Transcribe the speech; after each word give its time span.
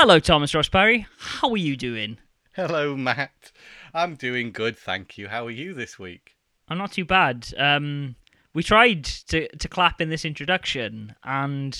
Hello, 0.00 0.20
Thomas 0.20 0.54
Ross 0.54 0.68
Parry. 0.68 1.08
How 1.18 1.50
are 1.50 1.56
you 1.56 1.76
doing? 1.76 2.18
Hello, 2.54 2.96
Matt. 2.96 3.50
I'm 3.92 4.14
doing 4.14 4.52
good, 4.52 4.78
thank 4.78 5.18
you. 5.18 5.26
How 5.26 5.44
are 5.44 5.50
you 5.50 5.74
this 5.74 5.98
week? 5.98 6.36
I'm 6.68 6.78
not 6.78 6.92
too 6.92 7.04
bad. 7.04 7.52
Um, 7.58 8.14
we 8.54 8.62
tried 8.62 9.02
to 9.02 9.48
to 9.48 9.68
clap 9.68 10.00
in 10.00 10.08
this 10.08 10.24
introduction, 10.24 11.16
and 11.24 11.76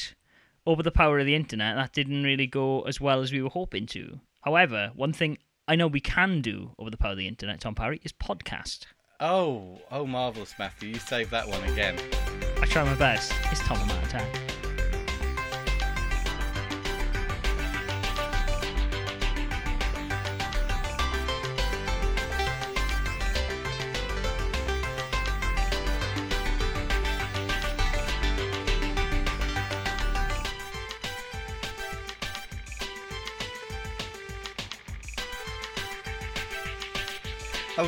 over 0.66 0.82
the 0.82 0.90
power 0.90 1.20
of 1.20 1.26
the 1.26 1.36
internet, 1.36 1.76
that 1.76 1.92
didn't 1.92 2.24
really 2.24 2.48
go 2.48 2.82
as 2.82 3.00
well 3.00 3.20
as 3.20 3.30
we 3.30 3.40
were 3.40 3.50
hoping 3.50 3.86
to. 3.86 4.18
However, 4.40 4.90
one 4.96 5.12
thing 5.12 5.38
I 5.68 5.76
know 5.76 5.86
we 5.86 6.00
can 6.00 6.40
do 6.40 6.72
over 6.76 6.90
the 6.90 6.96
power 6.96 7.12
of 7.12 7.18
the 7.18 7.28
internet, 7.28 7.60
Tom 7.60 7.76
Parry, 7.76 8.00
is 8.02 8.12
podcast. 8.12 8.86
Oh, 9.20 9.78
oh, 9.92 10.06
marvelous, 10.06 10.54
Matthew. 10.58 10.88
You 10.88 10.98
saved 10.98 11.30
that 11.30 11.46
one 11.46 11.62
again. 11.70 11.94
I 12.60 12.66
try 12.66 12.82
my 12.82 12.96
best. 12.96 13.32
It's 13.52 13.60
Tom 13.60 13.78
and 13.78 13.86
Matt 13.86 14.06
Attack. 14.06 14.47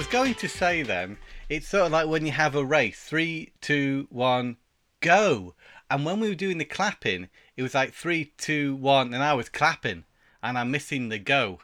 Was 0.00 0.06
going 0.06 0.32
to 0.32 0.48
say 0.48 0.80
then, 0.80 1.18
it's 1.50 1.68
sort 1.68 1.84
of 1.84 1.92
like 1.92 2.06
when 2.06 2.24
you 2.24 2.32
have 2.32 2.54
a 2.54 2.64
race 2.64 2.98
three, 2.98 3.52
two, 3.60 4.06
one, 4.08 4.56
go. 5.00 5.54
And 5.90 6.06
when 6.06 6.20
we 6.20 6.30
were 6.30 6.34
doing 6.34 6.56
the 6.56 6.64
clapping, 6.64 7.28
it 7.54 7.62
was 7.62 7.74
like 7.74 7.92
three, 7.92 8.32
two, 8.38 8.76
one, 8.76 9.12
and 9.12 9.22
I 9.22 9.34
was 9.34 9.50
clapping, 9.50 10.04
and 10.42 10.56
I'm 10.56 10.70
missing 10.70 11.10
the 11.10 11.18
go. 11.18 11.58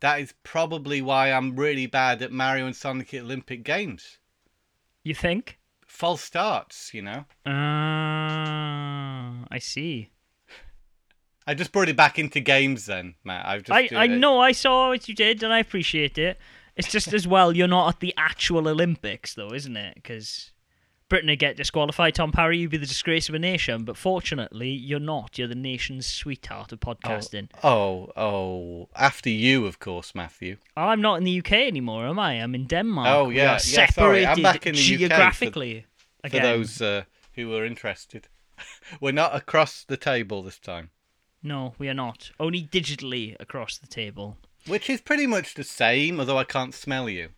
That 0.00 0.18
is 0.18 0.34
probably 0.42 1.00
why 1.00 1.30
I'm 1.30 1.54
really 1.54 1.86
bad 1.86 2.22
at 2.22 2.32
Mario 2.32 2.66
and 2.66 2.74
Sonic 2.74 3.14
Olympic 3.14 3.62
Games. 3.62 4.18
You 5.04 5.14
think? 5.14 5.60
False 5.86 6.22
starts, 6.22 6.92
you 6.92 7.02
know. 7.02 7.26
Uh, 7.46 7.52
I 9.48 9.58
see. 9.60 10.10
I 11.46 11.54
just 11.54 11.70
brought 11.70 11.88
it 11.88 11.96
back 11.96 12.18
into 12.18 12.40
games 12.40 12.86
then, 12.86 13.14
Matt. 13.22 13.46
I've 13.46 13.62
just 13.62 13.70
I, 13.70 13.88
I 13.94 14.04
it. 14.06 14.08
know 14.08 14.40
I 14.40 14.50
saw 14.50 14.88
what 14.88 15.08
you 15.08 15.14
did, 15.14 15.44
and 15.44 15.52
I 15.52 15.60
appreciate 15.60 16.18
it. 16.18 16.36
It's 16.76 16.90
just 16.90 17.12
as 17.12 17.26
well 17.26 17.54
you're 17.54 17.68
not 17.68 17.88
at 17.94 18.00
the 18.00 18.14
actual 18.16 18.68
Olympics, 18.68 19.34
though, 19.34 19.52
isn't 19.52 19.76
it? 19.76 19.94
Because 19.96 20.52
Britain 21.08 21.28
would 21.28 21.38
get 21.38 21.58
disqualified. 21.58 22.14
Tom 22.14 22.32
Parry, 22.32 22.56
you'd 22.56 22.70
be 22.70 22.78
the 22.78 22.86
disgrace 22.86 23.28
of 23.28 23.34
a 23.34 23.38
nation, 23.38 23.84
but 23.84 23.98
fortunately, 23.98 24.70
you're 24.70 24.98
not. 24.98 25.36
You're 25.36 25.48
the 25.48 25.54
nation's 25.54 26.06
sweetheart 26.06 26.72
of 26.72 26.80
podcasting. 26.80 27.50
Oh, 27.62 28.10
oh, 28.16 28.88
after 28.96 29.28
you, 29.28 29.66
of 29.66 29.78
course, 29.78 30.14
Matthew. 30.14 30.56
I'm 30.74 31.02
not 31.02 31.16
in 31.16 31.24
the 31.24 31.38
UK 31.40 31.52
anymore, 31.52 32.06
am 32.06 32.18
I? 32.18 32.42
I'm 32.42 32.54
in 32.54 32.66
Denmark. 32.66 33.08
Oh, 33.08 33.28
yeah, 33.28 33.42
yeah, 33.52 33.56
separated 33.58 33.94
sorry, 33.94 34.26
I'm 34.26 34.42
back 34.42 34.66
in 34.66 34.74
the 34.74 34.80
UK 34.80 34.86
for- 34.92 34.98
geographically. 34.98 35.86
For 36.22 36.38
those 36.38 36.80
uh, 36.80 37.02
who 37.34 37.54
are 37.54 37.66
interested, 37.66 38.28
we're 39.00 39.12
not 39.12 39.36
across 39.36 39.84
the 39.84 39.98
table 39.98 40.42
this 40.42 40.58
time, 40.58 40.90
No, 41.42 41.74
we 41.78 41.88
are 41.90 41.94
not. 41.94 42.30
Only 42.40 42.62
digitally 42.62 43.36
across 43.38 43.76
the 43.76 43.86
table. 43.86 44.38
Which 44.66 44.88
is 44.90 45.00
pretty 45.00 45.26
much 45.26 45.54
the 45.54 45.64
same. 45.64 46.20
Although 46.20 46.38
I 46.38 46.44
can't 46.44 46.74
smell 46.74 47.08
you. 47.08 47.30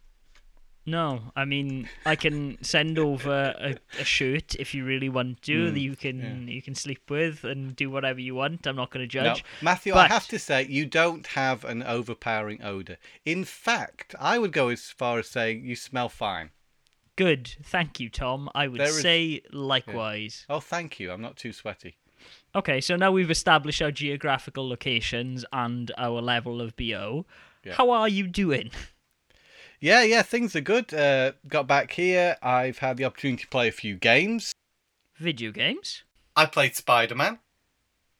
No, 0.87 1.33
I 1.35 1.47
mean 1.47 1.89
I 2.05 2.15
can 2.15 2.63
send 2.63 2.99
over 2.99 3.55
a, 3.59 3.77
a 3.99 4.05
shirt 4.05 4.55
if 4.57 4.75
you 4.75 4.85
really 4.85 5.09
want 5.09 5.41
to 5.43 5.69
hmm, 5.69 5.75
that 5.75 5.81
you 5.81 5.97
can 5.97 6.47
you 6.47 6.61
can 6.61 6.75
sleep 6.75 7.09
with 7.09 7.43
and 7.43 7.75
do 7.75 7.89
whatever 7.89 8.21
you 8.21 8.35
want. 8.35 8.67
I'm 8.67 8.77
not 8.77 8.91
going 8.91 9.09
to 9.09 9.17
No, 9.17 9.25
judge. 9.25 9.45
Matthew, 9.63 9.95
I 9.95 10.09
have 10.09 10.29
to 10.29 10.39
say 10.39 10.67
you 10.67 10.85
don't 10.85 11.27
have 11.29 11.65
an 11.65 11.83
overpowering 11.83 12.63
odor. 12.63 12.99
In 13.25 13.45
fact, 13.45 14.15
I 14.21 14.39
would 14.39 14.53
go 14.53 14.69
as 14.69 14.91
far 14.91 15.19
as 15.19 15.29
saying 15.29 15.65
you 15.65 15.75
smell 15.75 16.11
fine. 16.11 16.51
Good, 17.17 17.57
thank 17.63 17.99
you, 18.01 18.11
Tom. 18.11 18.51
I 18.55 18.69
would 18.69 18.81
is- 18.81 19.01
say 19.01 19.41
likewise. 19.53 20.45
Oh, 20.51 20.61
thank 20.61 21.01
you. 21.01 21.13
I'm 21.13 21.23
not 21.23 21.37
too 21.37 21.53
sweaty. 21.53 21.97
Okay, 22.57 22.81
so 22.81 22.95
now 22.95 23.11
we've 23.11 23.31
established 23.31 23.83
our 23.83 23.91
geographical 23.91 24.69
locations 24.69 25.45
and 25.53 25.91
our 25.99 26.21
level 26.21 26.61
of 26.61 26.77
bo. 26.77 27.27
Yeah. 27.65 27.75
How 27.75 27.91
are 27.91 28.09
you 28.09 28.27
doing? 28.27 28.71
Yeah, 29.81 30.03
yeah, 30.03 30.23
things 30.23 30.57
are 30.57 30.63
good. 30.63 30.95
Uh, 30.95 31.33
got 31.47 31.67
back 31.67 31.93
here. 31.93 32.39
I've 32.43 32.79
had 32.79 32.97
the 32.97 33.05
opportunity 33.05 33.43
to 33.43 33.49
play 33.49 33.69
a 33.69 33.73
few 33.73 33.97
games. 33.97 34.55
Video 35.19 35.51
games? 35.51 36.05
I 36.35 36.47
played 36.47 36.75
Spider 36.75 37.15
Man 37.15 37.39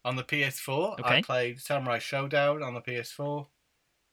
on 0.05 0.17
the 0.17 0.25
PS4. 0.25 1.01
Okay. 1.01 1.17
I 1.17 1.23
played 1.23 1.61
Samurai 1.61 2.01
Shodown 2.01 2.63
on 2.63 2.75
the 2.75 2.83
PS4. 2.83 3.47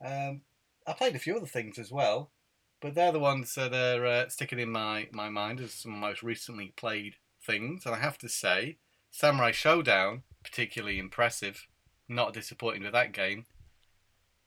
Um, 0.01 0.41
I 0.87 0.93
played 0.93 1.15
a 1.15 1.19
few 1.19 1.35
other 1.35 1.45
things 1.45 1.77
as 1.77 1.91
well, 1.91 2.31
but 2.79 2.95
they're 2.95 3.11
the 3.11 3.19
ones 3.19 3.53
that 3.55 3.73
are 3.73 4.05
uh, 4.05 4.29
sticking 4.29 4.59
in 4.59 4.71
my, 4.71 5.09
my 5.11 5.27
mind 5.27 5.59
as 5.59 5.73
some 5.73 5.93
of 5.93 5.99
my 5.99 6.09
most 6.09 6.23
recently 6.23 6.73
played 6.77 7.15
things. 7.45 7.85
And 7.85 7.93
I 7.93 7.99
have 7.99 8.17
to 8.19 8.29
say, 8.29 8.77
Samurai 9.11 9.51
Shodown, 9.51 10.23
particularly 10.43 10.97
impressive. 10.97 11.67
Not 12.09 12.33
disappointed 12.33 12.83
with 12.83 12.93
that 12.93 13.13
game. 13.13 13.45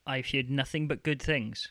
I've 0.06 0.30
heard 0.30 0.50
nothing 0.50 0.88
but 0.88 1.02
good 1.02 1.22
things. 1.22 1.68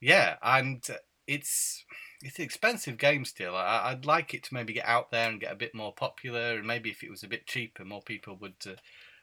Yeah, 0.00 0.36
and 0.42 0.82
it's 1.26 1.84
it's 2.22 2.38
an 2.38 2.44
expensive 2.44 2.98
game 2.98 3.24
still. 3.24 3.56
I, 3.56 3.90
I'd 3.90 4.04
like 4.04 4.34
it 4.34 4.42
to 4.44 4.54
maybe 4.54 4.72
get 4.74 4.86
out 4.86 5.10
there 5.10 5.28
and 5.28 5.40
get 5.40 5.52
a 5.52 5.56
bit 5.56 5.74
more 5.74 5.92
popular, 5.92 6.56
and 6.56 6.66
maybe 6.66 6.90
if 6.90 7.02
it 7.02 7.10
was 7.10 7.22
a 7.22 7.28
bit 7.28 7.46
cheaper, 7.46 7.84
more 7.84 8.02
people 8.02 8.36
would 8.40 8.54
uh, 8.66 8.72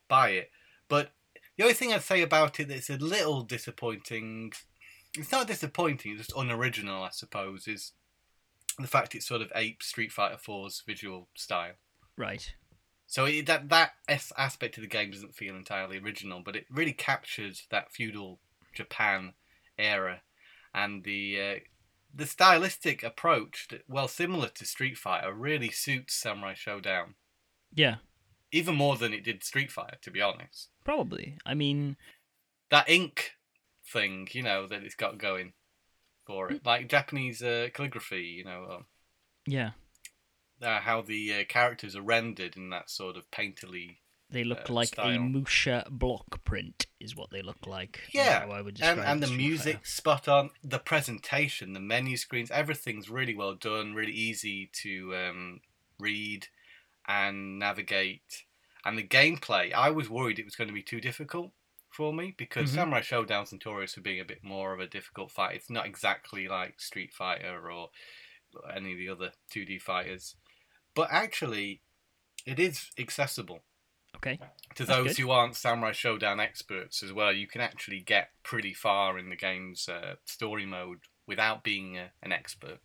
buy 0.07 0.29
it. 0.29 0.51
But 0.88 1.11
the 1.57 1.63
only 1.63 1.75
thing 1.75 1.94
I'd 1.94 2.01
say 2.01 2.22
about 2.22 2.59
it 2.59 2.69
that's 2.69 2.89
a 2.89 2.97
little 2.97 3.41
disappointing, 3.41 4.53
it's 5.16 5.31
not 5.31 5.47
disappointing, 5.47 6.13
it's 6.13 6.28
just 6.28 6.38
unoriginal, 6.38 7.03
I 7.03 7.09
suppose, 7.11 7.67
is 7.67 7.94
the 8.79 8.88
fact 8.88 9.16
it 9.16 9.23
sort 9.23 9.41
of 9.41 9.51
apes 9.55 9.88
Street 9.88 10.11
Fighter 10.11 10.38
4's 10.38 10.84
visual 10.85 11.28
style. 11.35 11.73
Right. 12.16 12.53
So 13.09 13.25
it, 13.25 13.45
that 13.45 13.69
that 13.69 13.94
as- 14.07 14.34
aspect 14.38 14.78
of 14.78 14.81
the 14.81 14.88
game 14.88 15.12
doesn't 15.12 15.35
feel 15.35 15.56
entirely 15.56 15.97
original, 15.97 16.41
but 16.44 16.56
it 16.56 16.66
really 16.69 16.94
captures 16.94 17.66
that 17.72 17.91
feudal 17.91 18.40
Japan 18.73 19.34
era 19.79 20.22
and 20.73 21.03
the 21.03 21.41
uh, 21.41 21.59
the 22.13 22.25
stylistic 22.25 23.03
approach 23.03 23.67
that, 23.69 23.84
well, 23.88 24.07
similar 24.07 24.50
to 24.50 24.66
Street 24.66 24.97
Fighter, 24.97 25.34
really 25.34 25.69
suits 25.69 26.13
Samurai 26.16 26.53
Shodown 26.53 27.13
Yeah, 27.73 27.97
even 28.51 28.75
more 28.75 28.97
than 28.97 29.13
it 29.13 29.23
did 29.23 29.44
Street 29.44 29.72
Fighter, 29.72 29.97
to 30.01 30.12
be 30.12 30.22
honest. 30.22 30.69
probably. 30.84 31.38
I 31.46 31.53
mean, 31.53 31.96
That 32.69 32.90
ink 32.90 33.34
thing, 33.85 34.28
you 34.31 34.44
know, 34.44 34.67
that 34.67 34.84
it's 34.84 34.96
got 34.96 35.17
going 35.17 35.53
for 36.25 36.51
it, 36.51 36.66
like 36.66 36.90
Japanese 36.90 37.41
uh, 37.41 37.69
calligraphy, 37.73 38.23
you 38.23 38.44
know. 38.44 38.67
Um, 38.69 38.85
yeah, 39.46 39.72
uh, 40.62 40.79
how 40.79 41.01
the 41.01 41.34
uh, 41.34 41.44
characters 41.47 41.95
are 41.95 42.01
rendered 42.01 42.57
in 42.57 42.69
that 42.69 42.90
sort 42.90 43.18
of 43.18 43.29
painterly 43.31 43.97
they 44.29 44.44
look 44.44 44.69
uh, 44.69 44.73
like 44.73 44.90
a 44.90 44.91
style. 44.91 45.19
Musha 45.19 45.85
block 45.90 46.44
print, 46.44 46.85
is 47.00 47.16
what 47.16 47.29
they 47.29 47.41
look 47.41 47.66
like. 47.66 48.01
Yeah, 48.12 48.45
I 48.51 48.62
would 48.62 48.79
and, 48.81 48.97
describe 48.97 49.07
and 49.07 49.23
the 49.23 49.28
music 49.28 49.85
spot 49.85 50.28
on 50.28 50.50
the 50.63 50.79
presentation 50.79 51.73
the 51.73 51.79
menu 51.79 52.17
screens 52.17 52.51
everything's 52.51 53.09
really 53.09 53.35
well 53.35 53.56
done 53.56 53.94
really 53.94 54.12
easy 54.12 54.69
to 54.73 55.16
um, 55.16 55.62
read 56.00 56.47
and 57.07 57.57
navigate 57.57 58.44
and 58.85 58.97
the 58.97 59.03
gameplay 59.03 59.73
i 59.73 59.90
was 59.90 60.09
worried 60.09 60.40
it 60.40 60.46
was 60.46 60.56
going 60.56 60.67
to 60.67 60.73
be 60.73 60.84
too 60.84 61.00
difficult 61.00 61.51
for 61.90 62.13
me 62.13 62.35
because 62.38 62.72
Mhm. 62.72 62.75
samurai 62.75 63.01
shodown's 63.01 63.51
notorious 63.51 63.94
for 63.94 64.01
being 64.01 64.19
a 64.19 64.25
bit 64.25 64.44
more 64.44 64.73
of 64.73 64.79
a 64.79 64.88
difficult 64.88 65.31
fight 65.31 65.56
it's 65.56 65.69
not 65.69 65.85
exactly 65.85 66.47
like 66.47 66.79
street 66.79 67.13
fighter 67.13 67.72
or 67.72 67.90
any 68.75 68.91
of 68.91 68.97
the 68.97 69.09
other 69.09 69.31
2d 69.51 69.81
fighters 69.81 70.35
but 70.97 71.08
actually 71.12 71.81
it 72.46 72.59
is 72.59 72.90
accessible 72.97 73.59
Okay. 74.16 74.40
to 74.75 74.84
That's 74.84 74.97
those 74.97 75.08
good. 75.16 75.18
who 75.22 75.30
aren't 75.30 75.56
Samurai 75.56 75.91
Shodown 75.91 76.40
experts 76.41 77.03
as 77.03 77.13
well, 77.13 77.31
you 77.31 77.46
can 77.46 77.61
actually 77.61 77.99
get 77.99 78.29
pretty 78.41 78.73
far 78.73 79.20
in 79.20 79.29
the 79.29 79.35
game's 79.35 79.88
uh, 79.88 80.16
story 80.26 80.66
mode 80.66 81.02
without 81.28 81.64
being 81.64 81.97
a, 81.97 82.11
an 82.23 82.32
expert. 82.32 82.79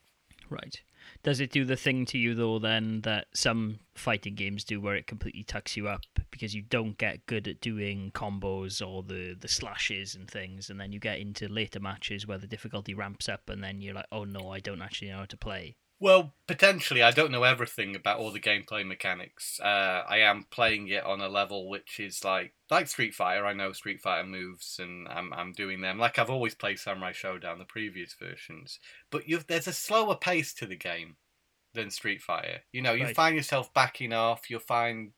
Right. 0.50 0.82
Does 1.23 1.41
it 1.41 1.50
do 1.50 1.64
the 1.64 1.76
thing 1.76 2.05
to 2.06 2.19
you 2.19 2.35
though 2.35 2.59
then 2.59 3.00
that 3.03 3.29
some 3.32 3.79
fighting 3.94 4.35
games 4.35 4.62
do 4.62 4.79
where 4.79 4.94
it 4.94 5.06
completely 5.06 5.43
tucks 5.43 5.75
you 5.76 5.88
up 5.88 6.03
because 6.31 6.55
you 6.55 6.62
don't 6.62 6.99
get 6.99 7.25
good 7.26 7.49
at 7.49 7.61
doing 7.62 8.11
combos 8.14 8.87
or 8.87 9.03
the 9.03 9.35
the 9.41 9.49
slashes 9.49 10.14
and 10.14 10.31
things 10.31 10.69
and 10.69 10.79
then 10.79 10.93
you 10.93 11.00
get 11.00 11.19
into 11.19 11.49
later 11.49 11.81
matches 11.81 12.26
where 12.26 12.38
the 12.38 12.47
difficulty 12.47 12.93
ramps 12.94 13.29
up 13.29 13.49
and 13.49 13.64
then 13.64 13.81
you're 13.81 13.94
like, 13.94 14.06
"Oh 14.12 14.25
no, 14.25 14.50
I 14.50 14.61
don't 14.61 14.82
actually 14.82 15.09
know 15.09 15.19
how 15.19 15.25
to 15.26 15.37
play." 15.37 15.76
Well, 16.02 16.34
potentially, 16.49 17.00
I 17.00 17.12
don't 17.12 17.31
know 17.31 17.44
everything 17.44 17.94
about 17.94 18.19
all 18.19 18.32
the 18.32 18.40
gameplay 18.40 18.84
mechanics. 18.84 19.60
Uh, 19.60 20.02
I 20.04 20.19
am 20.19 20.49
playing 20.50 20.88
it 20.88 21.04
on 21.04 21.20
a 21.20 21.28
level 21.28 21.69
which 21.69 22.00
is 22.00 22.25
like 22.25 22.54
like 22.72 22.88
Street 22.88 23.14
Fighter. 23.14 23.46
I 23.46 23.52
know 23.52 23.70
Street 23.70 24.00
Fighter 24.00 24.26
moves, 24.26 24.81
and 24.81 25.06
I'm 25.06 25.32
I'm 25.32 25.52
doing 25.52 25.81
them 25.81 26.00
like 26.00 26.19
I've 26.19 26.28
always 26.28 26.56
played 26.56 26.81
Samurai 26.81 27.12
Shodown, 27.12 27.58
the 27.58 27.64
previous 27.64 28.14
versions. 28.14 28.81
But 29.12 29.22
there's 29.46 29.69
a 29.69 29.72
slower 29.72 30.16
pace 30.16 30.52
to 30.54 30.66
the 30.66 30.75
game 30.75 31.19
than 31.72 31.88
Street 31.93 32.20
Fighter. 32.20 32.62
You 32.72 32.82
know, 32.82 32.94
you 32.94 33.04
Right. 33.04 33.14
find 33.14 33.37
yourself 33.37 33.72
backing 33.72 34.12
off. 34.12 34.50
You'll 34.50 34.58
find 34.58 35.12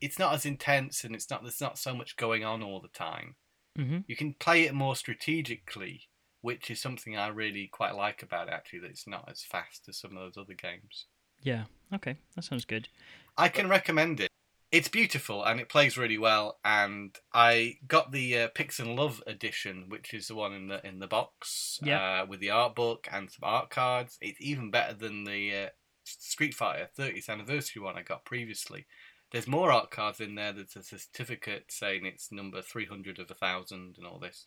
it's 0.00 0.18
not 0.18 0.34
as 0.34 0.44
intense 0.44 1.04
and 1.04 1.14
it's 1.14 1.30
not 1.30 1.42
there's 1.42 1.60
not 1.60 1.78
so 1.78 1.94
much 1.94 2.16
going 2.16 2.42
on 2.44 2.60
all 2.64 2.80
the 2.80 2.88
time. 2.88 3.36
hmm 3.76 3.98
You 4.08 4.16
can 4.16 4.34
play 4.34 4.64
it 4.64 4.74
more 4.74 4.96
strategically, 4.96 6.09
which 6.40 6.70
is 6.70 6.80
something 6.80 7.16
I 7.16 7.28
really 7.28 7.66
quite 7.66 7.94
like 7.94 8.22
about 8.22 8.48
it. 8.48 8.54
Actually, 8.54 8.80
that 8.80 8.90
it's 8.90 9.06
not 9.06 9.28
as 9.30 9.42
fast 9.42 9.88
as 9.88 9.98
some 9.98 10.16
of 10.16 10.22
those 10.22 10.40
other 10.42 10.54
games. 10.54 11.06
Yeah. 11.42 11.64
Okay, 11.94 12.16
that 12.36 12.44
sounds 12.44 12.64
good. 12.64 12.88
I 13.36 13.48
can 13.48 13.68
recommend 13.68 14.20
it. 14.20 14.28
It's 14.70 14.86
beautiful 14.88 15.42
and 15.42 15.58
it 15.58 15.68
plays 15.68 15.98
really 15.98 16.18
well. 16.18 16.58
And 16.64 17.16
I 17.34 17.78
got 17.88 18.12
the 18.12 18.38
uh, 18.38 18.48
Pix'n 18.54 18.94
Love 18.94 19.20
edition, 19.26 19.86
which 19.88 20.14
is 20.14 20.28
the 20.28 20.36
one 20.36 20.52
in 20.52 20.68
the 20.68 20.86
in 20.86 21.00
the 21.00 21.08
box 21.08 21.80
Yeah. 21.82 22.22
uh, 22.22 22.26
with 22.26 22.38
the 22.40 22.50
art 22.50 22.76
book 22.76 23.08
and 23.10 23.28
some 23.30 23.40
art 23.42 23.70
cards. 23.70 24.16
It's 24.20 24.40
even 24.40 24.70
better 24.70 24.94
than 24.94 25.24
the 25.24 25.54
uh, 25.56 25.68
Street 26.04 26.54
Fighter 26.54 26.88
30th 26.96 27.28
anniversary 27.28 27.82
one 27.82 27.96
I 27.98 28.02
got 28.02 28.24
previously. 28.24 28.86
There's 29.32 29.48
more 29.48 29.72
art 29.72 29.90
cards 29.90 30.20
in 30.20 30.34
there. 30.36 30.52
There's 30.52 30.76
a 30.76 30.82
certificate 30.82 31.66
saying 31.70 32.04
it's 32.06 32.30
number 32.30 32.62
300 32.62 33.18
of 33.18 33.30
a 33.30 33.34
thousand 33.34 33.96
and 33.96 34.06
all 34.06 34.18
this. 34.20 34.46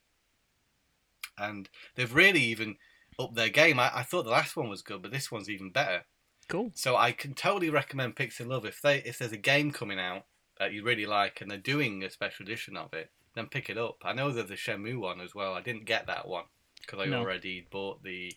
And 1.38 1.69
they've 1.95 2.13
really 2.13 2.41
even 2.41 2.77
upped 3.19 3.35
their 3.35 3.50
game. 3.50 3.80
I, 3.80 3.91
I 3.94 4.03
thought 4.03 4.24
the 4.24 4.31
last 4.31 4.56
one 4.56 4.69
was 4.69 4.81
good, 4.81 5.01
but 5.01 5.12
this 5.12 5.31
one's 5.31 5.50
even 5.50 5.71
better. 5.71 6.03
Cool. 6.47 6.71
So 6.75 6.95
I 6.97 7.12
can 7.12 7.33
totally 7.33 7.69
recommend 7.69 8.15
Pix'n 8.15 8.47
Love 8.47 8.65
if 8.65 8.81
they 8.81 8.97
if 9.00 9.18
there's 9.18 9.31
a 9.31 9.38
game 9.38 9.71
coming 9.71 10.00
out 10.00 10.25
that 10.59 10.74
you 10.74 10.83
really 10.83 11.06
like 11.06 11.41
and 11.41 11.50
they're 11.50 11.57
doing 11.57 12.03
a 12.03 12.09
special 12.09 12.44
edition 12.44 12.75
of 12.77 12.94
it, 12.94 13.12
then 13.35 13.47
pick 13.47 13.69
it 13.69 13.77
up. 13.77 13.97
I 14.03 14.13
know 14.13 14.31
there's 14.31 14.51
a 14.51 14.56
Shenmue 14.56 15.00
one 15.00 15.21
as 15.21 15.33
well. 15.33 15.53
I 15.53 15.62
didn't 15.62 15.85
get 15.85 16.07
that 16.07 16.27
one 16.27 16.45
because 16.81 17.00
I 17.00 17.06
No. 17.06 17.19
already 17.21 17.65
bought 17.71 18.03
the 18.03 18.33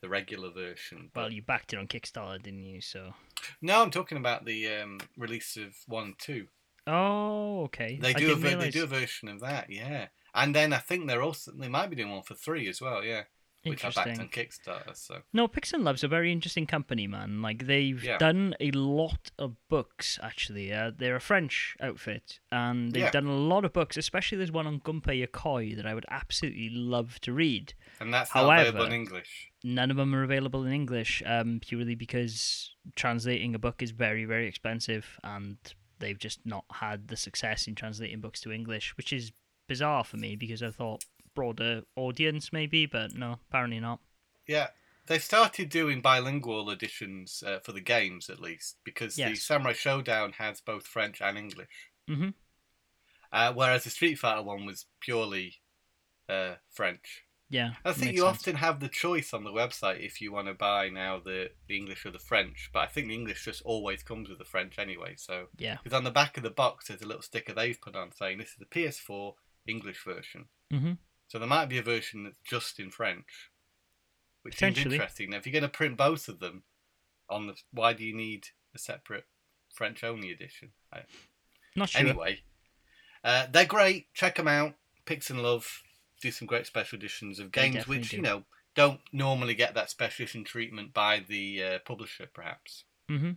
the 0.00 0.08
regular 0.08 0.50
version. 0.50 1.10
But 1.12 1.20
Well, 1.20 1.32
you 1.32 1.42
backed 1.42 1.74
it 1.74 1.78
on 1.78 1.86
Kickstarter, 1.86 2.42
didn't 2.42 2.64
you? 2.64 2.80
So. 2.80 3.12
no, 3.60 3.82
I'm 3.82 3.90
talking 3.90 4.16
about 4.16 4.46
the 4.46 4.66
um, 4.68 4.98
release 5.18 5.58
of 5.58 5.76
one 5.86 6.14
two. 6.18 6.48
Oh, 6.86 7.64
okay. 7.64 7.98
They 8.00 8.14
do 8.14 8.32
a 8.32 8.36
didn't 8.36 8.58
they 8.60 8.70
do 8.70 8.84
a 8.84 8.86
version 8.86 9.28
of 9.28 9.40
that, 9.40 9.70
yeah. 9.70 10.08
And 10.34 10.54
then 10.54 10.72
I 10.72 10.78
think 10.78 11.06
they're 11.06 11.22
also 11.22 11.52
they 11.52 11.68
might 11.68 11.90
be 11.90 11.96
doing 11.96 12.10
one 12.12 12.22
for 12.22 12.34
three 12.34 12.68
as 12.68 12.80
well, 12.80 13.02
yeah. 13.04 13.24
Which 13.62 13.84
I 13.84 13.90
backed 13.90 14.18
on 14.18 14.28
Kickstarter. 14.30 14.96
So 14.96 15.20
No, 15.34 15.46
Pix'n 15.46 15.84
Love's 15.84 16.02
a 16.02 16.08
very 16.08 16.32
interesting 16.32 16.66
company, 16.66 17.06
man. 17.06 17.42
Like 17.42 17.66
they've 17.66 18.02
Yeah. 18.02 18.16
done 18.16 18.54
a 18.58 18.70
lot 18.70 19.32
of 19.38 19.54
books. 19.68 20.18
Actually, 20.22 20.72
uh, 20.72 20.92
they're 20.96 21.16
a 21.16 21.20
French 21.20 21.76
outfit, 21.78 22.40
and 22.50 22.92
they've 22.92 23.02
Yeah. 23.02 23.10
done 23.10 23.26
a 23.26 23.36
lot 23.36 23.66
of 23.66 23.74
books. 23.74 23.98
Especially 23.98 24.38
there's 24.38 24.50
one 24.50 24.66
on 24.66 24.80
Gunpei 24.80 25.26
Yokoi 25.26 25.76
that 25.76 25.84
I 25.84 25.92
would 25.92 26.06
absolutely 26.08 26.70
love 26.70 27.20
to 27.20 27.34
read. 27.34 27.74
and 28.00 28.14
that's 28.14 28.34
not 28.34 28.44
However- 28.44 28.62
available 28.70 28.86
in 28.86 28.92
English. 28.92 29.50
None 29.62 29.90
of 29.90 29.98
them 29.98 30.14
are 30.14 30.22
available 30.22 30.64
in 30.64 30.72
English, 30.72 31.22
um, 31.26 31.60
purely 31.60 31.94
because 31.94 32.74
translating 32.96 33.54
a 33.54 33.58
book 33.58 33.82
is 33.82 33.90
very, 33.90 34.24
very 34.24 34.46
expensive, 34.48 35.18
and 35.22 35.58
they've 35.98 36.18
just 36.18 36.46
not 36.46 36.64
had 36.76 37.08
the 37.08 37.16
success 37.18 37.68
in 37.68 37.74
translating 37.74 38.22
books 38.22 38.40
to 38.40 38.50
English, 38.50 38.96
which 38.96 39.12
is 39.12 39.32
bizarre 39.70 40.02
for 40.02 40.16
me 40.16 40.34
because 40.34 40.64
I 40.64 40.70
thought 40.72 41.04
broader 41.32 41.82
audience 41.94 42.52
maybe, 42.52 42.86
but 42.86 43.14
no, 43.14 43.38
apparently 43.48 43.78
not. 43.78 44.00
Yeah, 44.48 44.70
they 45.06 45.20
started 45.20 45.68
doing 45.68 46.00
bilingual 46.00 46.70
editions 46.70 47.44
uh, 47.46 47.60
for 47.60 47.70
the 47.70 47.80
games 47.80 48.28
at 48.28 48.40
least 48.40 48.78
because 48.82 49.14
the 49.14 49.36
Samurai 49.36 49.72
Shodown 49.72 50.34
has 50.34 50.60
both 50.60 50.88
French 50.88 51.22
and 51.22 51.38
English, 51.38 51.90
hmm 52.08 52.30
uh, 53.32 53.52
whereas 53.52 53.84
the 53.84 53.90
Street 53.90 54.16
Fighter 54.16 54.42
one 54.42 54.66
was 54.66 54.86
purely 54.98 55.60
uh, 56.28 56.54
French. 56.68 57.22
Yeah, 57.48 57.74
I 57.84 57.92
think 57.92 58.16
you 58.16 58.22
sense. 58.22 58.38
often 58.38 58.56
have 58.56 58.80
the 58.80 58.88
choice 58.88 59.32
on 59.32 59.44
the 59.44 59.52
website 59.52 60.04
if 60.04 60.20
you 60.20 60.32
want 60.32 60.48
to 60.48 60.54
buy 60.54 60.88
now 60.88 61.20
the, 61.24 61.50
the 61.68 61.76
English 61.76 62.04
or 62.04 62.10
the 62.10 62.18
French, 62.18 62.70
but 62.72 62.80
I 62.80 62.86
think 62.86 63.06
the 63.06 63.14
English 63.14 63.44
just 63.44 63.62
always 63.62 64.02
comes 64.02 64.28
with 64.28 64.38
the 64.38 64.44
French 64.44 64.80
anyway. 64.80 65.14
So 65.16 65.46
Yeah. 65.58 65.76
because 65.82 65.96
on 65.96 66.02
the 66.04 66.10
back 66.10 66.36
of 66.36 66.42
the 66.42 66.50
box 66.50 66.88
there's 66.88 67.02
a 67.02 67.06
little 67.06 67.22
sticker 67.22 67.52
they've 67.52 67.80
put 67.80 67.94
on 67.94 68.10
saying 68.12 68.38
this 68.38 68.50
is 68.50 68.56
the 68.58 68.66
PS4 68.66 69.34
English 69.66 70.04
version. 70.04 70.46
hmm 70.70 70.92
So 71.28 71.38
there 71.38 71.48
might 71.48 71.68
be 71.68 71.78
a 71.78 71.82
version 71.82 72.24
that's 72.24 72.38
just 72.44 72.78
in 72.78 72.90
French, 72.90 73.50
which 74.42 74.58
seems 74.58 74.78
interesting. 74.78 75.30
Now, 75.30 75.38
if 75.38 75.46
you're 75.46 75.52
going 75.52 75.62
to 75.62 75.68
print 75.68 75.96
both 75.96 76.28
of 76.28 76.40
them, 76.40 76.64
on 77.28 77.46
the 77.46 77.54
why 77.72 77.92
do 77.92 78.04
you 78.04 78.14
need 78.14 78.48
a 78.74 78.78
separate 78.78 79.26
French 79.72 80.02
only 80.02 80.30
edition? 80.30 80.70
I, 80.92 81.00
Not 81.76 81.90
sure. 81.90 82.00
Anyway, 82.00 82.40
uh, 83.22 83.46
they're 83.50 83.66
great. 83.66 84.12
Check 84.14 84.36
them 84.36 84.48
out. 84.48 84.74
Pix'n 85.04 85.42
Love 85.42 85.82
do 86.20 86.30
some 86.30 86.46
great 86.46 86.66
special 86.66 86.98
editions 86.98 87.38
of 87.38 87.50
games 87.50 87.88
which 87.88 88.10
do. 88.10 88.16
you 88.16 88.22
know 88.22 88.44
don't 88.74 89.00
normally 89.12 89.54
get 89.54 89.74
that 89.74 89.90
special 89.90 90.22
edition 90.22 90.44
treatment 90.44 90.92
by 90.94 91.24
the 91.26 91.62
uh, 91.62 91.78
publisher, 91.84 92.28
perhaps. 92.32 92.84
Mm-hmm. 93.10 93.30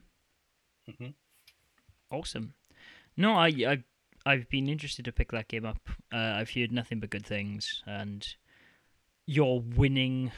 Mm-hmm. 0.91 1.07
Awesome. 2.11 2.53
No, 3.17 3.33
I, 3.33 3.47
I, 3.47 3.83
I've 4.25 4.47
been 4.49 4.67
interested 4.69 5.05
to 5.05 5.11
pick 5.11 5.31
that 5.31 5.47
game 5.49 5.65
up. 5.65 5.89
Uh, 6.13 6.17
I've 6.37 6.49
heard 6.51 6.71
nothing 6.71 6.99
but 6.99 7.09
good 7.09 7.25
things, 7.25 7.83
and 7.85 8.25
your 9.25 9.59
winning 9.61 10.31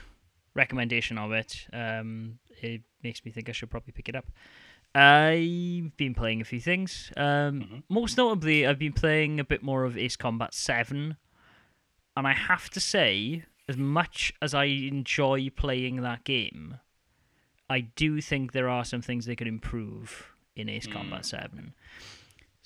recommendation 0.53 1.17
of 1.17 1.31
it, 1.31 1.67
um, 1.73 2.39
it 2.61 2.81
makes 3.03 3.23
me 3.25 3.31
think 3.31 3.49
I 3.49 3.51
should 3.51 3.69
probably 3.69 3.91
pick 3.93 4.09
it 4.09 4.15
up. 4.15 4.25
I've 4.93 5.95
been 5.97 6.13
playing 6.15 6.39
a 6.41 6.45
few 6.45 6.61
things. 6.61 7.11
Um, 7.17 7.61
Mhm. 7.61 7.83
Most 7.89 8.17
notably, 8.17 8.65
I've 8.65 8.79
been 8.79 8.93
playing 8.93 9.39
a 9.39 9.43
bit 9.43 9.61
more 9.61 9.83
of 9.83 9.97
Ace 9.97 10.15
Combat 10.15 10.53
Seven, 10.53 11.17
and 12.15 12.25
I 12.27 12.33
have 12.33 12.69
to 12.71 12.79
say, 12.79 13.43
as 13.67 13.75
much 13.77 14.31
as 14.41 14.53
I 14.53 14.65
enjoy 14.65 15.49
playing 15.49 16.01
that 16.01 16.23
game, 16.23 16.79
I 17.69 17.81
do 17.81 18.21
think 18.21 18.53
there 18.53 18.69
are 18.69 18.85
some 18.85 19.01
things 19.01 19.25
they 19.25 19.35
could 19.35 19.47
improve 19.47 20.31
in 20.55 20.69
Ace 20.69 20.87
Mm. 20.87 20.93
Combat 20.93 21.25
7. 21.25 21.73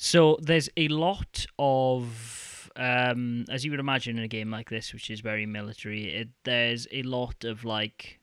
So 0.02 0.38
there's 0.42 0.70
a 0.78 0.88
lot 0.88 1.46
of, 1.60 2.72
um, 2.78 3.44
as 3.50 3.66
you 3.66 3.72
would 3.72 3.82
imagine 3.82 4.18
in 4.18 4.24
a 4.24 4.30
game 4.30 4.50
like 4.50 4.70
this, 4.70 4.94
which 4.94 5.10
is 5.10 5.20
very 5.20 5.46
military, 5.46 6.06
it, 6.16 6.30
there's 6.46 6.88
a 6.94 7.04
lot 7.04 7.44
of 7.44 7.66
like 7.66 8.22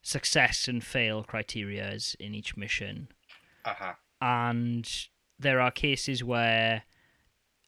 success 0.00 0.68
and 0.68 0.82
fail 0.82 1.22
criterias 1.22 2.16
in 2.18 2.34
each 2.34 2.56
mission 2.56 3.08
Uh-huh. 3.66 3.92
and 4.22 5.06
there 5.38 5.60
are 5.60 5.70
cases 5.70 6.24
where 6.24 6.84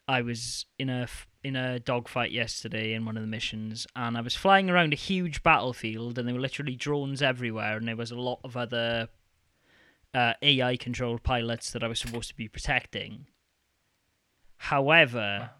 I 0.08 0.22
was 0.22 0.64
in 0.78 0.88
a 0.88 1.06
in 1.42 1.54
a 1.54 1.78
dogfight 1.78 2.30
yesterday 2.32 2.94
in 2.94 3.04
one 3.04 3.16
of 3.18 3.22
the 3.22 3.26
missions, 3.28 3.86
and 3.94 4.16
I 4.16 4.22
was 4.22 4.34
flying 4.34 4.70
around 4.70 4.94
a 4.94 4.96
huge 4.96 5.42
battlefield, 5.42 6.18
and 6.18 6.26
there 6.26 6.34
were 6.34 6.40
literally 6.40 6.76
drones 6.76 7.20
everywhere, 7.20 7.76
and 7.76 7.86
there 7.86 7.96
was 7.96 8.10
a 8.10 8.16
lot 8.18 8.40
of 8.42 8.56
other 8.56 9.08
uh, 10.14 10.32
AI 10.40 10.76
controlled 10.78 11.22
pilots 11.22 11.70
that 11.72 11.84
I 11.84 11.88
was 11.88 11.98
supposed 12.00 12.28
to 12.30 12.34
be 12.36 12.48
protecting. 12.48 13.26
However, 14.56 15.50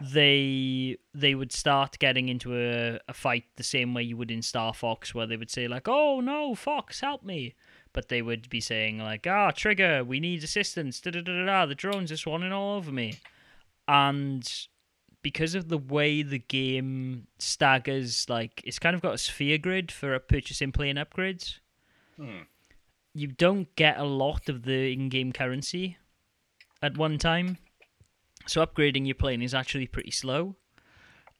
they 0.00 0.96
they 1.14 1.34
would 1.34 1.52
start 1.52 1.98
getting 1.98 2.28
into 2.28 2.56
a, 2.56 3.00
a 3.08 3.14
fight 3.14 3.44
the 3.56 3.62
same 3.62 3.94
way 3.94 4.02
you 4.02 4.16
would 4.16 4.30
in 4.30 4.42
Star 4.42 4.72
Fox, 4.74 5.14
where 5.14 5.26
they 5.26 5.36
would 5.36 5.50
say 5.50 5.68
like, 5.68 5.88
"Oh 5.88 6.20
no, 6.20 6.54
Fox, 6.54 7.00
help 7.00 7.22
me!" 7.24 7.54
but 7.92 8.08
they 8.08 8.22
would 8.22 8.48
be 8.48 8.60
saying 8.60 8.98
like, 8.98 9.26
"Ah, 9.26 9.50
Trigger, 9.50 10.04
we 10.04 10.20
need 10.20 10.44
assistance." 10.44 11.00
Da 11.00 11.10
da 11.10 11.20
da 11.20 11.32
da. 11.32 11.46
da. 11.46 11.66
The 11.66 11.74
drones 11.74 12.12
are 12.12 12.16
swanning 12.16 12.52
all 12.52 12.76
over 12.76 12.92
me, 12.92 13.18
and 13.88 14.48
because 15.22 15.54
of 15.54 15.68
the 15.68 15.78
way 15.78 16.22
the 16.22 16.38
game 16.38 17.26
staggers, 17.38 18.28
like 18.28 18.62
it's 18.64 18.78
kind 18.78 18.94
of 18.94 19.02
got 19.02 19.14
a 19.14 19.18
sphere 19.18 19.58
grid 19.58 19.92
for 19.92 20.18
purchasing 20.18 20.72
plane 20.72 20.96
upgrades. 20.96 21.58
Hmm. 22.16 22.42
You 23.12 23.26
don't 23.26 23.74
get 23.74 23.98
a 23.98 24.04
lot 24.04 24.48
of 24.48 24.62
the 24.62 24.92
in-game 24.92 25.32
currency 25.32 25.98
at 26.80 26.96
one 26.96 27.18
time, 27.18 27.58
so 28.50 28.66
upgrading 28.66 29.06
your 29.06 29.14
plane 29.14 29.42
is 29.42 29.54
actually 29.54 29.86
pretty 29.86 30.10
slow. 30.10 30.56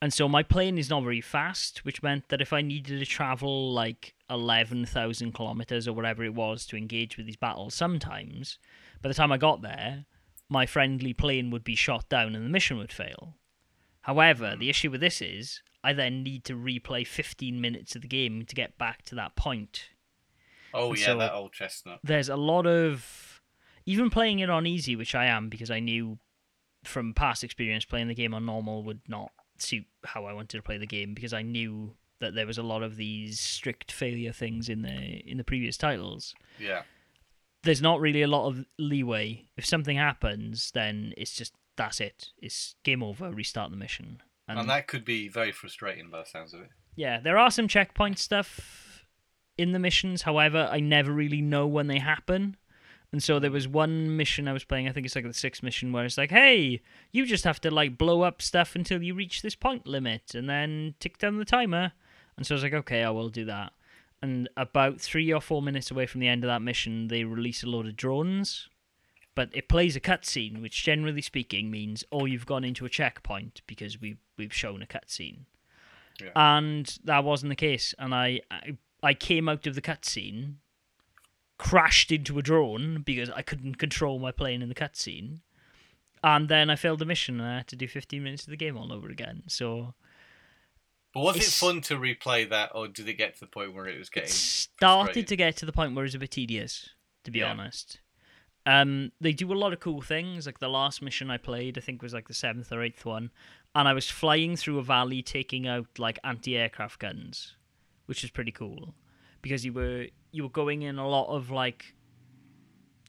And 0.01 0.15
so 0.15 0.29
my 0.29 0.43
plane 0.43 0.79
is 0.79 0.89
not 0.89 1.03
very 1.03 1.21
fast, 1.21 1.85
which 1.85 2.03
meant 2.03 2.29
that 2.29 2.41
if 2.41 2.53
I 2.53 2.63
needed 2.63 3.01
to 3.01 3.05
travel 3.05 3.73
like 3.73 4.15
11,000 4.31 5.33
kilometers 5.35 5.87
or 5.87 5.93
whatever 5.93 6.25
it 6.25 6.35
was 6.35 6.65
to 6.67 6.77
engage 6.77 7.17
with 7.17 7.27
these 7.27 7.37
battles, 7.37 7.75
sometimes 7.75 8.59
by 9.03 9.09
the 9.09 9.15
time 9.15 9.33
I 9.33 9.39
got 9.39 9.61
there, 9.61 10.07
my 10.49 10.67
friendly 10.67 11.13
plane 11.13 11.51
would 11.51 11.65
be 11.65 11.75
shot 11.75 12.09
down 12.09 12.35
and 12.35 12.47
the 12.47 12.51
mission 12.51 12.79
would 12.79 12.93
fail. 12.93 13.37
However, 14.03 14.57
the 14.57 14.67
hmm. 14.67 14.71
issue 14.71 14.91
with 14.91 15.01
this 15.01 15.21
is 15.21 15.63
I 15.83 15.93
then 15.93 16.23
need 16.23 16.45
to 16.45 16.55
replay 16.55 17.07
15 17.07 17.61
minutes 17.61 17.97
of 17.97 18.03
the 18.03 18.09
game 18.09 18.45
to 18.47 18.55
get 18.55 18.79
back 18.79 19.03
to 19.07 19.15
that 19.17 19.35
point. 19.35 19.91
Oh 20.73 20.91
And 20.91 20.99
yeah, 20.99 21.07
so- 21.07 21.19
that 21.19 21.33
old 21.33 21.53
chestnut. 21.53 21.99
There's 22.05 22.29
a 22.29 22.37
lot 22.37 22.67
of 22.67 23.43
even 23.85 24.11
playing 24.11 24.39
it 24.39 24.49
on 24.49 24.67
easy, 24.67 24.95
which 24.95 25.15
I 25.15 25.27
am 25.27 25.49
because 25.49 25.71
I 25.71 25.81
knew 25.81 26.19
from 26.85 27.15
past 27.15 27.45
experience 27.45 27.85
playing 27.85 28.09
the 28.09 28.15
game 28.15 28.35
on 28.35 28.47
normal 28.47 28.83
would 28.85 29.01
not 29.09 29.33
suit 29.59 29.85
how 30.05 30.25
I 30.25 30.33
wanted 30.33 30.57
to 30.57 30.63
play 30.63 30.79
the 30.79 30.87
game 30.87 31.15
because 31.15 31.33
I 31.33 31.43
knew 31.43 31.95
that 32.21 32.35
there 32.35 32.47
was 32.47 32.59
a 32.59 32.63
lot 32.63 32.83
of 32.83 32.97
these 32.97 33.41
strict 33.41 33.93
failure 33.93 34.33
things 34.33 34.69
in 34.69 34.83
the 34.83 34.91
in 34.91 35.39
the 35.39 35.45
previous 35.45 35.77
titles. 35.77 36.35
Yeah. 36.59 36.83
There's 37.63 37.83
not 37.83 38.01
really 38.01 38.23
a 38.23 38.29
lot 38.29 38.47
of 38.47 38.65
leeway. 38.79 39.47
If 39.57 39.67
something 39.67 39.97
happens, 39.97 40.71
then 40.73 41.13
it's 41.17 41.35
just 41.35 41.53
that's 41.77 42.01
it. 42.01 42.29
It's 42.41 42.75
game 42.85 43.03
over. 43.03 43.31
Restart 43.31 43.71
the 43.71 43.77
mission. 43.77 44.23
And 44.49 44.69
that 44.69 44.89
could 44.89 45.05
be 45.05 45.29
very 45.29 45.53
frustrating 45.53 46.11
by 46.11 46.21
the 46.21 46.25
sounds 46.25 46.53
of 46.55 46.63
it. 46.63 46.71
Yeah, 46.97 47.21
there 47.21 47.39
are 47.39 47.51
some 47.51 47.69
checkpoint 47.69 48.19
stuff 48.19 49.05
in 49.57 49.73
the 49.73 49.79
missions. 49.79 50.23
However, 50.23 50.69
I 50.71 50.81
never 50.81 51.13
really 51.13 51.41
know 51.41 51.67
when 51.67 51.87
they 51.87 51.99
happen. 51.99 52.57
And 53.13 53.23
so 53.23 53.41
there 53.41 53.51
was 53.51 53.67
one 53.67 54.17
mission 54.17 54.47
I 54.47 54.53
was 54.53 54.63
playing, 54.63 54.89
I 54.89 54.93
think 54.93 55.05
it's 55.05 55.17
like 55.17 55.27
the 55.27 55.35
sixth 55.35 55.63
mission, 55.63 55.93
where 55.93 56.05
it's 56.05 56.19
like, 56.19 56.31
hey, 56.31 56.81
you 57.11 57.27
just 57.27 57.45
have 57.45 57.61
to 57.63 57.71
like 57.71 57.99
blow 57.99 58.23
up 58.23 58.41
stuff 58.41 58.77
until 58.77 59.03
you 59.03 59.15
reach 59.15 59.43
this 59.43 59.57
point 59.57 59.87
limit 59.87 60.35
and 60.35 60.49
then 60.49 60.95
tick 61.01 61.19
down 61.19 61.39
the 61.39 61.45
timer. 61.45 61.93
And 62.37 62.47
so 62.47 62.55
I 62.55 62.57
was 62.57 62.63
like, 62.63 62.75
okay, 62.75 63.03
I 63.03 63.11
will 63.11 63.29
do 63.29 63.45
that. 63.47 63.73
And 64.23 64.49
about 64.57 65.01
three 65.01 65.33
or 65.33 65.41
four 65.41 65.61
minutes 65.61 65.91
away 65.91 66.07
from 66.07 66.21
the 66.21 66.29
end 66.29 66.45
of 66.45 66.49
that 66.49 66.63
mission, 66.63 67.09
they 67.09 67.25
release 67.25 67.63
a 67.63 67.67
load 67.67 67.87
of 67.87 67.97
drones. 67.97 68.69
But 69.35 69.51
it 69.53 69.69
plays 69.69 69.97
a 69.97 70.01
cutscene, 70.01 70.61
which 70.61 70.85
generally 70.85 71.23
speaking 71.23 71.71
means, 71.71 72.05
oh, 72.13 72.27
you've 72.27 72.47
gone 72.47 72.65
into 72.65 72.85
a 72.85 72.91
checkpoint 72.91 73.63
because 73.67 74.01
we've, 74.01 74.19
we've 74.37 74.53
shown 74.53 74.83
a 74.83 74.87
cutscene. 74.87 75.47
Yeah. 76.21 76.31
And 76.37 76.99
that 77.05 77.25
wasn't 77.25 77.51
the 77.51 77.57
case. 77.57 77.95
And 77.99 78.15
I, 78.15 78.41
I, 78.51 78.77
I 79.03 79.15
came 79.15 79.49
out 79.49 79.67
of 79.67 79.75
the 79.75 79.81
cutscene 79.81 80.55
crashed 81.61 82.11
into 82.11 82.39
a 82.39 82.43
drone 82.43 83.03
because 83.03 83.29
I 83.31 83.43
couldn't 83.43 83.75
control 83.77 84.19
my 84.19 84.33
plane 84.33 84.63
in 84.63 84.71
the 84.71 84.75
cutscene. 84.75 85.41
And 86.25 86.49
then 86.49 86.71
I 86.71 86.77
failed 86.77 86.99
the 87.01 87.05
mission 87.05 87.39
and 87.39 87.47
I 87.49 87.57
had 87.59 87.69
to 87.69 87.77
do 87.77 87.87
15 87.87 88.23
minutes 88.23 88.45
of 88.45 88.51
the 88.51 88.57
game 88.57 88.77
all 88.79 88.93
over 88.93 89.09
again. 89.09 89.43
So 89.47 89.95
But 91.13 91.21
was 91.23 91.37
It's- 91.37 91.49
it 91.57 91.59
fun 91.61 91.81
to 91.83 91.97
replay 91.97 92.49
that, 92.51 92.71
or 92.75 92.87
did 92.87 93.09
it 93.09 93.15
get 93.15 93.35
to 93.35 93.41
the 93.41 93.47
point 93.49 93.75
where 93.75 93.87
it 93.87 93.99
was 93.99 94.07
it 94.09 94.15
getting? 94.15 94.31
started 94.31 95.27
to 95.27 95.37
get 95.37 95.57
to 95.57 95.67
the 95.67 95.73
point 95.73 95.93
where 95.95 96.05
it 96.05 96.09
was 96.11 96.15
a 96.15 96.21
bit 96.21 96.31
tedious, 96.31 96.91
to 97.25 97.31
be 97.33 97.41
Yeah. 97.41 97.51
honest. 97.51 97.99
Um, 98.65 99.11
they 99.21 99.33
do 99.33 99.53
a 99.53 99.59
lot 99.59 99.73
of 99.73 99.81
cool 99.81 100.03
things. 100.03 100.47
Like 100.47 100.61
the 100.61 100.69
last 100.69 101.03
mission 101.03 101.29
I 101.31 101.37
played, 101.37 101.77
I 101.77 101.81
think 101.81 102.01
was 102.01 102.15
like 102.15 102.29
the 102.29 102.35
seventh 102.35 102.71
or 102.73 102.81
eighth 102.83 103.05
one, 103.05 103.33
and 103.75 103.89
I 103.89 103.93
was 103.93 104.09
flying 104.09 104.55
through 104.57 104.79
a 104.79 104.85
valley 104.85 105.21
taking 105.21 105.67
out 105.67 105.99
like 105.99 106.19
anti-aircraft 106.23 107.01
guns, 107.01 107.57
which 108.07 108.23
is 108.23 108.31
pretty 108.31 108.53
cool 108.53 108.95
because 109.43 109.65
you 109.65 109.73
were 109.73 110.07
you 110.33 110.43
were 110.45 110.49
going 110.51 110.83
in 110.83 110.99
a 110.99 111.09
lot 111.09 111.29
of 111.35 111.51
like 111.51 111.95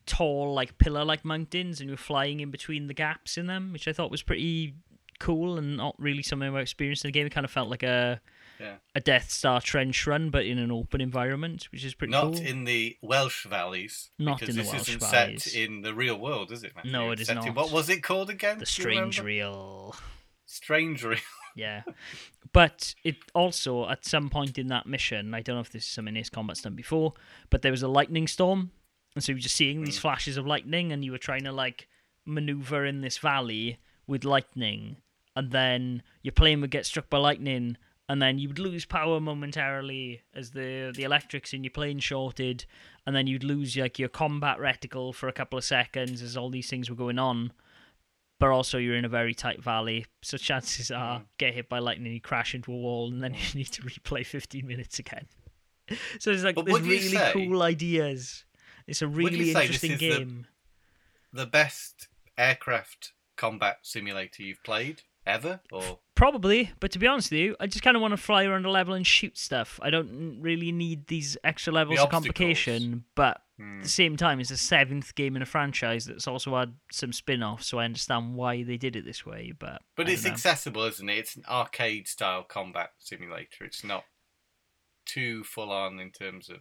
tall 0.06 0.52
like 0.52 0.76
pillar 0.78 1.04
like 1.04 1.24
mountains 1.24 1.80
and 1.80 1.88
you 1.88 1.92
were 1.94 1.96
flying 1.96 2.40
in 2.40 2.50
between 2.50 2.86
the 2.88 2.94
gaps 2.94 3.38
in 3.38 3.46
them, 3.46 3.72
which 3.72 3.86
I 3.86 3.92
thought 3.92 4.10
was 4.10 4.22
pretty 4.22 4.74
cool 5.20 5.56
and 5.58 5.76
not 5.76 5.94
really 5.98 6.22
something 6.22 6.54
I 6.54 6.60
experienced 6.60 7.04
in 7.04 7.08
the 7.08 7.12
game. 7.12 7.26
It 7.26 7.32
kind 7.32 7.44
of 7.44 7.50
felt 7.50 7.68
like 7.70 7.84
a 7.84 8.20
Yeah. 8.58 8.76
a 8.96 9.00
Death 9.00 9.30
Star 9.30 9.60
trench 9.60 10.04
run, 10.06 10.30
but 10.30 10.44
in 10.44 10.58
an 10.58 10.72
open 10.72 11.00
environment, 11.00 11.68
which 11.70 11.84
is 11.84 11.94
pretty 11.94 12.12
cool. 12.12 12.30
Not 12.30 12.34
cool. 12.38 12.46
in 12.46 12.64
the 12.64 12.96
Welsh 13.02 13.46
valleys. 13.46 14.10
Not 14.18 14.40
because 14.40 14.56
in 14.56 14.56
the 14.56 14.62
this 14.64 14.72
Welsh 14.72 14.88
isn't 14.88 15.00
valleys. 15.10 15.44
set 15.44 15.54
in 15.54 15.82
the 15.82 15.94
real 15.94 16.18
world, 16.18 16.50
is 16.50 16.64
it? 16.64 16.72
Matthew? 16.74 16.90
No, 16.92 17.10
it 17.10 17.12
It's 17.14 17.22
is 17.22 17.26
set 17.28 17.36
in- 17.38 17.44
not. 17.46 17.54
what 17.54 17.70
was 17.72 17.88
it 17.88 18.02
called 18.02 18.30
again? 18.30 18.58
the 18.58 18.64
Do 18.66 18.82
you 18.82 18.88
remember? 18.88 19.12
Strangereal. 19.14 19.96
Strange 20.46 21.04
real. 21.04 21.18
Yeah. 21.54 21.82
But 22.52 22.94
it 23.04 23.16
also, 23.34 23.88
at 23.88 24.04
some 24.04 24.28
point 24.28 24.58
in 24.58 24.68
that 24.68 24.86
mission, 24.86 25.34
I 25.34 25.40
don't 25.40 25.56
know 25.56 25.60
if 25.60 25.70
this 25.70 25.84
is 25.84 25.90
something 25.90 26.16
Ace 26.16 26.30
Combat's 26.30 26.62
done 26.62 26.74
before, 26.74 27.14
but 27.50 27.62
there 27.62 27.72
was 27.72 27.82
a 27.82 27.88
lightning 27.88 28.26
storm. 28.26 28.70
And 29.14 29.22
so 29.22 29.32
you 29.32 29.36
were 29.36 29.42
just 29.42 29.56
seeing 29.56 29.84
these 29.84 29.96
hmm. 29.96 30.02
flashes 30.02 30.36
of 30.36 30.46
lightning, 30.46 30.92
and 30.92 31.04
you 31.04 31.12
were 31.12 31.18
trying 31.18 31.44
to, 31.44 31.52
like, 31.52 31.88
maneuver 32.24 32.86
in 32.86 33.00
this 33.00 33.18
valley 33.18 33.78
with 34.06 34.24
lightning. 34.24 34.96
And 35.34 35.50
then 35.50 36.02
your 36.22 36.32
plane 36.32 36.60
would 36.60 36.70
get 36.70 36.86
struck 36.86 37.08
by 37.10 37.18
lightning, 37.18 37.76
and 38.08 38.20
then 38.20 38.38
you 38.38 38.48
would 38.48 38.58
lose 38.58 38.84
power 38.84 39.20
momentarily 39.20 40.22
as 40.34 40.50
the, 40.50 40.92
the 40.94 41.04
electrics 41.04 41.52
in 41.52 41.64
your 41.64 41.70
plane 41.70 41.98
shorted. 41.98 42.64
And 43.06 43.14
then 43.14 43.26
you'd 43.26 43.44
lose, 43.44 43.76
like, 43.76 43.98
your 43.98 44.08
combat 44.08 44.58
reticle 44.58 45.14
for 45.14 45.28
a 45.28 45.32
couple 45.32 45.58
of 45.58 45.64
seconds 45.64 46.22
as 46.22 46.36
all 46.36 46.50
these 46.50 46.68
things 46.68 46.88
were 46.88 46.96
going 46.96 47.18
on 47.18 47.52
but 48.42 48.50
also 48.50 48.76
you're 48.78 48.96
in 48.96 49.04
a 49.04 49.08
very 49.08 49.34
tight 49.34 49.62
valley, 49.62 50.04
so 50.20 50.36
chances 50.36 50.90
are 50.90 51.20
Mm. 51.20 51.24
get 51.38 51.54
hit 51.54 51.68
by 51.68 51.78
lightning, 51.78 52.12
you 52.12 52.20
crash 52.20 52.54
into 52.56 52.72
a 52.72 52.76
wall, 52.76 53.08
and 53.12 53.22
then 53.22 53.34
you 53.52 53.54
need 53.60 53.66
to 53.72 53.82
replay 53.82 54.26
15 54.26 54.66
minutes 54.66 54.98
again. 54.98 55.26
So 56.20 56.30
it's 56.30 56.42
like 56.42 56.54
But 56.54 56.66
there's 56.66 56.80
really 56.80 56.98
say- 57.00 57.32
cool 57.32 57.62
ideas. 57.62 58.44
It's 58.86 59.02
a 59.02 59.06
really 59.08 59.50
interesting 59.50 59.92
is 59.92 59.98
the- 60.00 60.08
game. 60.08 60.46
The 61.32 61.46
best 61.46 62.08
aircraft 62.38 63.12
combat 63.36 63.78
simulator 63.82 64.42
you've 64.42 64.62
played 64.64 65.02
ever, 65.26 65.60
or 65.70 65.98
Probably, 66.14 66.70
but 66.80 66.90
to 66.92 66.98
be 66.98 67.06
honest 67.06 67.30
with 67.30 67.40
you, 67.40 67.56
I 67.60 67.66
just 67.66 67.82
kind 67.82 67.96
of 67.96 68.00
want 68.02 68.12
to 68.12 68.16
fly 68.16 68.44
around 68.44 68.64
a 68.66 68.70
level 68.70 68.94
and 68.94 69.06
shoot 69.06 69.36
stuff. 69.38 69.78
I 69.82 69.90
don't 69.90 70.40
really 70.40 70.72
need 70.72 71.06
these 71.06 71.36
extra 71.44 71.72
levels 71.72 71.98
of 72.00 72.10
complication, 72.10 73.04
but 73.14 73.42
Hmm. 73.62 73.76
at 73.78 73.82
the 73.84 73.88
same 73.88 74.16
time, 74.16 74.40
it's 74.40 74.50
the 74.50 74.56
seventh 74.56 75.14
game 75.14 75.36
in 75.36 75.42
a 75.42 75.46
franchise 75.46 76.06
that's 76.06 76.26
also 76.26 76.56
had 76.56 76.74
some 76.90 77.12
spin 77.12 77.42
offs, 77.42 77.66
so 77.66 77.78
I 77.78 77.84
understand 77.84 78.34
why 78.34 78.62
they 78.64 78.76
did 78.76 78.96
it 78.96 79.04
this 79.04 79.24
way. 79.24 79.52
But 79.58 79.82
but 79.96 80.08
it's 80.08 80.24
know. 80.24 80.30
accessible, 80.32 80.82
isn't 80.84 81.08
it? 81.08 81.18
It's 81.18 81.36
an 81.36 81.44
arcade 81.48 82.08
style 82.08 82.42
combat 82.42 82.90
simulator. 82.98 83.64
It's 83.64 83.84
not 83.84 84.04
too 85.06 85.44
full 85.44 85.70
on 85.70 85.98
in 86.00 86.10
terms 86.10 86.48
of 86.50 86.58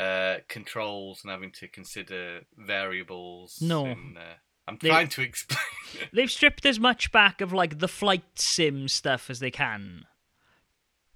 uh, 0.00 0.40
controls 0.48 1.20
and 1.24 1.30
having 1.30 1.52
to 1.52 1.68
consider 1.68 2.40
variables. 2.56 3.58
No. 3.62 3.86
and, 3.86 4.16
uh, 4.18 4.34
I'm 4.68 4.78
They- 4.80 4.88
trying 4.88 5.08
to 5.08 5.22
explain. 5.22 5.60
They've 6.12 6.30
stripped 6.30 6.66
as 6.66 6.78
much 6.80 7.12
back 7.12 7.40
of 7.40 7.52
like 7.52 7.78
the 7.78 7.88
flight 7.88 8.24
sim 8.38 8.88
stuff 8.88 9.30
as 9.30 9.38
they 9.40 9.50
can, 9.50 10.04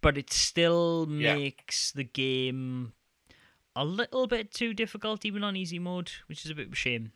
but 0.01 0.17
it 0.17 0.33
still 0.33 1.07
Yeah. 1.11 1.35
makes 1.35 1.93
the 1.93 2.05
game 2.05 2.93
a 3.77 3.85
little 3.85 4.27
bit 4.27 4.51
too 4.53 4.75
difficult, 4.75 5.25
even 5.25 5.45
on 5.45 5.57
easy 5.57 5.79
mode, 5.79 6.11
which 6.27 6.45
is 6.45 6.51
a 6.51 6.55
bit 6.55 6.67
of 6.67 6.73
a 6.73 6.77
shame. 6.77 7.13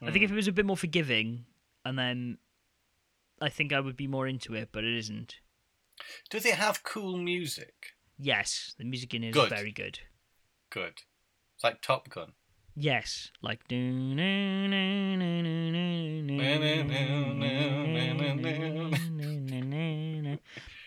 I 0.00 0.10
think 0.10 0.24
if 0.24 0.30
Hmm. 0.30 0.34
it 0.34 0.36
was 0.36 0.48
a 0.48 0.52
bit 0.52 0.66
more 0.66 0.76
forgiving, 0.76 1.46
and 1.84 1.98
then 1.98 2.38
I 3.40 3.48
think 3.48 3.72
I 3.72 3.80
would 3.80 3.96
be 3.96 4.06
more 4.08 4.26
into 4.26 4.54
it, 4.54 4.70
but 4.72 4.84
it 4.84 4.96
isn't. 4.96 5.36
Does 6.30 6.44
it 6.44 6.54
have 6.56 6.82
cool 6.82 7.16
music? 7.16 7.94
Yes, 8.18 8.74
the 8.78 8.84
music 8.84 9.14
in 9.14 9.24
it 9.24 9.28
is 9.28 9.34
Good. 9.34 9.50
very 9.50 9.72
good. 9.72 10.00
Good. 10.70 11.02
It's 11.54 11.64
like 11.64 11.80
Top 11.82 12.08
Gun. 12.08 12.32
Yes, 12.74 13.30
like. 13.42 13.60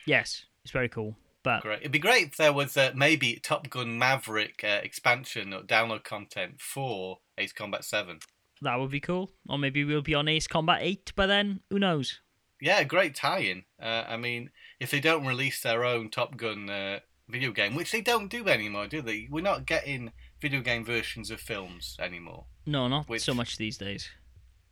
Yes, 0.05 0.45
it's 0.63 0.71
very 0.71 0.89
cool. 0.89 1.15
But 1.45 1.61
Great. 1.61 1.79
It'd 1.79 1.91
be 1.93 1.99
great 1.99 2.27
if 2.29 2.37
there 2.37 2.51
was 2.51 2.75
uh, 2.75 2.91
maybe 2.95 3.39
Top 3.41 3.69
Gun 3.69 3.97
Maverick 3.97 4.61
uh, 4.63 4.81
expansion 4.83 5.53
or 5.53 5.61
download 5.61 6.03
content 6.03 6.59
for 6.59 7.19
Ace 7.37 7.53
Combat 7.53 7.85
7. 7.85 8.19
that 8.61 8.75
would 8.79 8.89
be 8.91 8.99
cool. 8.99 9.31
Or 9.47 9.57
maybe 9.59 9.83
we'll 9.85 10.01
be 10.01 10.15
on 10.15 10.27
Ace 10.27 10.47
Combat 10.47 10.79
8 10.81 11.13
by 11.15 11.27
then. 11.27 11.59
Who 11.69 11.77
knows? 11.79 12.19
Yeah, 12.59 12.83
great 12.83 13.13
tie-in. 13.15 13.63
Uh, 13.79 14.05
I 14.07 14.17
mean, 14.17 14.49
if 14.79 14.89
they 14.89 14.99
don't 14.99 15.25
release 15.27 15.61
their 15.61 15.85
own 15.85 16.09
Top 16.09 16.35
Gun 16.35 16.67
uh, 16.69 16.99
video 17.29 17.51
game, 17.51 17.75
which 17.75 17.91
they 17.91 18.01
don't 18.01 18.27
do 18.29 18.47
anymore, 18.47 18.87
do 18.87 19.01
they? 19.01 19.27
We're 19.29 19.41
not 19.41 19.65
getting 19.67 20.13
video 20.41 20.61
game 20.61 20.83
versions 20.83 21.29
of 21.31 21.39
films 21.39 21.95
anymore, 21.99 22.45
No, 22.65 22.87
not 22.87 23.07
Which- 23.07 23.21
so 23.23 23.33
much 23.35 23.57
these 23.57 23.77
days. 23.77 24.09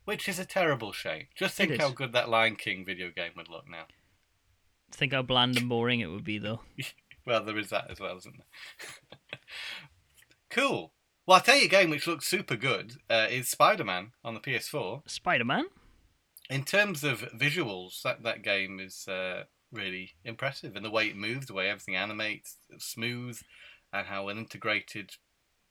which 0.05 0.27
is 0.27 0.39
a 0.39 0.45
terrible 0.45 0.91
shame. 0.91 1.27
Just 1.35 1.55
think 1.55 1.79
how 1.79 1.89
good 1.91 2.13
that 2.13 2.29
Lion 2.29 2.55
King 2.55 2.83
video 2.83 3.11
game 3.11 3.31
would 3.37 3.49
look 3.49 3.69
now. 3.69 3.85
Think 4.93 5.13
how 5.13 5.21
bland 5.21 5.57
and 5.57 5.67
boring 5.67 5.99
it 5.99 6.07
would 6.07 6.23
be, 6.23 6.37
though. 6.37 6.61
Well, 7.25 7.43
there 7.45 7.57
is 7.57 7.69
that 7.69 7.89
as 7.89 8.01
well, 8.01 8.17
isn't 8.17 8.35
there? 8.35 9.39
cool. 10.49 10.91
Well, 11.25 11.37
I'll 11.37 11.41
tell 11.41 11.55
you 11.55 11.65
a 11.65 11.69
game 11.69 11.89
which 11.89 12.05
looks 12.05 12.27
super 12.27 12.57
good 12.57 12.97
uh, 13.09 13.27
is 13.29 13.47
Spider-Man 13.47 14.11
on 14.25 14.33
the 14.33 14.41
PS4. 14.41 15.09
Spider 15.09 15.45
Man? 15.45 15.67
In 16.49 16.65
terms 16.65 17.01
of 17.05 17.21
visuals, 17.31 18.01
that, 18.01 18.23
that 18.23 18.43
game 18.43 18.81
is 18.81 19.07
uh, 19.07 19.43
really 19.71 20.15
impressive. 20.25 20.75
And 20.75 20.83
the 20.83 20.91
way 20.91 21.07
it 21.07 21.15
moves, 21.15 21.47
the 21.47 21.53
way 21.53 21.69
everything 21.69 21.95
animates, 21.95 22.57
smooth, 22.77 23.39
and 23.93 24.07
how 24.07 24.25
well 24.25 24.37
integrated 24.37 25.11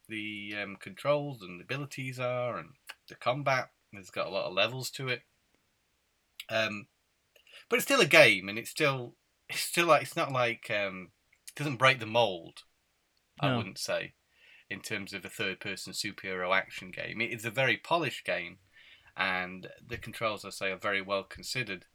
the 0.08 0.54
um, 0.62 0.76
controls 0.76 1.42
and 1.42 1.60
abilities 1.60 2.18
are, 2.18 2.56
and 2.56 2.70
the 3.08 3.14
combat. 3.14 3.70
It's 3.92 4.10
got 4.10 4.26
a 4.26 4.30
lot 4.30 4.46
of 4.46 4.54
levels 4.54 4.90
to 4.92 5.08
it. 5.08 5.22
Um, 6.48 6.86
but 7.72 7.78
it's 7.78 7.86
still 7.86 8.02
a 8.02 8.06
game, 8.06 8.50
and 8.50 8.58
it's 8.58 8.68
still 8.68 9.14
it's 9.48 9.60
still 9.60 9.86
like 9.86 10.02
it's 10.02 10.14
not 10.14 10.30
like 10.30 10.70
um, 10.70 11.08
it 11.48 11.54
doesn't 11.54 11.78
break 11.78 12.00
the 12.00 12.06
mold. 12.06 12.64
I 13.40 13.56
wouldn't 13.56 13.78
say 13.78 14.12
in 14.68 14.80
terms 14.80 15.14
of 15.14 15.24
a 15.24 15.30
third-person 15.30 15.94
superhero 15.94 16.54
action 16.54 16.90
game. 16.90 17.22
It 17.22 17.30
is 17.32 17.46
a 17.46 17.50
very 17.50 17.78
polished 17.78 18.26
game 18.26 18.58
and 19.16 19.68
the 19.86 19.96
controls, 19.96 20.44
I 20.44 20.50
say, 20.50 20.70
are 20.70 20.76
very 20.76 21.00
well 21.00 21.24
considered. 21.24 21.86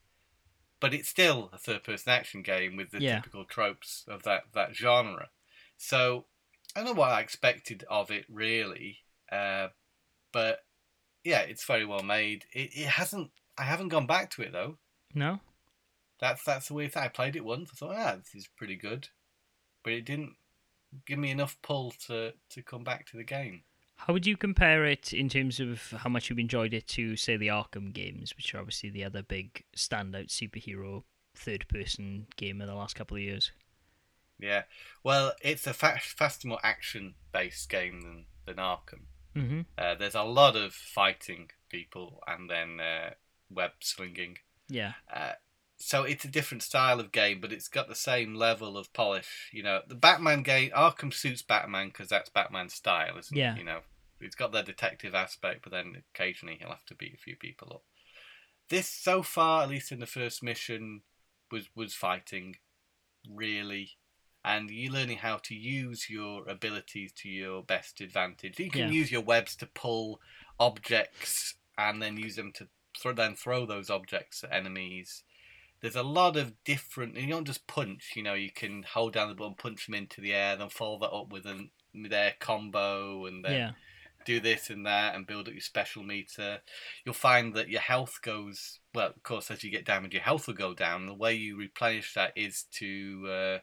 But 0.80 0.96
it's 0.96 1.10
still 1.10 1.52
a 1.54 1.60
third-person 1.60 2.12
action 2.12 2.42
game 2.42 2.76
with 2.76 2.90
the 2.90 3.00
Yeah. 3.00 3.18
typical 3.18 3.46
tropes 3.46 4.04
of 4.08 4.24
that 4.24 4.46
that 4.54 4.76
genre. 4.76 5.30
So 5.78 6.26
I 6.76 6.80
don't 6.80 6.88
know 6.96 7.00
what 7.00 7.12
I 7.12 7.22
expected 7.22 7.86
of 7.88 8.10
it 8.10 8.26
really, 8.28 9.02
uh, 9.32 9.68
but 10.32 10.66
yeah, 11.24 11.42
it's 11.42 11.66
very 11.66 11.86
well 11.86 12.04
made. 12.04 12.46
It, 12.52 12.72
it 12.76 12.88
hasn't. 12.88 13.30
I 13.60 13.64
haven't 13.66 13.90
gone 13.90 14.08
back 14.08 14.32
to 14.32 14.42
it 14.42 14.52
though. 14.52 14.80
No? 15.14 15.40
That's 16.20 16.44
that's 16.44 16.68
the 16.68 16.74
weird 16.74 16.94
thing. 16.94 17.04
I 17.04 17.08
played 17.10 17.36
it 17.36 17.46
once. 17.46 17.70
I 17.72 17.76
thought, 17.76 17.96
ah, 17.96 18.16
this 18.16 18.34
is 18.36 18.48
pretty 18.48 18.76
good, 18.76 19.10
but 19.84 19.94
it 19.94 20.06
didn't 20.06 20.36
give 21.06 21.20
me 21.20 21.32
enough 21.32 21.58
pull 21.62 21.94
to 22.08 22.34
to 22.50 22.62
come 22.64 22.84
back 22.84 23.06
to 23.08 23.18
the 23.18 23.24
game. 23.24 23.64
How 23.98 24.14
would 24.14 24.28
you 24.28 24.38
compare 24.38 24.86
it 24.86 25.12
in 25.12 25.28
terms 25.28 25.60
of 25.60 25.82
how 25.98 26.10
much 26.10 26.30
you've 26.30 26.38
enjoyed 26.38 26.72
it 26.74 26.88
to, 26.90 27.16
say, 27.16 27.36
the 27.36 27.48
Arkham 27.48 27.92
games, 27.92 28.36
which 28.38 28.54
are 28.54 28.60
obviously 28.60 28.92
the 28.92 29.04
other 29.04 29.24
big 29.24 29.64
standout 29.76 30.28
superhero 30.28 31.02
third 31.36 31.68
person 31.68 32.28
game 32.36 32.62
of 32.62 32.68
the 32.68 32.76
last 32.76 32.96
couple 32.96 33.18
of 33.18 33.24
years? 33.24 33.52
Yeah. 34.40 34.64
Well, 35.04 35.34
it's 35.42 35.66
a 35.66 35.74
fa- 35.74 36.00
faster, 36.00 36.48
more 36.48 36.60
action-based 36.64 37.70
game 37.70 38.02
than 38.02 38.26
than 38.46 38.58
Arkham. 38.58 39.08
hmm 39.34 39.62
Uh, 39.78 39.96
there's 39.96 40.16
a 40.16 40.24
lot 40.24 40.56
of 40.56 40.74
fighting 40.74 41.50
people 41.70 42.22
and 42.28 42.50
then 42.50 42.80
uh, 42.80 43.12
web 43.50 43.72
slinging. 43.80 44.38
Yeah. 44.70 44.94
Uh, 45.12 45.34
so 45.78 46.04
it's 46.04 46.26
a 46.26 46.30
different 46.30 46.64
style 46.64 47.00
of 47.00 47.12
game, 47.12 47.40
but 47.40 47.54
it's 47.54 47.68
got 47.68 47.88
the 47.88 47.96
same 47.96 48.34
level 48.34 48.78
of 48.78 48.92
polish. 48.94 49.50
You 49.54 49.64
know, 49.64 49.82
the 49.88 49.96
Batman 49.96 50.42
game, 50.44 50.72
Arkham 50.72 51.14
suits 51.14 51.42
Batman 51.42 51.88
because 51.88 52.10
that's 52.10 52.30
Batman's 52.30 52.74
style, 52.74 53.18
isn't 53.18 53.36
Yeah. 53.38 53.54
it? 53.56 53.60
You 53.60 53.64
know, 53.64 53.82
it's 54.20 54.36
got 54.36 54.52
the 54.52 54.64
detective 54.64 55.14
aspect, 55.14 55.62
but 55.64 55.72
then 55.72 56.04
occasionally 56.14 56.58
he'll 56.60 56.70
have 56.70 56.86
to 56.88 56.96
beat 56.96 57.14
a 57.14 57.18
few 57.18 57.36
people 57.36 57.72
up. 57.74 57.84
This, 58.70 58.90
so 58.90 59.24
far, 59.24 59.64
at 59.64 59.70
least 59.70 59.92
in 59.92 60.00
the 60.00 60.06
first 60.06 60.44
mission, 60.44 61.04
was 61.52 61.70
was 61.76 61.94
fighting, 61.94 62.58
really, 63.30 63.92
and 64.44 64.70
you're 64.70 64.92
learning 64.92 65.20
how 65.20 65.38
to 65.38 65.56
use 65.56 66.10
your 66.10 66.48
abilities 66.50 67.14
to 67.14 67.30
your 67.30 67.64
best 67.64 68.02
advantage. 68.02 68.60
You 68.60 68.72
can 68.72 68.88
Yeah. 68.88 68.90
use 68.90 69.12
your 69.12 69.22
webs 69.22 69.56
to 69.58 69.68
pull 69.68 70.22
objects 70.60 71.56
and 71.78 72.02
then 72.02 72.18
use 72.18 72.36
them 72.36 72.52
to 72.54 72.68
throw, 73.00 73.14
then 73.14 73.36
throw 73.36 73.66
those 73.66 73.90
objects 73.90 74.44
at 74.44 74.52
enemies. 74.52 75.24
There's 75.82 75.96
a 75.96 76.04
lot 76.04 76.38
of 76.38 76.64
different. 76.64 77.16
You 77.18 77.28
don't 77.28 77.46
just 77.46 77.68
punch. 77.68 78.14
You 78.16 78.24
know, 78.24 78.34
you 78.34 78.52
can 78.52 78.84
hold 78.84 79.14
down 79.14 79.30
the 79.30 79.36
button, 79.36 79.56
punch 79.56 79.86
them 79.86 79.96
into 79.96 80.22
the 80.22 80.34
air, 80.34 80.56
then 80.56 80.70
follow 80.70 81.00
that 81.00 81.12
up 81.12 81.32
with 81.32 81.46
a 81.46 81.70
mid-air 81.94 82.34
combo, 82.40 83.26
and 83.26 83.44
then 83.46 83.54
Yeah. 83.54 83.72
do 84.26 84.40
this 84.40 84.70
and 84.70 84.86
that 84.86 85.16
and 85.16 85.26
build 85.28 85.48
up 85.48 85.54
your 85.54 85.62
special 85.62 86.04
meter. 86.04 86.62
You'll 87.06 87.14
find 87.14 87.54
that 87.54 87.70
your 87.70 87.82
health 87.82 88.20
goes 88.22 88.80
well. 88.94 89.10
Of 89.16 89.24
course, 89.24 89.50
as 89.52 89.64
you 89.64 89.70
get 89.72 89.86
damage, 89.86 90.14
your 90.14 90.24
health 90.24 90.48
will 90.48 90.54
go 90.56 90.74
down. 90.74 91.06
The 91.06 91.14
way 91.14 91.34
you 91.36 91.56
replenish 91.58 92.14
that 92.16 92.34
is 92.36 92.64
to 92.74 93.28
uh, 93.30 93.60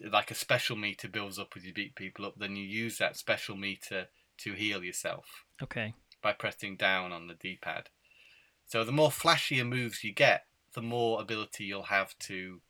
like 0.00 0.30
a 0.30 0.34
special 0.34 0.76
meter 0.76 1.08
builds 1.08 1.38
up 1.38 1.52
as 1.56 1.64
you 1.64 1.72
beat 1.72 1.94
people 1.94 2.26
up. 2.26 2.34
Then 2.38 2.56
you 2.56 2.64
use 2.64 2.98
that 2.98 3.16
special 3.16 3.56
meter 3.56 4.08
to 4.38 4.52
heal 4.52 4.82
yourself 4.82 5.44
Okay. 5.62 5.94
by 6.22 6.32
pressing 6.32 6.76
down 6.76 7.12
on 7.12 7.26
the 7.28 7.34
D-pad. 7.34 7.88
So 8.66 8.84
the 8.84 8.92
more 8.92 9.10
flashier 9.10 9.66
moves 9.66 10.04
you 10.04 10.12
get, 10.12 10.46
the 10.74 10.82
more 10.82 11.20
ability 11.20 11.64
you'll 11.64 11.84
have 11.84 12.16
to 12.20 12.60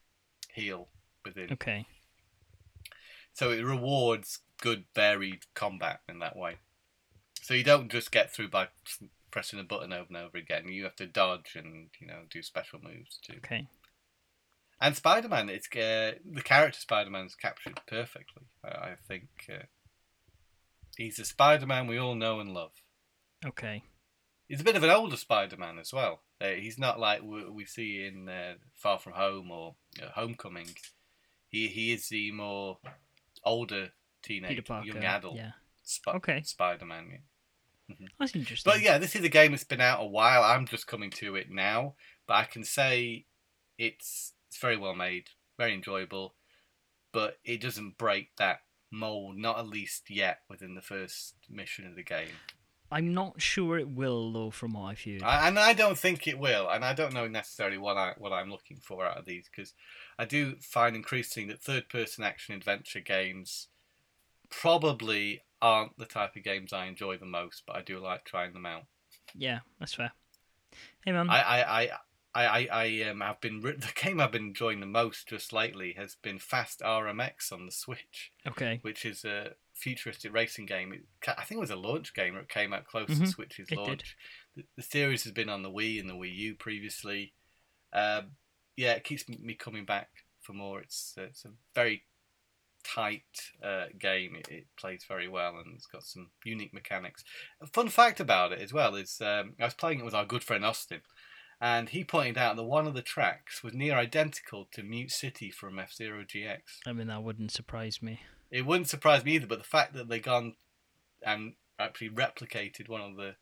heal 0.53 0.89
within. 1.25 1.53
Okay. 1.53 1.87
So 3.33 3.51
it 3.51 3.63
rewards 3.65 4.41
good 4.61 4.85
varied 4.95 5.47
combat 5.55 6.01
in 6.09 6.19
that 6.19 6.37
way. 6.37 6.57
So 7.43 7.55
you 7.55 7.65
don't 7.65 7.91
just 7.91 8.13
get 8.13 8.33
through 8.33 8.49
by 8.49 8.69
pressing 9.31 9.59
a 9.59 9.65
button 9.65 9.93
over 9.93 10.07
and 10.09 10.17
over 10.17 10.37
again. 10.37 10.69
You 10.69 10.85
have 10.85 10.97
to 10.97 11.07
dodge 11.07 11.57
and 11.57 11.89
you 12.01 12.07
know 12.07 12.23
do 12.31 12.43
special 12.43 12.81
moves 12.83 13.19
too. 13.23 13.39
Okay. 13.39 13.69
And 14.81 14.97
Spider-Man, 14.97 15.51
it's 15.51 15.69
uh, 15.77 16.19
the 16.25 16.43
character 16.43 16.81
Spider-Man 16.81 17.27
is 17.27 17.35
captured 17.35 17.81
perfectly. 17.87 18.45
I, 18.65 18.69
I 18.69 18.95
think 19.07 19.29
uh, 19.51 19.65
he's 20.97 21.17
the 21.17 21.25
Spider-Man 21.25 21.87
we 21.87 21.99
all 21.99 22.15
know 22.15 22.41
and 22.41 22.55
love. 22.55 22.73
Okay. 23.45 23.83
He's 24.51 24.61
a 24.61 24.65
bit 24.65 24.75
of 24.75 24.83
an 24.83 24.91
older 24.91 25.17
Spider-Man 25.17 25.79
as 25.79 25.93
well. 25.93 26.23
Uh, 26.41 26.49
he's 26.49 26.77
not 26.77 26.99
like 26.99 27.23
we, 27.23 27.49
we 27.49 27.65
see 27.65 28.05
in 28.05 28.29
uh, 28.29 28.55
Far 28.75 28.99
From 28.99 29.13
Home 29.13 29.49
or 29.53 29.77
uh, 30.03 30.09
Homecoming. 30.13 30.67
He 31.49 31.69
he 31.69 31.93
is 31.93 32.09
the 32.09 32.33
more 32.33 32.79
older 33.45 33.91
teenage, 34.25 34.69
young 34.69 34.97
adult 35.05 35.37
Yeah. 35.37 35.53
Sp- 35.87 36.17
Okay. 36.17 36.43
Spider-Man. 36.43 37.21
Yeah. 37.89 38.07
That's 38.19 38.35
interesting. 38.35 38.73
But 38.73 38.83
yeah, 38.83 38.99
this 38.99 39.15
is 39.15 39.23
a 39.23 39.29
game 39.29 39.53
that's 39.53 39.63
been 39.63 39.81
out 39.81 40.03
a 40.03 40.07
while. 40.07 40.43
I'm 40.43 40.67
just 40.67 40.89
coming 40.89 41.11
to 41.13 41.37
it 41.37 41.49
now, 41.49 41.95
but 42.27 42.35
I 42.35 42.45
can 42.45 42.65
say 42.65 43.27
it's 43.79 44.33
it's 44.49 44.59
very 44.59 44.77
well 44.77 44.97
made, 44.97 45.29
very 45.59 45.75
enjoyable, 45.75 46.35
but 47.13 47.39
it 47.45 47.61
doesn't 47.61 47.99
break 47.99 48.31
that 48.39 48.63
mold, 48.91 49.37
not 49.37 49.61
at 49.61 49.69
least 49.69 50.11
yet 50.11 50.41
within 50.49 50.75
the 50.75 50.83
first 50.83 51.35
mission 51.49 51.87
of 51.87 51.95
the 51.95 52.03
game. 52.03 52.35
I'm 52.93 53.15
not 53.15 53.41
sure 53.41 53.79
it 53.79 53.89
will 53.89 54.33
though, 54.33 54.51
from 54.51 54.73
what 54.73 54.83
I've 54.83 55.01
heard. 55.03 55.23
I, 55.23 55.47
and 55.47 55.59
I 55.59 55.73
don't 55.73 55.99
think 55.99 56.27
it 56.27 56.39
will, 56.39 56.69
and 56.69 56.85
I 56.85 56.93
don't 56.93 57.15
know 57.15 57.29
necessarily 57.29 57.79
what 57.79 57.97
I 57.97 58.15
what 58.19 58.33
I'm 58.33 58.51
looking 58.51 58.79
for 58.79 59.07
out 59.07 59.19
of 59.19 59.27
these 59.27 59.49
because 59.49 59.75
I 60.19 60.25
do 60.25 60.57
find 60.61 60.97
increasingly 60.97 61.53
that 61.53 61.63
third-person 61.63 62.25
action 62.25 62.55
adventure 62.55 63.01
games 63.01 63.69
probably 64.49 65.43
aren't 65.63 65.99
the 65.99 66.07
type 66.07 66.35
of 66.37 66.43
games 66.43 66.73
I 66.73 66.87
enjoy 66.87 67.17
the 67.17 67.27
most, 67.27 67.63
but 67.67 67.77
I 67.77 67.83
do 67.83 67.99
like 67.99 68.25
trying 68.25 68.53
them 68.53 68.67
out. 68.67 68.85
Yeah, 69.35 69.61
that's 69.79 69.95
fair. 69.95 70.13
Hey 71.05 71.13
man. 71.13 71.31
I 71.31 71.41
I 71.41 71.83
I. 71.83 71.91
I, 72.33 72.47
I, 72.47 72.69
I 72.71 73.11
um, 73.11 73.23
have 73.23 73.41
been 73.41 73.61
the 73.61 73.91
game 73.97 74.21
I've 74.21 74.31
been 74.31 74.47
enjoying 74.47 74.79
the 74.79 74.87
most 74.87 75.27
just 75.27 75.53
lately 75.53 75.95
has 75.95 76.15
been 76.15 76.39
Fast 76.39 76.79
RMX 76.79 77.53
on 77.53 77.67
the 77.67 77.73
Switch, 77.73 78.31
okay. 78.47 78.79
which 78.83 79.05
is 79.05 79.25
a 79.25 79.55
futuristic 79.81 80.33
racing 80.33 80.67
game. 80.67 80.93
It, 80.93 81.03
I 81.27 81.45
think 81.45 81.59
it 81.59 81.61
was 81.61 81.71
a 81.71 81.77
launch 81.77 82.15
game, 82.15 82.37
or 82.37 82.41
it 82.41 82.49
came 82.49 82.73
out 82.73 82.87
close 82.87 83.09
to 83.09 83.15
Mhm, 83.15 83.29
Switch's 83.29 83.71
it 83.71 83.79
launch. 83.79 84.17
The, 84.57 84.65
the 84.77 84.83
series 84.83 85.25
has 85.25 85.33
been 85.33 85.49
on 85.49 85.63
the 85.63 85.71
Wii 85.71 86.01
and 86.01 86.09
the 86.09 86.15
Wii 86.15 86.35
U 86.35 86.55
previously. 86.55 87.33
Um, 87.93 88.33
yeah, 88.77 88.93
it 88.93 89.05
keeps 89.05 89.29
me 89.29 89.55
coming 89.55 89.85
back 89.85 90.09
for 90.41 90.53
more. 90.53 90.81
It's 90.81 91.15
it's 91.17 91.45
a 91.45 91.51
very 91.75 92.05
tight 92.83 93.23
uh, 93.63 93.87
game. 93.99 94.37
It, 94.37 94.49
it 94.49 94.67
plays 94.79 95.05
very 95.07 95.29
well 95.29 95.59
and 95.59 95.75
it's 95.75 95.87
got 95.87 96.03
some 96.03 96.31
unique 96.45 96.73
mechanics. 96.73 97.25
A 97.61 97.67
fun 97.67 97.89
fact 97.89 98.21
about 98.21 98.53
it 98.53 98.61
as 98.61 98.73
well 98.73 98.95
is 98.95 99.21
um, 99.21 99.55
I 99.61 99.65
was 99.65 99.75
playing 99.75 100.01
it 100.01 100.05
with 100.05 100.15
our 100.15 100.25
good 100.25 100.43
friend 100.45 100.65
Austin, 100.65 101.03
and 101.61 101.91
he 101.91 102.05
pointed 102.05 102.39
out 102.39 102.57
that 102.57 102.65
one 102.65 102.87
of 102.87 102.95
the 102.95 103.03
tracks 103.03 103.63
was 103.63 103.75
near 103.75 103.95
identical 103.95 104.69
to 104.73 104.83
Mute 104.83 105.11
City 105.11 105.51
from 105.51 105.79
F 105.79 105.93
Zero 105.93 106.25
GX. 106.25 106.61
I 106.87 106.93
mean, 106.93 107.09
that 107.09 107.23
wouldn't 107.23 107.51
surprise 107.51 108.01
me. 108.03 108.21
It 108.51 108.67
wouldn't 108.67 108.89
surprise 108.89 109.25
me 109.25 109.33
either, 109.35 109.47
but 109.47 109.59
the 109.59 109.65
fact 109.65 109.95
that 109.95 110.09
they 110.09 110.19
gone 110.21 110.55
and 111.25 111.55
actually 111.79 112.11
replicated 112.11 112.89
one 112.89 113.01
of 113.01 113.17
the 113.17 113.37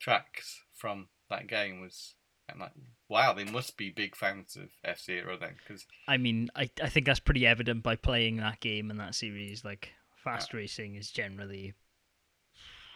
tracks 0.00 0.62
from 0.74 1.08
that 1.30 1.46
game 1.46 1.80
was. 1.80 2.14
I'm 2.52 2.60
like, 2.60 2.72
wow, 3.08 3.32
they 3.32 3.44
must 3.44 3.78
be 3.78 3.88
big 3.88 4.14
fans 4.14 4.54
of 4.54 4.68
F 4.84 5.00
Zero 5.00 5.38
then, 5.40 5.54
because 5.56 5.86
I 6.06 6.18
mean, 6.18 6.50
I 6.54 6.68
I 6.82 6.90
think 6.90 7.06
that's 7.06 7.18
pretty 7.20 7.46
evident 7.46 7.82
by 7.82 7.96
playing 7.96 8.36
that 8.36 8.60
game 8.60 8.90
and 8.90 9.00
that 9.00 9.14
series. 9.14 9.64
Like, 9.64 9.92
fast 10.22 10.52
racing 10.52 10.94
is 10.96 11.10
generally 11.10 11.72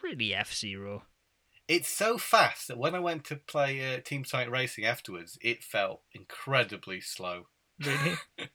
pretty 0.00 0.34
F 0.34 0.54
Zero. 0.54 1.04
it's 1.66 1.88
so 1.88 2.18
fast 2.18 2.68
that 2.68 2.78
when 2.78 2.94
I 2.94 2.98
went 2.98 3.24
to 3.24 3.36
play 3.36 3.94
uh, 3.94 4.00
Team 4.00 4.24
Sonic 4.24 4.50
Racing 4.50 4.84
afterwards, 4.84 5.38
it 5.40 5.62
felt 5.64 6.02
incredibly 6.12 7.00
slow. 7.00 7.46
Really? 7.84 8.16
well, 8.38 8.48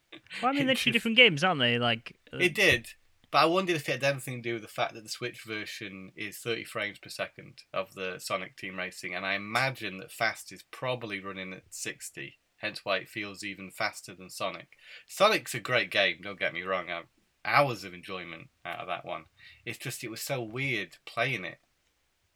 I 0.44 0.52
mean, 0.52 0.66
they're 0.68 0.76
two 0.76 0.92
different 0.92 1.18
games, 1.18 1.44
aren't 1.44 1.60
they? 1.60 1.80
Like, 1.80 2.18
uh, 2.32 2.38
It 2.38 2.54
did, 2.54 2.90
but 3.34 3.40
I 3.40 3.46
wondered 3.46 3.76
if 3.76 3.90
it 3.90 3.94
had 3.94 4.04
anything 4.04 4.44
to 4.44 4.50
do 4.50 4.54
with 4.54 4.62
the 4.62 4.68
fact 4.68 4.94
that 4.94 5.02
the 5.02 5.10
Switch 5.10 5.42
version 5.42 6.12
is 6.16 6.38
30 6.38 6.66
frames 6.66 7.00
per 7.00 7.10
second 7.10 7.64
of 7.74 7.96
the 7.96 8.20
Sonic 8.20 8.56
Team 8.56 8.78
Racing, 8.78 9.16
and 9.16 9.26
I 9.26 9.34
imagine 9.34 9.98
that 9.98 10.12
Fast 10.12 10.52
is 10.52 10.64
probably 10.70 11.20
running 11.20 11.52
at 11.52 11.64
60, 11.72 12.36
hence 12.58 12.82
why 12.86 12.98
it 12.98 13.10
feels 13.10 13.44
even 13.44 13.72
faster 13.72 14.14
than 14.14 14.30
Sonic. 14.30 14.68
Sonic's 15.08 15.56
a 15.56 15.60
great 15.60 15.90
game, 15.90 16.20
don't 16.22 16.40
get 16.40 16.54
me 16.54 16.62
wrong. 16.62 16.92
I've 16.92 17.08
hours 17.44 17.84
of 17.84 17.96
enjoyment 17.96 18.50
out 18.64 18.82
of 18.82 18.88
that 18.88 19.04
one. 19.04 19.26
It's 19.66 19.80
just 19.80 20.04
it 20.04 20.12
was 20.12 20.22
so 20.22 20.44
weird 20.44 20.98
playing 21.08 21.44
it 21.44 21.58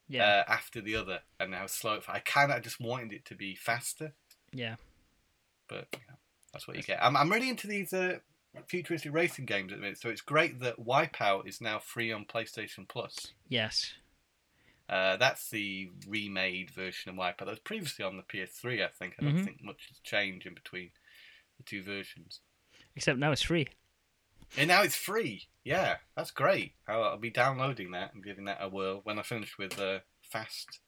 yeah, 0.09 0.43
uh, 0.47 0.51
after 0.51 0.81
the 0.81 0.95
other 0.95 1.19
and 1.39 1.53
how 1.53 1.67
slow 1.67 1.93
it. 1.93 2.05
I 2.07 2.19
kind 2.21 2.51
of 2.51 2.63
just 2.63 2.81
wanted 2.81 3.13
it 3.13 3.23
to 3.25 3.35
be 3.35 3.53
faster, 3.53 4.13
yeah. 4.51 4.77
but 5.69 5.85
you 5.93 5.99
know, 6.09 6.17
that's 6.51 6.67
what 6.67 6.75
you 6.75 6.81
get. 6.81 7.03
I'm 7.03 7.15
I'm 7.15 7.31
really 7.31 7.49
into 7.49 7.67
these 7.67 7.93
uh, 7.93 8.17
futuristic 8.67 9.13
racing 9.13 9.45
games 9.45 9.71
at 9.71 9.77
the 9.77 9.81
minute, 9.81 9.99
so 9.99 10.09
it's 10.09 10.21
great 10.21 10.59
that 10.61 10.79
Wipeout 10.79 11.47
is 11.47 11.61
now 11.61 11.79
free 11.79 12.11
on 12.11 12.25
PlayStation 12.25 12.87
Plus. 12.87 13.33
Yes. 13.47 13.93
Uh, 14.89 15.17
that's 15.17 15.49
the 15.49 15.91
remade 16.07 16.71
version 16.71 17.09
of 17.11 17.15
Wipeout. 17.17 17.39
That 17.39 17.47
was 17.47 17.59
previously 17.59 18.05
on 18.05 18.17
the 18.17 18.23
PS3, 18.23 18.83
I 18.83 18.87
think. 18.87 19.15
I 19.19 19.23
don't 19.23 19.35
Mhm. 19.37 19.45
think 19.45 19.63
much 19.63 19.87
has 19.89 19.99
changed 19.99 20.45
in 20.47 20.53
between 20.53 20.91
the 21.57 21.63
two 21.63 21.83
versions. 21.83 22.39
Except 22.95 23.19
now 23.19 23.31
it's 23.31 23.41
free. 23.41 23.67
And 24.57 24.69
now 24.69 24.81
it's 24.83 24.95
free. 24.95 25.47
Yeah, 25.65 25.97
that's 26.15 26.31
great. 26.31 26.75
I'll, 26.87 27.03
I'll 27.03 27.17
be 27.17 27.29
downloading 27.29 27.91
that 27.91 28.13
and 28.13 28.23
giving 28.23 28.45
that 28.45 28.59
a 28.61 28.69
whirl 28.69 29.01
when 29.03 29.19
I 29.19 29.23
finish 29.23 29.57
with 29.57 29.77
uh, 29.77 29.99
Fast 30.21 30.79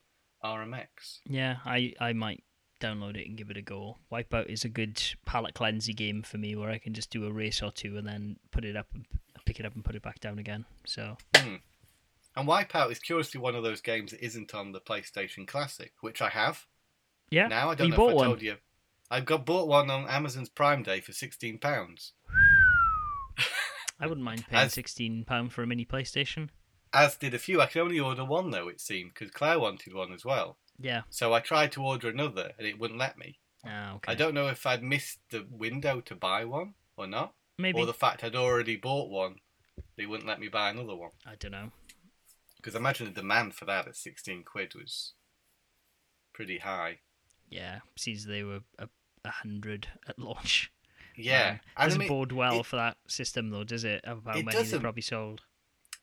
RMX. 0.42 1.20
Yeah, 1.26 1.58
I, 1.66 1.92
I 2.00 2.14
might 2.14 2.42
download 2.80 3.16
it 3.16 3.28
and 3.28 3.36
give 3.36 3.50
it 3.50 3.56
a 3.56 3.62
go. 3.62 3.98
Wipeout 4.10 4.46
is 4.46 4.64
a 4.64 4.68
good 4.68 5.00
palette 5.26 5.54
cleansing 5.54 5.94
game 5.94 6.22
for 6.22 6.38
me 6.38 6.56
where 6.56 6.70
I 6.70 6.78
can 6.78 6.94
just 6.94 7.10
do 7.10 7.26
a 7.26 7.32
race 7.32 7.62
or 7.62 7.70
two 7.70 7.96
and 7.96 8.06
then 8.06 8.36
put 8.50 8.64
it 8.64 8.76
up 8.76 8.88
and 8.94 9.04
pick 9.44 9.60
it 9.60 9.66
up 9.66 9.74
and 9.74 9.84
put 9.84 9.94
it 9.94 10.02
back 10.02 10.20
down 10.20 10.38
again. 10.38 10.64
So 10.84 11.16
hmm. 11.36 11.56
And 12.36 12.48
Wipeout 12.48 12.90
is 12.90 12.98
curiously 12.98 13.40
one 13.40 13.54
of 13.54 13.64
those 13.64 13.80
games 13.80 14.12
that 14.12 14.24
isn't 14.24 14.54
on 14.54 14.72
the 14.72 14.80
PlayStation 14.80 15.46
Classic, 15.46 15.92
which 16.00 16.22
I 16.22 16.28
have 16.28 16.66
yeah, 17.30 17.48
now. 17.48 17.70
I 17.70 17.74
don't 17.74 17.88
you 17.88 17.96
know 17.96 18.08
if 18.08 18.12
I 18.12 18.14
one. 18.14 18.26
told 18.26 18.42
you. 18.42 18.56
I 19.10 19.20
got 19.20 19.44
bought 19.44 19.68
one 19.68 19.90
on 19.90 20.08
Amazon's 20.08 20.48
Prime 20.48 20.82
Day 20.82 21.00
for 21.00 21.12
sixteen 21.12 21.58
pounds. 21.58 22.12
I 24.00 24.06
wouldn't 24.06 24.24
mind 24.24 24.46
paying 24.48 24.66
As- 24.66 24.72
sixteen 24.72 25.24
pound 25.24 25.52
for 25.52 25.62
a 25.62 25.66
mini 25.66 25.84
PlayStation. 25.84 26.48
As 26.92 27.16
did 27.16 27.34
a 27.34 27.38
few. 27.38 27.60
I 27.60 27.66
could 27.66 27.82
only 27.82 28.00
order 28.00 28.24
one 28.24 28.50
though. 28.50 28.68
It 28.68 28.80
seemed 28.80 29.14
because 29.14 29.30
Claire 29.30 29.60
wanted 29.60 29.94
one 29.94 30.12
as 30.12 30.24
well. 30.24 30.58
Yeah. 30.80 31.02
So 31.10 31.32
I 31.34 31.40
tried 31.40 31.72
to 31.72 31.82
order 31.82 32.08
another 32.08 32.52
and 32.58 32.66
it 32.66 32.78
wouldn't 32.78 32.98
let 32.98 33.18
me. 33.18 33.38
Ah, 33.66 33.94
okay. 33.96 34.12
I 34.12 34.14
don't 34.14 34.34
know 34.34 34.48
if 34.48 34.66
I'd 34.66 34.82
missed 34.82 35.18
the 35.30 35.46
window 35.50 36.00
to 36.00 36.14
buy 36.14 36.44
one 36.44 36.74
or 36.96 37.06
not, 37.06 37.34
Maybe 37.58 37.78
or 37.78 37.86
the 37.86 37.92
fact 37.92 38.24
I'd 38.24 38.34
already 38.34 38.76
bought 38.76 39.10
one, 39.10 39.36
they 39.96 40.06
wouldn't 40.06 40.26
let 40.28 40.40
me 40.40 40.48
buy 40.48 40.70
another 40.70 40.96
one. 40.96 41.10
I 41.26 41.34
don't 41.38 41.52
know. 41.52 41.70
Because 42.56 42.74
I 42.74 42.78
imagine 42.78 43.06
the 43.06 43.12
demand 43.12 43.54
for 43.54 43.66
that 43.66 43.86
at 43.86 43.96
16 43.96 44.44
quid 44.44 44.74
was 44.74 45.12
pretty 46.32 46.58
high. 46.58 46.98
Yeah, 47.48 47.80
seems 47.96 48.24
they 48.24 48.42
were 48.44 48.60
a, 48.78 48.88
a 49.24 49.30
hundred 49.30 49.88
at 50.08 50.18
launch. 50.18 50.70
Yeah, 51.16 51.58
Um, 51.76 51.86
doesn't 51.86 51.98
mean, 52.00 52.08
bode 52.08 52.32
well 52.32 52.60
it- 52.60 52.66
for 52.66 52.76
that 52.76 52.96
system 53.08 53.50
though, 53.50 53.64
does 53.64 53.84
it? 53.84 54.02
How 54.06 54.22
It 54.34 54.44
many 54.44 54.62
they 54.62 54.78
probably 54.78 55.02
sold. 55.02 55.42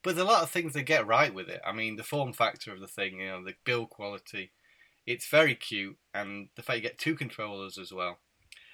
But 0.04 0.16
there's 0.16 0.28
a 0.28 0.32
lot 0.32 0.44
of 0.44 0.50
things 0.52 0.74
they 0.74 0.84
get 0.84 1.08
right 1.08 1.34
with 1.34 1.50
it. 1.50 1.60
I 1.66 1.72
mean, 1.72 1.96
the 1.96 2.04
form 2.04 2.34
factor 2.34 2.72
of 2.72 2.80
the 2.80 2.88
thing, 2.88 3.20
you 3.20 3.28
know, 3.28 3.44
the 3.44 3.56
build 3.64 3.90
quality, 3.90 4.52
it's 5.08 5.28
very 5.28 5.56
cute, 5.56 5.98
and 6.14 6.50
the 6.56 6.62
fact 6.62 6.76
you 6.78 6.84
get 6.84 7.00
two 7.00 7.16
controllers 7.16 7.80
as 7.80 7.92
well. 7.92 8.20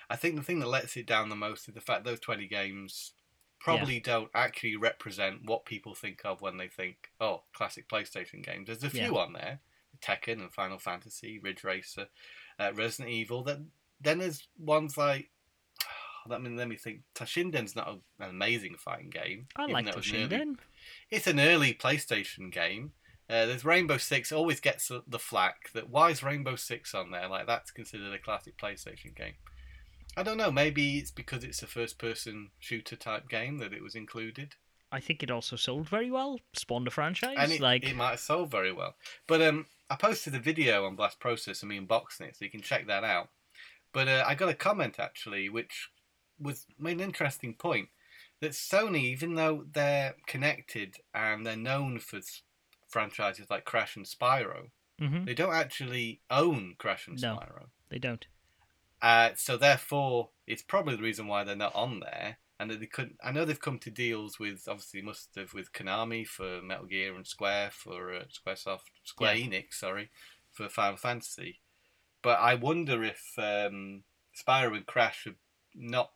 I 0.09 0.17
think 0.17 0.35
the 0.35 0.43
thing 0.43 0.59
that 0.59 0.67
lets 0.67 0.97
it 0.97 1.05
down 1.07 1.29
the 1.29 1.35
most 1.35 1.67
is 1.69 1.73
the 1.73 1.79
fact 1.81 2.03
those 2.03 2.19
20 2.19 2.47
games 2.47 3.13
probably 3.59 3.99
don't 4.01 4.29
actually 4.35 4.75
represent 4.75 5.45
what 5.45 5.63
people 5.63 5.95
think 5.95 6.19
of 6.25 6.41
when 6.41 6.57
they 6.57 6.67
think, 6.67 7.11
oh, 7.21 7.43
classic 7.53 7.87
PlayStation 7.87 8.43
games. 8.43 8.67
There's 8.67 8.83
a 8.83 8.89
few 8.89 9.13
Yeah. 9.13 9.21
on 9.21 9.31
there, 9.33 9.61
Tekken 10.01 10.41
and 10.41 10.51
Final 10.53 10.77
Fantasy, 10.77 11.39
Ridge 11.39 11.63
Racer, 11.63 12.07
uh, 12.59 12.73
Resident 12.73 13.09
Evil. 13.13 13.43
Then 13.43 13.71
then 14.01 14.17
there's 14.19 14.47
ones 14.57 14.97
like. 14.97 15.29
Let 16.27 16.41
me 16.41 16.49
let 16.51 16.67
me 16.69 16.75
think. 16.77 17.01
Toshinden's 17.15 17.75
not 17.75 17.87
a, 17.87 18.23
an 18.23 18.29
amazing 18.29 18.75
fighting 18.77 19.09
game. 19.09 19.47
I 19.57 19.65
like 19.65 19.85
though 19.85 19.91
it 19.91 19.95
was 19.97 20.11
an 20.11 20.15
early 20.15 20.27
Toshinden. 20.27 20.55
it's 21.09 21.27
an 21.27 21.39
early 21.39 21.73
PlayStation 21.73 22.51
game. 22.51 22.91
Uh, 23.33 23.47
there's 23.47 23.65
Rainbow 23.65 23.97
Six 23.97 24.31
always 24.31 24.59
gets 24.59 24.89
the- 24.89 25.19
flack 25.19 25.71
that 25.73 25.89
why 25.89 26.11
is 26.11 26.21
Rainbow 26.21 26.55
Six 26.55 26.93
on 26.93 27.09
there? 27.09 27.27
Like 27.27 27.47
that's 27.47 27.71
considered 27.71 28.13
a 28.13 28.19
classic 28.19 28.57
PlayStation 28.57 29.15
game. 29.15 29.33
I 30.15 30.21
don't 30.21 30.37
know. 30.37 30.51
Maybe 30.51 30.99
it's 30.99 31.09
because 31.09 31.43
it's 31.43 31.63
a 31.63 31.67
first-person 31.67 32.51
shooter 32.59 32.95
type 32.95 33.27
game 33.27 33.57
that 33.57 33.73
it 33.73 33.81
was 33.81 33.95
included, 33.95 34.53
I 34.93 34.99
think 34.99 35.23
it 35.23 35.31
also 35.31 35.55
sold 35.55 35.89
very 35.89 36.11
well. 36.11 36.39
Spawned 36.53 36.87
a 36.87 36.91
franchise. 36.91 37.35
and 37.39 37.51
it, 37.51 37.59
like 37.59 37.83
it 37.83 37.95
might 37.95 38.11
have 38.11 38.19
sold 38.19 38.51
very 38.51 38.71
well. 38.71 38.93
But 39.25 39.41
um, 39.41 39.65
I 39.89 39.95
posted 39.95 40.35
a 40.35 40.39
video 40.39 40.85
on 40.85 40.95
Blast 40.95 41.19
Process 41.19 41.63
and 41.63 41.69
me 41.69 41.79
unboxing 41.79 42.27
it, 42.27 42.35
so 42.35 42.45
you 42.45 42.51
can 42.51 42.61
check 42.61 42.85
that 42.85 43.03
out. 43.03 43.29
But 43.91 44.07
uh, 44.07 44.23
I 44.27 44.35
got 44.35 44.49
a 44.49 44.53
comment 44.53 44.99
actually, 44.99 45.49
which 45.49 45.89
was 46.39 46.67
made 46.77 46.97
an 46.97 47.01
interesting 47.01 47.55
point 47.55 47.89
that 48.39 48.51
Sony, 48.51 49.05
even 49.05 49.33
though 49.33 49.65
they're 49.71 50.13
connected 50.27 50.97
and 51.11 51.43
they're 51.43 51.57
known 51.57 51.97
for 51.97 52.19
franchises 52.93 53.49
like 53.49 53.65
Crash 53.65 53.95
and 53.97 54.05
Spyro, 54.05 54.69
Mhm. 55.01 55.25
they 55.25 55.33
don't 55.33 55.53
actually 55.53 56.21
own 56.29 56.75
Crash 56.77 57.07
and 57.07 57.19
No. 57.21 57.35
Spyro. 57.37 57.69
they 57.89 57.99
don't. 57.99 58.25
Uh, 59.01 59.31
so 59.35 59.57
therefore, 59.57 60.29
it's 60.47 60.61
probably 60.63 60.95
the 60.95 61.03
reason 61.03 61.27
why 61.27 61.43
they're 61.43 61.55
not 61.55 61.75
on 61.75 61.99
there. 61.99 62.37
And 62.59 62.69
that 62.71 62.79
they 62.79 62.85
couldn't. 62.85 63.17
I 63.21 63.31
know 63.31 63.43
they've 63.43 63.59
come 63.59 63.79
to 63.79 63.91
deals 63.91 64.39
with, 64.39 64.67
obviously, 64.69 65.01
must 65.01 65.35
have 65.35 65.53
with 65.53 65.73
Konami 65.73 66.25
for 66.25 66.61
Metal 66.61 66.85
Gear 66.85 67.13
and 67.15 67.27
Square 67.27 67.71
for 67.71 68.13
uh, 68.13 68.25
SquareSoft, 68.25 68.83
Square 69.03 69.35
Enix, 69.35 69.73
sorry, 69.73 70.11
for 70.51 70.69
Final 70.69 70.95
Fantasy. 70.97 71.59
But 72.21 72.39
I 72.39 72.53
wonder 72.55 73.03
if 73.03 73.33
um, 73.37 74.03
Spyro 74.39 74.77
and 74.77 74.85
Crash 74.85 75.27
are 75.27 75.35
not 75.73 76.13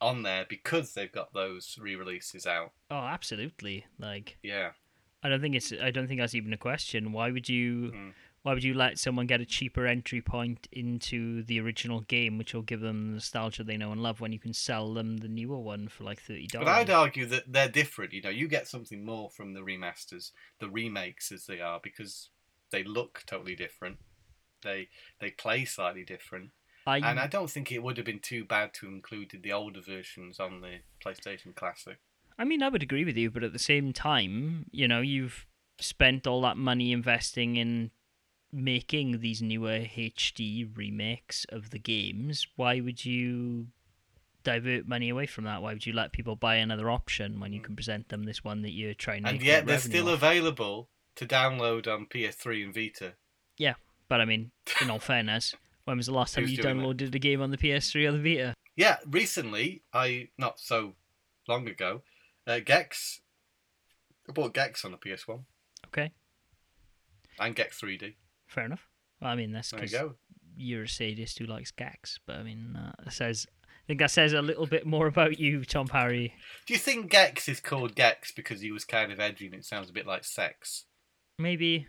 on 0.00 0.22
there 0.22 0.46
because 0.48 0.94
they've 0.94 1.12
got 1.12 1.34
those 1.34 1.76
re-releases 1.78 2.46
out. 2.46 2.72
Oh, 2.90 2.96
absolutely. 3.04 3.86
Like 3.98 4.38
Yeah, 4.42 4.72
I 5.26 5.28
don't 5.28 5.40
think 5.40 5.56
it's. 5.56 5.72
I 5.82 5.90
don't 5.90 6.06
think 6.06 6.20
that's 6.20 6.36
even 6.36 6.52
a 6.52 6.56
question. 6.56 7.12
Why 7.12 7.32
would 7.32 7.48
you? 7.48 7.90
Mm. 7.92 8.12
Why 8.42 8.54
would 8.54 8.62
you 8.62 8.74
let 8.74 8.96
someone 8.96 9.26
get 9.26 9.40
a 9.40 9.44
cheaper 9.44 9.88
entry 9.88 10.20
point 10.20 10.68
into 10.70 11.42
the 11.42 11.58
original 11.58 12.02
game, 12.02 12.38
which 12.38 12.54
will 12.54 12.62
give 12.62 12.78
them 12.78 13.08
the 13.08 13.14
nostalgia 13.14 13.64
they 13.64 13.76
know 13.76 13.90
and 13.90 14.00
love, 14.00 14.20
when 14.20 14.30
you 14.30 14.38
can 14.38 14.52
sell 14.52 14.94
them 14.94 15.16
the 15.16 15.26
newer 15.26 15.58
one 15.58 15.88
for 15.88 16.04
like 16.04 16.20
thirty 16.20 16.46
dollars? 16.46 16.66
but 16.66 16.72
I'd 16.72 16.90
argue 16.90 17.26
that 17.26 17.52
they're 17.52 17.68
different. 17.68 18.12
You 18.12 18.22
know, 18.22 18.30
you 18.30 18.46
get 18.46 18.68
something 18.68 19.04
more 19.04 19.30
from 19.30 19.52
the 19.52 19.62
remasters, 19.62 20.30
the 20.60 20.70
remakes 20.70 21.32
as 21.32 21.46
they 21.46 21.60
are, 21.60 21.80
because 21.82 22.30
they 22.70 22.84
look 22.84 23.24
totally 23.26 23.56
different. 23.56 23.96
They 24.62 24.90
they 25.20 25.32
play 25.32 25.64
slightly 25.64 26.04
different, 26.04 26.50
I, 26.86 26.98
and 26.98 27.18
I 27.18 27.26
don't 27.26 27.50
think 27.50 27.72
it 27.72 27.82
would 27.82 27.96
have 27.96 28.06
been 28.06 28.20
too 28.20 28.44
bad 28.44 28.72
to 28.74 28.86
included 28.86 29.42
the 29.42 29.52
older 29.52 29.80
versions 29.80 30.38
on 30.38 30.60
the 30.60 30.78
PlayStation 31.04 31.52
Classic. 31.52 31.98
I 32.38 32.44
mean, 32.44 32.62
I 32.62 32.68
would 32.68 32.82
agree 32.82 33.04
with 33.04 33.16
you, 33.16 33.30
but 33.30 33.42
at 33.42 33.52
the 33.52 33.58
same 33.58 33.92
time, 33.92 34.66
you 34.70 34.86
know, 34.86 35.00
you've 35.00 35.46
spent 35.78 36.26
all 36.26 36.40
that 36.42 36.56
money 36.56 36.92
investing 36.92 37.56
in 37.56 37.90
making 38.52 39.20
these 39.20 39.42
newer 39.42 39.80
HD 39.80 40.68
remakes 40.76 41.46
of 41.48 41.70
the 41.70 41.78
games. 41.78 42.46
Why 42.56 42.80
would 42.80 43.04
you 43.04 43.68
divert 44.44 44.86
money 44.86 45.08
away 45.08 45.26
from 45.26 45.44
that? 45.44 45.62
Why 45.62 45.72
would 45.72 45.86
you 45.86 45.92
let 45.92 46.12
people 46.12 46.36
buy 46.36 46.56
another 46.56 46.90
option 46.90 47.40
when 47.40 47.52
you 47.52 47.60
mm. 47.60 47.64
can 47.64 47.76
present 47.76 48.08
them 48.08 48.24
this 48.24 48.44
one 48.44 48.62
that 48.62 48.72
you're 48.72 48.94
trying 48.94 49.24
to 49.24 49.30
and 49.30 49.42
yet 49.42 49.66
they're 49.66 49.78
still 49.78 50.08
off? 50.08 50.14
available 50.14 50.88
to 51.16 51.26
download 51.26 51.88
on 51.92 52.06
PS3 52.06 52.64
and 52.64 52.74
Vita. 52.74 53.14
Yeah, 53.58 53.74
but 54.08 54.20
I 54.20 54.24
mean, 54.24 54.52
in 54.80 54.90
all 54.90 54.98
fairness, 54.98 55.54
when 55.84 55.96
was 55.96 56.06
the 56.06 56.12
last 56.12 56.34
time 56.34 56.44
Who's 56.44 56.52
you 56.52 56.62
doing 56.62 56.78
that? 56.78 56.84
downloaded 56.84 57.14
a 57.14 57.18
game 57.18 57.42
on 57.42 57.50
the 57.50 57.58
PS3 57.58 58.08
or 58.08 58.12
the 58.12 58.22
Vita? 58.22 58.54
Yeah, 58.76 58.98
recently, 59.06 59.82
I 59.92 60.28
not 60.38 60.60
so 60.60 60.94
long 61.48 61.66
ago, 61.68 62.02
uh, 62.46 62.60
Gex. 62.64 63.20
I 64.28 64.32
bought 64.32 64.54
Gex 64.54 64.84
on 64.84 64.90
the 64.92 64.98
PS1 64.98 65.44
Okay, 65.88 66.10
and 67.38 67.54
Gex 67.54 67.80
3D. 67.80 68.14
fair 68.46 68.64
enough. 68.64 68.88
Well, 69.20 69.30
I 69.30 69.34
mean, 69.36 69.52
that's 69.52 69.70
There 69.70 69.80
you 69.80 69.86
because 69.86 69.98
go. 70.00 70.14
you're 70.56 70.82
a 70.84 70.88
sadist 70.88 71.38
who 71.38 71.46
likes 71.46 71.70
Gex, 71.70 72.18
but 72.26 72.36
I 72.36 72.42
mean, 72.42 72.76
uh, 72.76 72.92
that 73.04 73.12
says. 73.12 73.46
I 73.64 73.86
think 73.86 74.00
that 74.00 74.10
says 74.10 74.32
a 74.32 74.42
little 74.42 74.66
bit 74.66 74.84
more 74.84 75.06
about 75.06 75.38
you, 75.38 75.64
Tom 75.64 75.86
Parry. 75.86 76.34
Do 76.66 76.72
you 76.74 76.78
think 76.78 77.08
Gex 77.08 77.48
is 77.48 77.60
called 77.60 77.94
Gex 77.94 78.32
because 78.32 78.60
he 78.60 78.72
was 78.72 78.84
kind 78.84 79.12
of 79.12 79.20
edgy 79.20 79.46
and 79.46 79.54
it 79.54 79.64
sounds 79.64 79.88
a 79.88 79.92
bit 79.92 80.08
like 80.08 80.24
sex? 80.24 80.86
Maybe. 81.38 81.86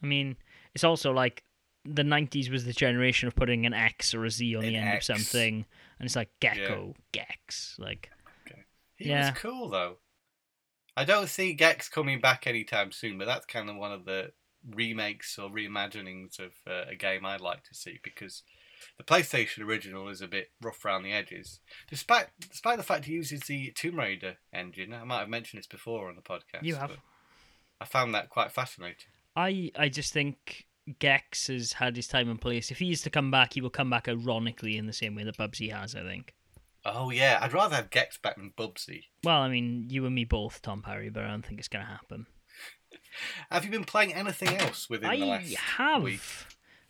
I 0.00 0.06
mean, 0.06 0.36
it's 0.76 0.84
also 0.84 1.10
like 1.10 1.42
the 1.84 2.04
90s 2.04 2.52
was 2.52 2.66
the 2.66 2.72
generation 2.72 3.26
of 3.26 3.34
putting 3.34 3.66
an 3.66 3.74
X 3.74 4.14
or 4.14 4.24
a 4.24 4.30
Z 4.30 4.54
on 4.54 4.62
An 4.62 4.68
the 4.70 4.76
end 4.76 4.88
X. 4.90 5.08
of 5.08 5.16
something, 5.16 5.64
and 5.98 6.06
it's 6.06 6.14
like 6.14 6.30
Gecko, 6.38 6.94
Gex. 7.10 7.74
Like, 7.80 8.10
He 9.00 9.08
Yeah. 9.08 9.30
was 9.30 9.38
cool 9.40 9.68
though. 9.68 9.98
I 10.96 11.04
don't 11.04 11.28
see 11.28 11.54
Gex 11.54 11.88
coming 11.88 12.20
back 12.20 12.46
anytime 12.46 12.92
soon, 12.92 13.16
but 13.18 13.26
that's 13.26 13.46
kind 13.46 13.70
of 13.70 13.76
one 13.76 13.92
of 13.92 14.04
the 14.04 14.32
remakes 14.68 15.38
or 15.38 15.48
reimaginings 15.48 16.38
of 16.38 16.52
uh, 16.66 16.84
a 16.88 16.94
game 16.94 17.24
I'd 17.24 17.40
like 17.40 17.64
to 17.64 17.74
see 17.74 17.98
because 18.02 18.42
the 18.98 19.04
PlayStation 19.04 19.60
original 19.64 20.08
is 20.08 20.20
a 20.20 20.28
bit 20.28 20.50
rough 20.60 20.84
around 20.84 21.02
the 21.04 21.12
edges. 21.12 21.60
Despite 21.88 22.26
despite 22.50 22.76
the 22.76 22.82
fact 22.82 23.08
it 23.08 23.12
uses 23.12 23.40
the 23.42 23.70
Tomb 23.70 23.98
Raider 23.98 24.36
engine, 24.52 24.92
I 24.92 25.04
might 25.04 25.20
have 25.20 25.28
mentioned 25.28 25.60
this 25.60 25.66
before 25.66 26.08
on 26.08 26.16
the 26.16 26.22
podcast. 26.22 26.62
You 26.62 26.76
have. 26.76 26.98
I 27.80 27.86
found 27.86 28.14
that 28.14 28.28
quite 28.28 28.52
fascinating. 28.52 29.12
I, 29.34 29.70
I 29.78 29.88
just 29.88 30.12
think 30.12 30.66
Gex 30.98 31.46
has 31.46 31.72
had 31.74 31.96
his 31.96 32.06
time 32.08 32.28
and 32.28 32.38
place. 32.40 32.70
If 32.70 32.78
he 32.80 32.90
is 32.92 33.00
to 33.02 33.10
come 33.10 33.30
back, 33.30 33.54
he 33.54 33.62
will 33.62 33.70
come 33.70 33.88
back 33.88 34.06
ironically 34.08 34.76
in 34.76 34.86
the 34.86 34.92
same 34.92 35.14
way 35.14 35.24
that 35.24 35.38
Bubsy 35.38 35.72
has, 35.72 35.94
I 35.94 36.02
think. 36.02 36.34
Oh 36.84 37.10
yeah, 37.10 37.38
I'd 37.42 37.52
rather 37.52 37.76
have 37.76 37.90
Gex 37.90 38.16
back 38.18 38.36
than 38.36 38.52
Bubsy. 38.56 39.04
Well, 39.24 39.40
I 39.40 39.48
mean, 39.48 39.86
you 39.90 40.06
and 40.06 40.14
me 40.14 40.24
both, 40.24 40.62
Tom 40.62 40.82
Parry, 40.82 41.10
but 41.10 41.24
I 41.24 41.28
don't 41.28 41.44
think 41.44 41.58
it's 41.58 41.68
going 41.68 41.84
to 41.84 41.90
happen. 41.90 42.26
Have 43.50 43.64
you 43.64 43.70
been 43.70 43.84
playing 43.84 44.14
anything 44.14 44.56
else 44.56 44.88
within 44.88 45.10
the 45.10 45.26
last 45.26 45.54
have. 45.54 46.02
week? 46.02 46.20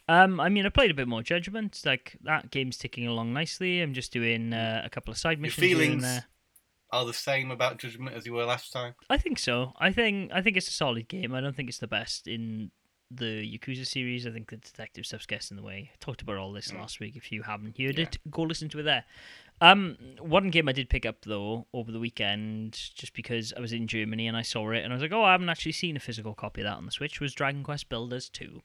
Um, 0.09 0.41
I 0.41 0.49
mean, 0.49 0.67
I 0.67 0.69
played 0.69 0.91
a 0.91 0.95
bit 0.95 1.09
more 1.09 1.23
Judgment. 1.23 1.81
Like 1.85 2.17
that 2.23 2.51
game's 2.51 2.77
ticking 2.77 3.07
along 3.07 3.33
nicely. 3.33 3.81
I'm 3.81 3.95
just 3.95 4.13
doing 4.13 4.53
uh, 4.53 4.83
a 4.85 4.91
couple 4.91 5.13
of 5.13 5.19
side 5.19 5.39
Your 5.39 5.43
missions 5.43 5.67
feelings 5.67 6.03
there. 6.03 6.25
are 6.93 7.05
the 7.05 7.13
same 7.15 7.51
about 7.51 7.79
Judgment 7.79 8.17
as 8.17 8.27
you 8.27 8.33
were 8.33 8.45
last 8.45 8.73
time. 8.73 8.95
I 9.09 9.17
think 9.19 9.39
so. 9.39 9.73
I 9.79 9.93
think 9.93 10.31
I 10.33 10.43
think 10.43 10.57
it's 10.57 10.69
a 10.69 10.73
solid 10.73 11.09
game. 11.09 11.35
I 11.35 11.41
don't 11.41 11.55
think 11.55 11.69
it's 11.69 11.79
the 11.79 11.87
best 11.87 12.27
in 12.27 12.71
the 13.11 13.59
Yakuza 13.59 13.87
series. 13.87 14.27
I 14.27 14.31
think 14.31 14.51
the 14.51 14.57
detective 14.57 15.07
stuff's 15.07 15.27
gets 15.27 15.51
in 15.51 15.57
the 15.57 15.63
way. 15.63 15.91
I 15.93 15.97
talked 16.01 16.23
about 16.23 16.37
all 16.39 16.53
this 16.53 16.71
Mm. 16.71 16.79
last 16.79 17.01
week. 17.01 17.17
If 17.17 17.31
you 17.33 17.43
haven't 17.43 17.79
heard 17.79 17.99
Yeah. 17.99 18.05
it, 18.05 18.19
go 18.31 18.43
listen 18.43 18.69
to 18.71 18.81
it 18.81 18.85
there. 18.85 19.05
Um, 19.61 19.97
one 20.19 20.51
game 20.51 20.69
I 20.69 20.73
did 20.73 20.89
pick 20.89 21.05
up 21.05 21.17
though 21.27 21.67
over 21.75 21.93
the 21.93 21.99
weekend, 21.99 22.73
just 22.95 23.13
because 23.13 23.53
I 23.57 23.61
was 23.61 23.73
in 23.73 23.87
Germany 23.87 24.27
and 24.27 24.37
I 24.37 24.43
saw 24.43 24.71
it, 24.71 24.83
and 24.83 24.93
I 24.93 24.97
was 24.97 25.03
like, 25.03 25.13
oh, 25.13 25.23
I 25.23 25.33
haven't 25.33 25.49
actually 25.51 25.73
seen 25.73 25.97
a 25.97 26.01
physical 26.01 26.35
copy 26.35 26.63
of 26.63 26.67
that 26.67 26.77
on 26.77 26.87
the 26.87 26.93
Switch. 26.93 27.21
Was 27.21 27.35
Dragon 27.35 27.63
Quest 27.63 27.89
Builders 27.89 28.29
two? 28.29 28.63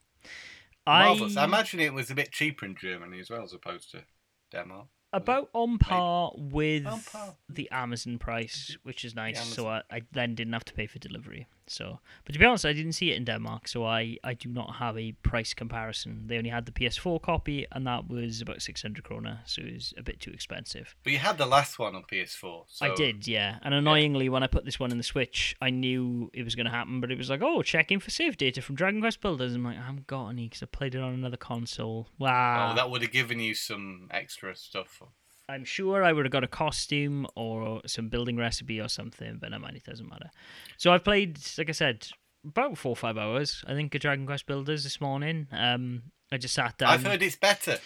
Marvelous. 0.87 1.35
I... 1.35 1.41
I 1.41 1.45
imagine 1.45 1.79
it 1.79 1.93
was 1.93 2.09
a 2.11 2.15
bit 2.15 2.31
cheaper 2.31 2.65
in 2.65 2.75
Germany 2.75 3.19
as 3.19 3.29
well, 3.29 3.43
as 3.43 3.53
opposed 3.53 3.91
to 3.91 4.03
Denmark. 4.51 4.87
about 5.11 5.49
on 5.53 5.77
par 5.77 6.31
with 6.35 6.85
On 6.85 7.01
par. 7.01 7.35
the 7.49 7.69
Amazon 7.71 8.17
price, 8.19 8.77
which 8.83 9.03
is 9.03 9.15
nice. 9.15 9.41
So 9.41 9.67
I, 9.67 9.81
I 9.89 10.01
then 10.11 10.35
didn't 10.35 10.53
have 10.53 10.65
to 10.65 10.73
pay 10.73 10.87
for 10.87 10.99
delivery. 10.99 11.47
So, 11.67 11.99
but 12.23 12.33
to 12.33 12.39
be 12.39 12.45
honest, 12.45 12.65
I 12.65 12.73
didn't 12.73 12.93
see 12.93 13.11
it 13.11 13.17
in 13.17 13.25
Denmark, 13.25 13.67
so 13.67 13.85
I, 13.85 14.17
I 14.23 14.35
do 14.35 14.49
not 14.49 14.75
have 14.75 14.97
a 14.97 15.13
price 15.23 15.53
comparison. 15.53 16.23
They 16.27 16.37
only 16.37 16.51
had 16.51 16.65
the 16.65 16.71
PS4 16.71 17.21
copy, 17.21 17.65
and 17.71 17.87
that 17.87 18.07
was 18.07 18.41
about 18.41 18.61
six 18.61 18.81
hundred 18.81 19.03
krona, 19.03 19.39
so 19.45 19.61
it 19.63 19.73
was 19.73 19.93
a 19.97 20.03
bit 20.03 20.19
too 20.19 20.31
expensive. 20.31 20.95
But 21.03 21.13
you 21.13 21.19
had 21.19 21.37
the 21.37 21.45
last 21.45 21.79
one 21.79 21.95
on 21.95 22.03
PS4. 22.03 22.65
So 22.67 22.85
I 22.85 22.93
did, 22.93 23.27
yeah. 23.27 23.57
And 23.63 23.73
annoyingly, 23.73 24.29
when 24.29 24.43
I 24.43 24.47
put 24.47 24.65
this 24.65 24.79
one 24.79 24.91
in 24.91 24.97
the 24.97 25.03
Switch, 25.03 25.55
I 25.61 25.71
knew 25.71 26.29
it 26.33 26.43
was 26.43 26.55
going 26.55 26.65
to 26.65 26.71
happen, 26.71 27.01
but 27.01 27.11
it 27.11 27.17
was 27.17 27.29
like, 27.29 27.41
oh, 27.41 27.63
checking 27.63 27.99
for 27.99 28.11
save 28.11 28.37
data 28.37 28.61
from 28.61 28.75
Dragon 28.75 29.01
Quest 29.01 29.21
Builders. 29.21 29.55
I'm 29.55 29.63
like, 29.63 29.77
I 29.77 29.81
haven't 29.81 30.07
got 30.07 30.29
any 30.29 30.47
because 30.47 30.61
I 30.61 30.67
played 30.67 30.95
it 30.95 31.01
on 31.01 31.13
another 31.13 31.37
console. 31.37 32.09
Wow. 32.19 32.71
Oh, 32.71 32.75
that 32.75 32.89
would 32.89 33.01
have 33.01 33.11
given 33.11 33.39
you 33.39 33.55
some 33.55 34.07
extra 34.11 34.55
stuff. 34.55 35.01
I'm 35.47 35.63
sure 35.63 36.03
I 36.03 36.11
would 36.11 36.25
have 36.25 36.31
got 36.31 36.43
a 36.43 36.47
costume 36.47 37.27
or 37.35 37.81
some 37.85 38.09
building 38.09 38.37
recipe 38.37 38.79
or 38.79 38.89
something, 38.89 39.37
but 39.39 39.51
never 39.51 39.61
mind, 39.61 39.77
it 39.77 39.83
doesn't 39.83 40.09
matter. 40.09 40.31
So 40.77 40.91
I've 40.91 41.03
played, 41.03 41.39
like 41.57 41.69
I 41.69 41.73
said, 41.73 42.07
about 42.43 42.77
four 42.77 42.91
or 42.91 42.95
five 42.95 43.17
hours, 43.17 43.63
I 43.67 43.73
think, 43.73 43.93
of 43.93 44.01
Dragon 44.01 44.25
Quest 44.25 44.47
Builders 44.47 44.83
this 44.83 44.99
morning. 44.99 45.47
Um, 45.51 46.03
I 46.31 46.37
just 46.37 46.55
sat 46.55 46.77
down. 46.77 46.89
I've 46.89 47.05
heard 47.05 47.21
it's 47.21 47.35
better. 47.35 47.77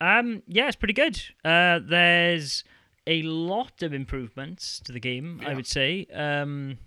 Um, 0.00 0.42
yeah, 0.46 0.66
it's 0.66 0.76
pretty 0.76 0.94
good. 0.94 1.20
Uh, 1.44 1.80
there's 1.82 2.64
a 3.06 3.22
lot 3.22 3.82
of 3.82 3.92
improvements 3.92 4.80
to 4.84 4.92
the 4.92 5.00
game, 5.00 5.40
I 5.44 5.54
would 5.54 5.66
say. 5.66 6.06
Um, 6.12 6.78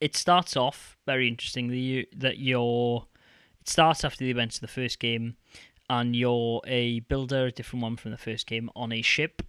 it 0.00 0.16
starts 0.16 0.56
off 0.56 0.96
very 1.06 1.28
interestingly 1.28 2.06
that 2.16 2.38
you're. 2.38 3.06
It 3.60 3.68
starts 3.68 4.04
after 4.04 4.24
the 4.24 4.30
events 4.30 4.56
of 4.56 4.60
the 4.62 4.68
first 4.68 4.98
game, 5.00 5.36
and 5.90 6.14
you're 6.14 6.60
a 6.66 7.00
builder, 7.00 7.46
a 7.46 7.52
different 7.52 7.82
one 7.82 7.96
from 7.96 8.10
the 8.10 8.18
first 8.18 8.46
game, 8.46 8.70
on 8.76 8.92
a 8.92 9.02
ship, 9.02 9.42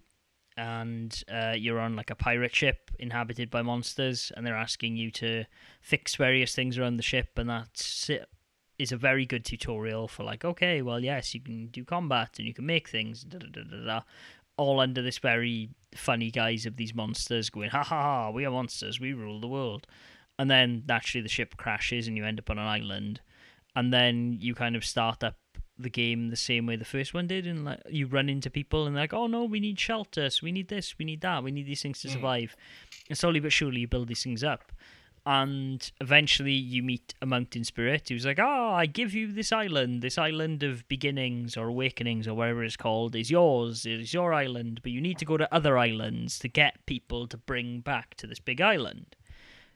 and 0.56 1.22
uh, 1.32 1.54
you're 1.56 1.80
on 1.80 1.96
like 1.96 2.10
a 2.10 2.14
pirate 2.14 2.54
ship 2.54 2.90
inhabited 2.98 3.50
by 3.50 3.62
monsters, 3.62 4.32
and 4.36 4.46
they're 4.46 4.56
asking 4.56 4.96
you 4.96 5.10
to 5.10 5.44
fix 5.80 6.16
various 6.16 6.54
things 6.54 6.78
around 6.78 6.96
the 6.96 7.02
ship, 7.02 7.30
and 7.36 7.48
that's 7.48 8.10
it 8.10 8.28
is 8.78 8.92
a 8.92 8.96
very 8.96 9.26
good 9.26 9.44
tutorial 9.44 10.08
for 10.08 10.24
like, 10.24 10.42
okay, 10.44 10.80
well, 10.80 11.00
yes, 11.00 11.34
you 11.34 11.40
can 11.40 11.66
do 11.66 11.84
combat 11.84 12.30
and 12.38 12.48
you 12.48 12.54
can 12.54 12.64
make 12.64 12.88
things, 12.88 13.22
da 13.24 13.38
da 13.38 13.62
da 13.62 14.00
all 14.60 14.78
under 14.80 15.00
this 15.00 15.16
very 15.18 15.70
funny 15.94 16.30
guise 16.30 16.66
of 16.66 16.76
these 16.76 16.94
monsters 16.94 17.48
going, 17.48 17.70
ha 17.70 17.82
ha 17.82 18.02
ha, 18.02 18.30
we 18.30 18.44
are 18.44 18.50
monsters, 18.50 19.00
we 19.00 19.14
rule 19.14 19.40
the 19.40 19.48
world, 19.48 19.86
and 20.38 20.50
then 20.50 20.82
naturally 20.86 21.22
the 21.22 21.28
ship 21.30 21.56
crashes 21.56 22.06
and 22.06 22.16
you 22.16 22.24
end 22.26 22.38
up 22.38 22.50
on 22.50 22.58
an 22.58 22.66
island, 22.66 23.22
and 23.74 23.90
then 23.90 24.36
you 24.38 24.54
kind 24.54 24.76
of 24.76 24.84
start 24.84 25.24
up 25.24 25.38
the 25.82 25.90
game 25.90 26.28
the 26.28 26.36
same 26.36 26.66
way 26.66 26.76
the 26.76 26.84
first 26.84 27.14
one 27.14 27.26
did, 27.26 27.46
and 27.46 27.64
like 27.64 27.80
you 27.88 28.06
run 28.06 28.28
into 28.28 28.50
people 28.50 28.86
and 28.86 28.94
they're 28.96 29.04
like, 29.04 29.12
oh 29.14 29.26
no, 29.26 29.44
we 29.44 29.60
need 29.60 29.78
shelter, 29.78 30.30
so 30.30 30.40
we 30.44 30.52
need 30.52 30.68
this, 30.68 30.98
we 30.98 31.04
need 31.04 31.20
that, 31.20 31.42
we 31.42 31.50
need 31.50 31.66
these 31.66 31.82
things 31.82 32.00
to 32.02 32.08
Mm. 32.08 32.12
survive, 32.12 32.56
and 33.08 33.18
slowly 33.18 33.40
but 33.40 33.52
surely 33.52 33.80
you 33.80 33.88
build 33.88 34.08
these 34.08 34.22
things 34.22 34.42
up 34.44 34.72
and 35.26 35.92
eventually 36.00 36.54
you 36.54 36.82
meet 36.82 37.12
a 37.20 37.26
mountain 37.26 37.62
spirit 37.62 38.08
who's 38.08 38.24
like, 38.24 38.38
"Oh, 38.38 38.70
I 38.72 38.86
give 38.86 39.12
you 39.12 39.30
this 39.30 39.52
island. 39.52 40.00
This 40.00 40.16
island 40.16 40.62
of 40.62 40.88
beginnings 40.88 41.58
or 41.58 41.68
awakenings 41.68 42.26
or 42.26 42.32
whatever 42.32 42.64
it's 42.64 42.76
called 42.76 43.14
is 43.14 43.30
yours. 43.30 43.84
It 43.84 44.00
is 44.00 44.14
your 44.14 44.32
island, 44.32 44.80
but 44.82 44.92
you 44.92 45.00
need 45.00 45.18
to 45.18 45.26
go 45.26 45.36
to 45.36 45.54
other 45.54 45.76
islands 45.76 46.38
to 46.38 46.48
get 46.48 46.86
people 46.86 47.26
to 47.28 47.36
bring 47.36 47.80
back 47.80 48.14
to 48.16 48.26
this 48.26 48.38
big 48.40 48.62
island." 48.62 49.14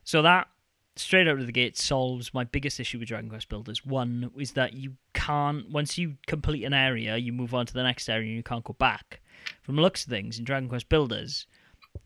So 0.02 0.22
that 0.22 0.48
straight 0.96 1.28
out 1.28 1.38
of 1.38 1.46
the 1.46 1.52
gate 1.52 1.76
solves 1.76 2.32
my 2.32 2.44
biggest 2.44 2.80
issue 2.80 2.98
with 2.98 3.08
Dragon 3.08 3.28
Quest 3.28 3.50
Builders. 3.50 3.84
One 3.84 4.30
is 4.38 4.52
that 4.52 4.72
you 4.72 4.96
can't 5.24 5.70
once 5.70 5.96
you 5.96 6.16
complete 6.26 6.64
an 6.64 6.74
area, 6.74 7.16
you 7.16 7.32
move 7.32 7.54
on 7.54 7.66
to 7.66 7.74
the 7.74 7.82
next 7.82 8.08
area 8.08 8.28
and 8.28 8.36
you 8.36 8.42
can't 8.42 8.64
go 8.64 8.74
back. 8.74 9.20
From 9.62 9.76
the 9.76 9.82
looks 9.82 10.04
of 10.04 10.10
things 10.10 10.38
in 10.38 10.44
Dragon 10.44 10.68
Quest 10.68 10.88
Builders, 10.88 11.46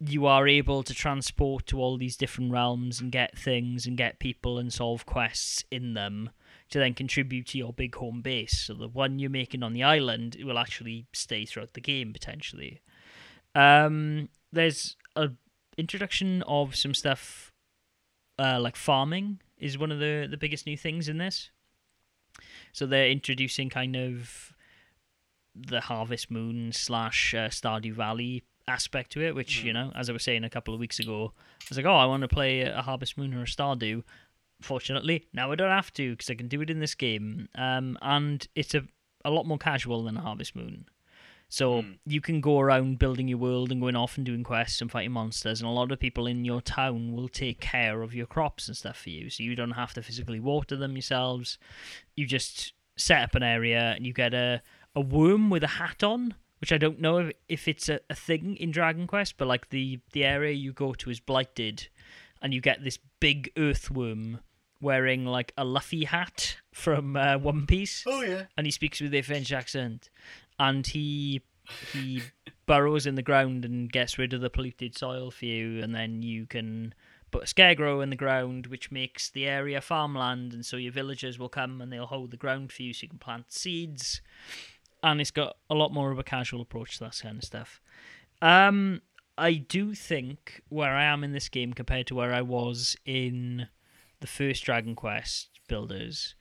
you 0.00 0.26
are 0.26 0.46
able 0.46 0.82
to 0.82 0.94
transport 0.94 1.66
to 1.66 1.80
all 1.80 1.96
these 1.96 2.16
different 2.16 2.52
realms 2.52 3.00
and 3.00 3.10
get 3.10 3.36
things 3.36 3.86
and 3.86 3.96
get 3.96 4.18
people 4.18 4.58
and 4.58 4.72
solve 4.72 5.06
quests 5.06 5.64
in 5.70 5.94
them 5.94 6.30
to 6.70 6.78
then 6.78 6.94
contribute 6.94 7.46
to 7.48 7.58
your 7.58 7.72
big 7.72 7.94
home 7.94 8.20
base. 8.20 8.58
So 8.58 8.74
the 8.74 8.88
one 8.88 9.18
you're 9.18 9.30
making 9.30 9.62
on 9.62 9.72
the 9.72 9.82
island 9.82 10.36
will 10.44 10.58
actually 10.58 11.06
stay 11.12 11.44
throughout 11.44 11.72
the 11.72 11.80
game 11.80 12.12
potentially. 12.12 12.82
Um, 13.54 14.28
there's 14.52 14.96
a 15.16 15.30
introduction 15.76 16.42
of 16.42 16.76
some 16.76 16.94
stuff 16.94 17.52
uh, 18.38 18.60
like 18.60 18.76
farming 18.76 19.40
is 19.56 19.78
one 19.78 19.90
of 19.90 19.98
the 19.98 20.28
the 20.30 20.36
biggest 20.36 20.66
new 20.66 20.76
things 20.76 21.08
in 21.08 21.18
this. 21.18 21.50
So 22.72 22.86
they're 22.86 23.08
introducing 23.10 23.70
kind 23.70 23.96
of 23.96 24.52
the 25.54 25.80
Harvest 25.80 26.30
Moon 26.30 26.72
slash 26.72 27.34
uh, 27.34 27.48
Stardew 27.48 27.92
Valley 27.92 28.44
aspect 28.66 29.12
to 29.12 29.22
it, 29.22 29.34
which 29.34 29.64
you 29.64 29.72
know, 29.72 29.92
as 29.94 30.08
I 30.08 30.12
was 30.12 30.22
saying 30.22 30.44
a 30.44 30.50
couple 30.50 30.74
of 30.74 30.80
weeks 30.80 30.98
ago, 30.98 31.32
I 31.36 31.64
was 31.68 31.76
like, 31.76 31.86
oh, 31.86 31.96
I 31.96 32.06
want 32.06 32.22
to 32.22 32.28
play 32.28 32.60
a 32.60 32.82
Harvest 32.82 33.16
Moon 33.18 33.34
or 33.34 33.42
a 33.42 33.46
Stardew. 33.46 34.02
Fortunately, 34.60 35.26
now 35.32 35.52
I 35.52 35.54
don't 35.54 35.70
have 35.70 35.92
to 35.94 36.12
because 36.12 36.30
I 36.30 36.34
can 36.34 36.48
do 36.48 36.60
it 36.60 36.70
in 36.70 36.80
this 36.80 36.94
game, 36.94 37.48
um, 37.54 37.96
and 38.02 38.46
it's 38.54 38.74
a 38.74 38.82
a 39.24 39.30
lot 39.30 39.46
more 39.46 39.58
casual 39.58 40.04
than 40.04 40.16
a 40.16 40.20
Harvest 40.20 40.54
Moon. 40.54 40.86
So 41.50 41.82
Hmm. 41.82 41.92
you 42.04 42.20
can 42.20 42.40
go 42.40 42.60
around 42.60 42.98
building 42.98 43.26
your 43.28 43.38
world 43.38 43.72
and 43.72 43.80
going 43.80 43.96
off 43.96 44.16
and 44.16 44.26
doing 44.26 44.44
quests 44.44 44.80
and 44.82 44.90
fighting 44.90 45.12
monsters, 45.12 45.60
and 45.60 45.68
a 45.68 45.72
lot 45.72 45.90
of 45.92 45.98
people 45.98 46.26
in 46.26 46.44
your 46.44 46.60
town 46.60 47.12
will 47.14 47.28
take 47.28 47.58
care 47.60 48.02
of 48.02 48.14
your 48.14 48.26
crops 48.26 48.68
and 48.68 48.76
stuff 48.76 48.98
for 48.98 49.10
you. 49.10 49.30
So 49.30 49.42
you 49.42 49.56
don't 49.56 49.70
have 49.72 49.94
to 49.94 50.02
physically 50.02 50.40
water 50.40 50.76
them 50.76 50.92
yourselves. 50.92 51.58
You 52.16 52.26
just 52.26 52.74
set 52.96 53.22
up 53.22 53.34
an 53.34 53.42
area 53.42 53.92
and 53.96 54.06
you 54.06 54.12
get 54.12 54.34
a, 54.34 54.60
a 54.94 55.00
worm 55.00 55.48
with 55.50 55.62
a 55.64 55.68
hat 55.68 56.02
on, 56.02 56.34
which 56.60 56.72
I 56.72 56.76
don't 56.78 57.00
know 57.00 57.18
if, 57.18 57.32
if 57.48 57.68
it's 57.68 57.88
a, 57.88 58.00
a 58.10 58.14
thing 58.14 58.56
in 58.56 58.70
Dragon 58.70 59.06
Quest, 59.06 59.36
but 59.38 59.48
like 59.48 59.70
the, 59.70 60.00
the 60.12 60.24
area 60.24 60.52
you 60.52 60.72
go 60.72 60.92
to 60.94 61.08
is 61.10 61.20
blighted, 61.20 61.88
and 62.42 62.52
you 62.52 62.60
get 62.60 62.84
this 62.84 62.98
big 63.20 63.50
earthworm 63.56 64.40
wearing 64.80 65.24
like 65.24 65.52
a 65.56 65.64
Luffy 65.64 66.04
hat 66.04 66.56
from 66.72 67.16
uh, 67.16 67.36
One 67.38 67.66
Piece 67.66 68.04
Oh 68.06 68.20
yeah. 68.20 68.44
and 68.56 68.64
he 68.66 68.70
speaks 68.70 69.00
with 69.00 69.12
a 69.14 69.22
French 69.22 69.50
accent, 69.52 70.08
and 70.58 70.86
he 70.86 71.42
he 71.92 72.22
burrows 72.66 73.06
in 73.06 73.14
the 73.14 73.22
ground 73.22 73.64
and 73.64 73.92
gets 73.92 74.18
rid 74.18 74.32
of 74.32 74.40
the 74.40 74.50
polluted 74.50 74.96
soil 74.96 75.30
for 75.30 75.44
you, 75.44 75.82
and 75.82 75.94
then 75.94 76.22
you 76.22 76.46
can 76.46 76.94
put 77.30 77.42
a 77.42 77.46
scarecrow 77.46 78.00
in 78.00 78.10
the 78.10 78.16
ground, 78.16 78.66
which 78.68 78.90
makes 78.90 79.28
the 79.30 79.46
area 79.46 79.80
farmland, 79.80 80.52
and 80.52 80.64
so 80.64 80.76
your 80.76 80.92
villagers 80.92 81.38
will 81.38 81.48
come 81.48 81.80
and 81.80 81.92
they'll 81.92 82.06
hold 82.06 82.30
the 82.30 82.36
ground 82.36 82.72
for 82.72 82.82
you, 82.82 82.92
so 82.92 83.04
you 83.04 83.08
can 83.08 83.18
plant 83.18 83.52
seeds, 83.52 84.20
and 85.02 85.20
it's 85.20 85.30
got 85.30 85.56
a 85.68 85.74
lot 85.74 85.92
more 85.92 86.10
of 86.10 86.18
a 86.18 86.24
casual 86.24 86.62
approach 86.62 86.98
to 86.98 87.04
that 87.04 87.18
kind 87.22 87.38
of 87.38 87.44
stuff. 87.44 87.80
Um, 88.40 89.02
I 89.36 89.54
do 89.54 89.94
think 89.94 90.62
where 90.68 90.94
I 90.94 91.04
am 91.04 91.22
in 91.22 91.32
this 91.32 91.48
game 91.48 91.72
compared 91.72 92.06
to 92.08 92.14
where 92.14 92.32
I 92.32 92.42
was 92.42 92.96
in 93.04 93.68
the 94.20 94.26
first 94.26 94.64
Dragon 94.64 94.94
Quest 94.94 95.50
builders 95.68 96.34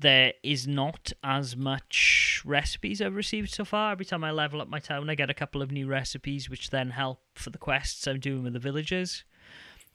there 0.00 0.32
is 0.44 0.66
not 0.68 1.12
as 1.24 1.56
much 1.56 2.40
recipes 2.44 3.02
I've 3.02 3.16
received 3.16 3.50
so 3.50 3.64
far. 3.64 3.92
Every 3.92 4.04
time 4.04 4.22
I 4.22 4.30
level 4.30 4.60
up 4.60 4.68
my 4.68 4.78
town, 4.78 5.10
I 5.10 5.16
get 5.16 5.28
a 5.28 5.34
couple 5.34 5.60
of 5.60 5.72
new 5.72 5.88
recipes, 5.88 6.48
which 6.48 6.70
then 6.70 6.90
help 6.90 7.20
for 7.34 7.50
the 7.50 7.58
quests 7.58 8.06
I'm 8.06 8.20
doing 8.20 8.44
with 8.44 8.52
the 8.52 8.58
villagers. 8.60 9.24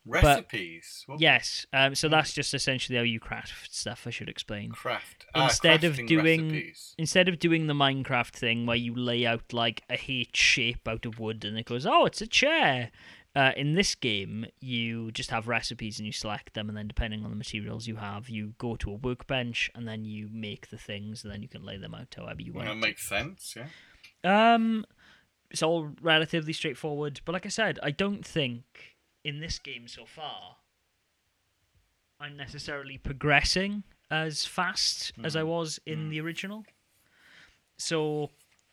Recipes. 0.05 1.03
What 1.05 1.21
Yes, 1.21 1.65
um, 1.71 1.95
so 1.95 2.09
that's 2.09 2.33
just 2.33 2.53
essentially 2.53 2.97
how 2.97 3.03
you 3.05 3.19
craft 3.21 3.73
stuff. 3.73 4.05
I 4.05 4.09
should 4.09 4.27
explain. 4.27 4.71
Craft. 4.71 5.25
Ah, 5.33 5.45
Instead 5.45 5.85
of 5.85 5.95
doing- 5.95 6.49
recipes. 6.51 6.95
Instead 6.97 7.29
of 7.29 7.39
doing 7.39 7.67
the 7.67 7.73
Minecraft 7.73 8.31
thing 8.31 8.65
where 8.65 8.75
you 8.75 8.93
lay 8.93 9.25
out 9.25 9.53
like 9.53 9.83
a 9.89 9.97
H 10.07 10.35
shape 10.35 10.87
out 10.87 11.05
of 11.05 11.19
wood 11.19 11.45
and 11.45 11.57
it 11.57 11.65
goes, 11.65 11.85
oh, 11.85 12.05
it's 12.05 12.21
a 12.21 12.27
chair. 12.27 12.91
Uh, 13.35 13.51
in 13.57 13.73
this 13.73 13.95
game, 13.95 14.45
you 14.59 15.11
just 15.11 15.31
have 15.31 15.47
recipes 15.47 15.97
and 15.97 16.05
you 16.05 16.11
select 16.11 16.53
them, 16.53 16.69
and 16.69 16.77
then 16.77 16.87
depending 16.87 17.23
on 17.23 17.31
the 17.31 17.35
materials 17.35 17.87
you 17.87 17.95
have, 17.95 18.29
you 18.29 18.53
go 18.59 18.75
to 18.75 18.91
a 18.91 18.95
workbench 18.95 19.71
and 19.73 19.87
then 19.87 20.05
you 20.05 20.29
make 20.31 20.69
the 20.69 20.77
things, 20.77 21.23
and 21.23 21.33
then 21.33 21.41
you 21.41 21.47
can 21.47 21.65
lay 21.65 21.77
them 21.77 21.95
out 21.95 22.13
however 22.15 22.41
you 22.41 22.53
want. 22.53 22.67
That 22.67 22.75
makes 22.75 23.07
sense. 23.07 23.55
Yeah. 23.55 24.53
Um, 24.53 24.85
it's 25.49 25.63
all 25.63 25.89
relatively 26.01 26.53
straightforward, 26.53 27.21
but 27.25 27.33
like 27.33 27.45
I 27.45 27.49
said, 27.49 27.79
I 27.81 27.91
don't 27.91 28.25
think 28.25 28.63
in 29.23 29.39
this 29.39 29.57
game 29.57 29.87
so 29.87 30.05
far 30.05 30.57
I'm 32.19 32.37
necessarily 32.37 32.97
progressing 32.97 33.83
as 34.09 34.45
fast 34.45 35.11
as 35.23 35.35
I 35.35 35.43
was 35.43 35.79
in 35.85 36.09
the 36.09 36.21
original. 36.21 36.65
So 37.77 38.29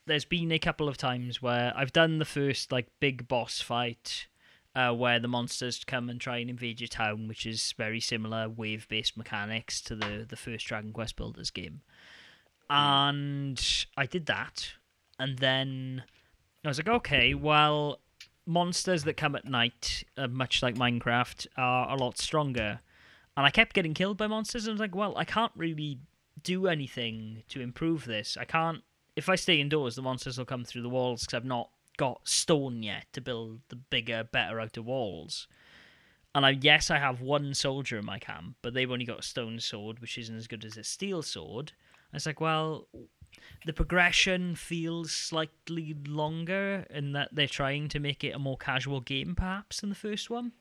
there's 0.07 0.25
been 0.25 0.53
a 0.53 0.59
couple 0.59 0.89
of 0.89 0.97
times 0.97 1.43
where 1.43 1.73
I've 1.75 1.93
done 1.93 2.19
the 2.19 2.25
first 2.25 2.71
like 2.71 2.87
big 3.01 3.27
boss 3.27 3.61
fight. 3.61 4.27
Uh, 4.73 4.93
where 4.93 5.19
the 5.19 5.27
monsters 5.27 5.83
come 5.85 6.09
and 6.09 6.21
try 6.21 6.39
and 6.39 6.49
invade 6.49 6.81
your 6.81 6.87
town, 6.87 7.27
which 7.27 7.45
is 7.45 7.75
very 7.77 7.99
similar 7.99 8.49
wave-based 8.49 9.17
mechanics 9.17 9.81
to 9.81 9.97
the 9.97 10.25
the 10.29 10.37
first 10.37 10.65
Dragon 10.65 10.93
Quest 10.93 11.17
Builders 11.17 11.51
game. 11.51 11.81
And 12.69 13.61
I 13.97 14.07
did 14.07 14.27
that, 14.27 14.75
and 15.19 15.39
then 15.39 16.05
I 16.65 16.69
was 16.69 16.79
like, 16.79 16.89
okay, 16.89 17.35
well, 17.35 17.99
monsters 18.47 19.03
that 19.05 19.17
come 19.17 19.35
at 19.35 19.45
night, 19.45 20.05
uh, 20.17 20.29
much 20.29 20.63
like 20.63 20.77
Minecraft, 20.77 21.49
are 21.57 21.91
a 21.91 21.97
lot 21.97 22.17
stronger. 22.17 22.81
And 23.37 23.45
I 23.45 23.51
kept 23.51 23.75
getting 23.75 23.95
killed 23.95 24.19
by 24.19 24.29
monsters, 24.29 24.67
and 24.67 24.71
I 24.71 24.75
was 24.75 24.81
like, 24.81 24.95
well, 24.95 25.17
I 25.17 25.25
can't 25.25 25.53
really 25.57 25.99
do 26.43 26.69
anything 26.69 27.43
to 27.49 27.61
improve 27.61 28.05
this. 28.05 28.37
I 28.39 28.45
can't. 28.45 28.83
If 29.17 29.29
I 29.29 29.35
stay 29.35 29.61
indoors, 29.61 29.97
the 29.97 30.03
monsters 30.03 30.39
will 30.39 30.45
come 30.45 30.65
through 30.65 30.83
the 30.83 30.89
walls 30.89 31.23
because 31.23 31.35
I've 31.35 31.45
not 31.45 31.71
got 32.01 32.27
stone 32.27 32.83
yet 32.83 33.05
to 33.13 33.21
build 33.21 33.61
the 33.69 33.77
bigger, 33.77 34.25
better 34.25 34.59
outer 34.59 34.81
walls. 34.81 35.47
And 36.35 36.47
I 36.47 36.57
yes, 36.59 36.91
I 36.91 36.97
have 36.97 37.21
one 37.21 37.53
soldier 37.53 37.99
in 37.99 38.07
my 38.07 38.19
camp, 38.19 38.57
but 38.63 38.73
they've 38.73 38.91
only 38.91 39.05
got 39.05 39.19
a 39.19 39.23
stone 39.23 39.61
sword, 39.61 39.99
which 39.99 40.17
isn't 40.17 40.35
as 40.35 40.47
good 40.47 40.65
as 40.65 40.79
a 40.79 40.83
steel 40.83 41.21
sword. 41.21 41.73
And 42.11 42.17
it's 42.17 42.25
like, 42.25 42.41
well, 42.41 42.89
the 43.67 43.75
progression 43.75 44.55
feels 44.55 45.13
slightly 45.13 45.95
longer 46.07 46.87
in 46.89 47.13
that 47.13 47.35
they're 47.35 47.47
trying 47.47 47.89
to 47.89 48.01
make 48.01 48.25
it 48.25 48.35
a 48.35 48.39
more 48.39 48.57
casual 48.57 49.03
game, 49.03 49.35
perhaps, 49.35 49.83
than 49.83 49.91
the 49.91 49.95
first 49.95 50.31
one. 50.31 50.53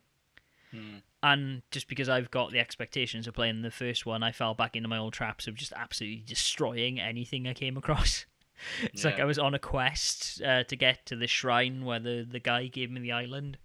Hmm. 0.71 0.97
And 1.23 1.61
just 1.71 1.87
because 1.87 2.09
I've 2.09 2.31
got 2.31 2.51
the 2.51 2.59
expectations 2.59 3.27
of 3.27 3.33
playing 3.33 3.61
the 3.61 3.71
first 3.71 4.05
one, 4.05 4.23
I 4.23 4.33
fell 4.33 4.55
back 4.55 4.75
into 4.75 4.89
my 4.89 4.97
old 4.97 5.13
traps 5.13 5.47
of 5.47 5.55
just 5.55 5.71
absolutely 5.71 6.21
destroying 6.25 6.99
anything 6.99 7.47
I 7.47 7.53
came 7.53 7.77
across. 7.77 8.25
It's 8.83 9.05
like 9.05 9.19
I 9.19 9.25
was 9.25 9.39
on 9.39 9.53
a 9.53 9.59
quest 9.59 10.41
uh, 10.41 10.63
to 10.63 10.75
get 10.75 11.05
to 11.07 11.15
the 11.15 11.27
shrine 11.27 11.85
where 11.85 11.99
the, 11.99 12.27
the 12.29 12.39
guy 12.39 12.67
gave 12.67 12.91
me 12.91 12.99
the 12.99 13.11
island, 13.11 13.57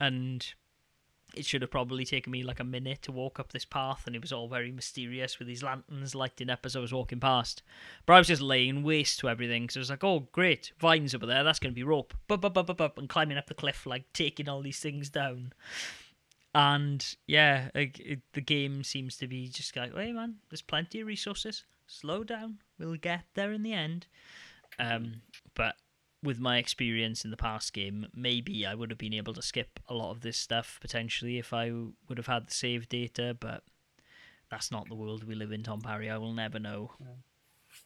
and 0.00 0.46
it 1.36 1.44
should 1.44 1.62
have 1.62 1.70
probably 1.70 2.04
taken 2.04 2.30
me 2.30 2.42
like 2.42 2.60
a 2.60 2.64
minute 2.64 3.02
to 3.02 3.12
walk 3.12 3.38
up 3.40 3.52
this 3.52 3.64
path, 3.64 4.04
and 4.06 4.14
it 4.14 4.22
was 4.22 4.32
all 4.32 4.48
very 4.48 4.70
mysterious 4.70 5.38
with 5.38 5.48
these 5.48 5.62
lanterns 5.62 6.14
lighting 6.14 6.50
up 6.50 6.64
as 6.64 6.76
I 6.76 6.80
was 6.80 6.92
walking 6.92 7.20
past. 7.20 7.62
But 8.06 8.14
I 8.14 8.18
was 8.18 8.28
just 8.28 8.42
laying 8.42 8.82
waste 8.82 9.20
to 9.20 9.28
everything, 9.28 9.68
so 9.68 9.80
I 9.80 9.82
was 9.82 9.90
like, 9.90 10.04
"Oh, 10.04 10.28
great, 10.32 10.72
vines 10.78 11.14
over 11.14 11.26
there. 11.26 11.44
That's 11.44 11.58
going 11.58 11.72
to 11.72 11.74
be 11.74 11.82
rope." 11.82 12.14
And 12.28 13.08
climbing 13.08 13.38
up 13.38 13.46
the 13.46 13.54
cliff, 13.54 13.86
like 13.86 14.12
taking 14.12 14.48
all 14.48 14.62
these 14.62 14.80
things 14.80 15.10
down. 15.10 15.52
And 16.54 17.04
yeah, 17.26 17.70
like, 17.74 17.98
it, 17.98 18.20
the 18.32 18.40
game 18.40 18.84
seems 18.84 19.16
to 19.18 19.26
be 19.26 19.48
just 19.48 19.76
like, 19.76 19.94
"Hey, 19.94 20.12
man, 20.12 20.36
there's 20.50 20.62
plenty 20.62 21.00
of 21.00 21.06
resources. 21.06 21.64
Slow 21.86 22.24
down. 22.24 22.58
We'll 22.78 22.96
get 22.96 23.24
there 23.34 23.52
in 23.52 23.62
the 23.62 23.72
end." 23.72 24.06
Um, 24.78 25.22
but 25.54 25.76
with 26.22 26.38
my 26.40 26.58
experience 26.58 27.24
in 27.24 27.30
the 27.30 27.36
past 27.36 27.72
game, 27.72 28.06
maybe 28.14 28.64
I 28.66 28.74
would 28.74 28.90
have 28.90 28.98
been 28.98 29.12
able 29.14 29.34
to 29.34 29.42
skip 29.42 29.78
a 29.88 29.94
lot 29.94 30.10
of 30.10 30.22
this 30.22 30.36
stuff 30.38 30.78
potentially 30.80 31.38
if 31.38 31.52
I 31.52 31.70
would 32.08 32.16
have 32.18 32.26
had 32.26 32.48
the 32.48 32.54
save 32.54 32.88
data, 32.88 33.36
but 33.38 33.62
that's 34.50 34.70
not 34.70 34.88
the 34.88 34.94
world 34.94 35.24
we 35.24 35.34
live 35.34 35.52
in, 35.52 35.62
Tom 35.62 35.80
Parry. 35.80 36.08
I 36.10 36.16
will 36.18 36.32
never 36.32 36.58
know. 36.58 36.92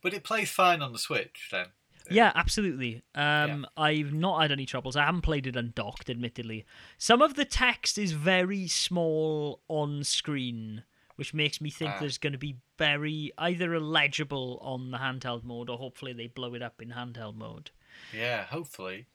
But 0.03 0.15
it 0.15 0.23
plays 0.25 0.51
fine 0.51 0.83
on 0.83 0.93
the 0.93 0.99
Switch 0.99 1.49
then. 1.51 1.67
Yeah, 2.11 2.33
absolutely. 2.35 3.03
Um, 3.15 3.67
I've 3.77 4.15
not 4.15 4.41
had 4.41 4.53
any 4.53 4.65
troubles. 4.65 4.97
I 4.97 5.05
haven't 5.05 5.23
played 5.23 5.47
it 5.47 5.57
undocked, 5.57 6.09
admittedly. 6.09 6.65
Some 6.97 7.21
of 7.21 7.35
the 7.35 7.45
text 7.45 7.99
is 7.99 8.13
very 8.13 8.67
small 8.67 9.61
on 9.69 10.05
screen, 10.05 10.85
which 11.17 11.35
makes 11.35 11.61
me 11.61 11.69
think 11.69 11.93
Ah. 11.95 11.99
there's 12.01 12.17
going 12.19 12.33
to 12.33 12.39
be 12.39 12.57
very 12.79 13.33
either 13.37 13.75
illegible 13.75 14.59
on 14.63 14.91
the 14.91 14.99
handheld 14.99 15.45
mode 15.45 15.69
or 15.69 15.77
hopefully 15.79 16.13
they 16.13 16.29
blow 16.29 16.55
it 16.55 16.63
up 16.63 16.81
in 16.81 16.91
handheld 16.91 17.37
mode. 17.37 17.71
Yeah, 18.15 18.45
hopefully. 18.45 19.07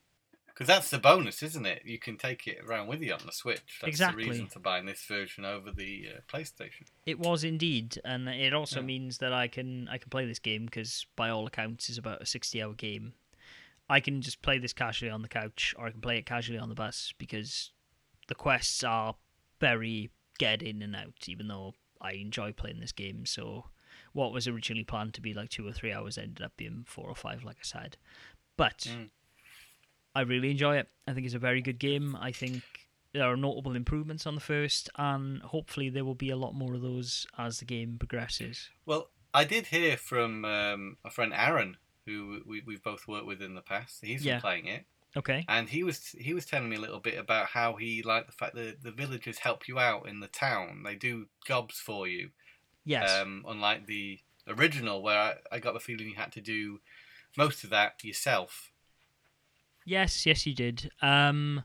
Because 0.47 0.67
that's 0.67 0.91
the 0.91 0.99
bonus, 0.99 1.41
isn't 1.41 1.65
it? 1.65 1.81
You 1.83 1.97
can 1.97 2.15
take 2.15 2.45
it 2.45 2.59
around 2.63 2.85
with 2.87 3.01
you 3.01 3.11
on 3.13 3.21
the 3.25 3.31
Switch. 3.31 3.79
That's 3.81 3.89
Exactly. 3.89 4.25
the 4.25 4.29
reason 4.29 4.47
for 4.47 4.59
buying 4.59 4.85
this 4.85 5.03
version 5.03 5.45
over 5.45 5.71
the 5.71 6.09
uh, 6.15 6.19
PlayStation. 6.31 6.83
It 7.07 7.17
was 7.17 7.43
indeed, 7.43 7.99
and 8.05 8.29
it 8.29 8.53
also 8.53 8.79
Yeah. 8.81 8.85
means 8.85 9.17
that 9.17 9.33
I 9.33 9.47
can 9.47 9.87
I 9.87 9.97
can 9.97 10.11
play 10.11 10.27
this 10.27 10.37
game 10.37 10.65
because 10.65 11.07
by 11.15 11.29
all 11.29 11.47
accounts 11.47 11.89
is 11.89 11.97
about 11.97 12.21
a 12.21 12.27
sixty 12.27 12.61
hour 12.61 12.73
game. 12.73 13.13
I 13.89 13.99
can 13.99 14.21
just 14.21 14.43
play 14.43 14.59
this 14.59 14.73
casually 14.73 15.09
on 15.09 15.23
the 15.23 15.27
couch, 15.27 15.73
or 15.75 15.87
I 15.87 15.91
can 15.91 16.01
play 16.01 16.17
it 16.19 16.27
casually 16.27 16.59
on 16.59 16.69
the 16.69 16.75
bus 16.75 17.15
because 17.17 17.71
the 18.27 18.35
quests 18.35 18.83
are 18.83 19.15
very 19.59 20.11
get 20.37 20.61
in 20.61 20.83
and 20.83 20.95
out. 20.95 21.27
Even 21.27 21.47
though 21.47 21.73
I 22.03 22.11
enjoy 22.13 22.51
playing 22.51 22.79
this 22.81 22.91
game, 22.91 23.25
so 23.25 23.65
what 24.11 24.31
was 24.33 24.47
originally 24.47 24.83
planned 24.83 25.13
to 25.15 25.21
be 25.21 25.33
like 25.33 25.49
two 25.49 25.67
or 25.67 25.71
three 25.71 25.91
hours 25.93 26.17
ended 26.17 26.41
up 26.43 26.51
being 26.57 26.83
four 26.87 27.07
or 27.07 27.15
five, 27.15 27.43
like 27.43 27.57
I 27.59 27.63
said. 27.63 27.97
But 28.57 28.79
Mm. 28.79 29.09
I 30.15 30.21
really 30.21 30.51
enjoy 30.51 30.77
it. 30.77 30.89
I 31.07 31.13
think 31.13 31.25
it's 31.25 31.35
a 31.35 31.39
very 31.39 31.61
good 31.61 31.79
game. 31.79 32.15
I 32.15 32.31
think 32.31 32.61
there 33.13 33.23
are 33.23 33.35
notable 33.35 33.75
improvements 33.75 34.27
on 34.27 34.35
the 34.35 34.41
first, 34.41 34.89
and 34.95 35.41
hopefully 35.41 35.89
there 35.89 36.05
will 36.05 36.13
be 36.15 36.29
a 36.29 36.35
lot 36.35 36.53
more 36.53 36.75
of 36.75 36.81
those 36.81 37.25
as 37.37 37.59
the 37.59 37.65
game 37.65 37.97
progresses. 37.97 38.69
Well, 38.85 39.09
I 39.33 39.43
did 39.43 39.67
hear 39.67 39.97
from 39.97 40.45
um, 40.45 40.97
a 41.03 41.09
friend 41.09 41.33
Aaron, 41.35 41.77
who 42.05 42.41
we, 42.45 42.61
we've 42.65 42.83
both 42.83 43.07
worked 43.07 43.25
with 43.25 43.41
in 43.41 43.55
the 43.55 43.61
past. 43.61 44.03
He's 44.03 44.23
Yeah. 44.23 44.33
been 44.35 44.41
playing 44.41 44.67
it, 44.67 44.85
Okay. 45.15 45.45
and 45.47 45.69
he 45.69 45.83
was 45.83 46.07
he 46.19 46.33
was 46.33 46.45
telling 46.45 46.69
me 46.69 46.75
a 46.75 46.81
little 46.81 46.99
bit 46.99 47.17
about 47.19 47.47
how 47.47 47.75
he 47.75 48.01
liked 48.01 48.27
the 48.27 48.33
fact 48.33 48.55
that 48.55 48.81
the 48.83 48.91
villagers 48.91 49.39
help 49.39 49.67
you 49.67 49.77
out 49.79 50.07
in 50.07 50.19
the 50.19 50.27
town. 50.27 50.83
They 50.83 50.95
do 50.95 51.27
jobs 51.45 51.79
for 51.79 52.07
you, 52.07 52.31
Yes. 52.85 53.21
um, 53.21 53.45
unlike 53.47 53.85
the 53.85 54.19
original, 54.47 55.01
where 55.03 55.19
I, 55.19 55.35
I 55.51 55.59
got 55.59 55.73
the 55.73 55.79
feeling 55.79 56.07
you 56.09 56.15
had 56.15 56.31
to 56.33 56.41
do 56.41 56.79
most 57.37 57.63
of 57.63 57.69
that 57.69 58.03
yourself. 58.03 58.71
Yes, 59.85 60.25
yes, 60.25 60.45
you 60.45 60.53
did. 60.53 60.89
Um, 61.01 61.63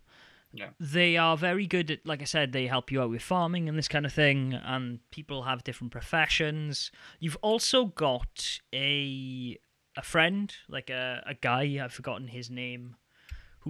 Yeah. 0.52 0.70
They 0.80 1.16
are 1.16 1.36
very 1.36 1.66
good 1.66 1.90
at, 1.90 2.06
like 2.06 2.22
I 2.22 2.24
said, 2.24 2.52
they 2.52 2.66
help 2.66 2.90
you 2.90 3.02
out 3.02 3.10
with 3.10 3.22
farming 3.22 3.68
and 3.68 3.76
this 3.78 3.88
kind 3.88 4.06
of 4.06 4.12
thing, 4.12 4.54
and 4.54 5.00
people 5.10 5.42
have 5.42 5.62
different 5.64 5.92
professions. 5.92 6.90
You've 7.20 7.38
also 7.42 7.86
got 7.86 8.60
a 8.74 9.58
a 9.96 10.02
friend, 10.02 10.54
like 10.68 10.90
a, 10.90 11.22
a 11.26 11.34
guy, 11.34 11.80
I've 11.82 11.92
forgotten 11.92 12.28
his 12.28 12.50
name, 12.50 12.96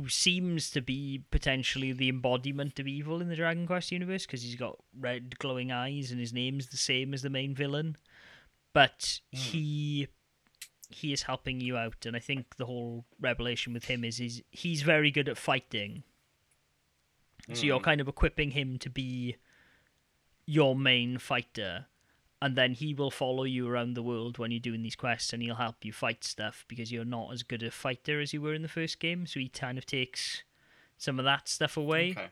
who 0.03 0.09
seems 0.09 0.71
to 0.71 0.81
be 0.81 1.25
potentially 1.31 1.93
the 1.93 2.09
embodiment 2.09 2.79
of 2.79 2.87
evil 2.87 3.21
in 3.21 3.29
the 3.29 3.37
Dragon 3.37 3.67
Quest 3.67 3.91
universe 3.91 4.27
because 4.27 4.43
he's 4.43 4.55
got 4.55 4.79
red 4.99 5.39
glowing 5.39 5.73
eyes 5.73 6.11
and 6.11 6.21
his 6.21 6.33
name's 6.33 6.69
the 6.69 6.77
same 6.77 7.13
as 7.15 7.23
the 7.23 7.31
main 7.31 7.55
villain. 7.55 7.97
But 8.73 9.21
Hmm. 9.33 9.39
he 9.39 10.09
he 10.91 11.13
is 11.13 11.23
helping 11.25 11.61
you 11.61 11.77
out, 11.77 12.07
and 12.07 12.17
I 12.17 12.19
think 12.19 12.57
the 12.57 12.65
whole 12.67 13.05
revelation 13.21 13.73
with 13.75 13.87
him 13.87 14.05
is 14.05 14.17
he's 14.19 14.43
he's 14.51 14.83
very 14.83 15.11
good 15.11 15.29
at 15.29 15.37
fighting. 15.37 16.03
So 17.53 17.65
you're 17.67 17.81
Mm. 17.81 17.85
kind 17.85 18.01
of 18.01 18.09
equipping 18.09 18.51
him 18.53 18.79
to 18.79 18.91
be 18.91 19.37
your 20.47 20.77
main 20.77 21.19
fighter, 21.19 21.87
and 22.41 22.57
then 22.57 22.73
he 22.73 22.95
will 22.95 23.11
follow 23.11 23.45
you 23.45 23.69
around 23.69 23.95
the 23.95 24.03
world 24.03 24.39
when 24.39 24.51
you're 24.51 24.61
doing 24.61 24.83
these 24.83 24.97
quests, 24.97 25.33
and 25.33 25.43
he'll 25.43 25.57
help 25.57 25.85
you 25.85 25.93
fight 25.93 26.25
stuff 26.25 26.65
because 26.69 26.93
you're 26.93 27.05
not 27.05 27.33
as 27.33 27.43
good 27.43 27.63
a 27.63 27.71
fighter 27.71 28.21
as 28.21 28.33
you 28.33 28.41
were 28.41 28.55
in 28.55 28.63
the 28.63 28.69
first 28.69 29.01
game. 29.01 29.27
So 29.27 29.41
he 29.41 29.49
kind 29.49 29.79
of 29.79 29.87
takes 29.87 30.43
some 30.97 31.19
of 31.19 31.25
that 31.25 31.49
stuff 31.49 31.77
away. 31.77 32.11
Okay. 32.13 32.29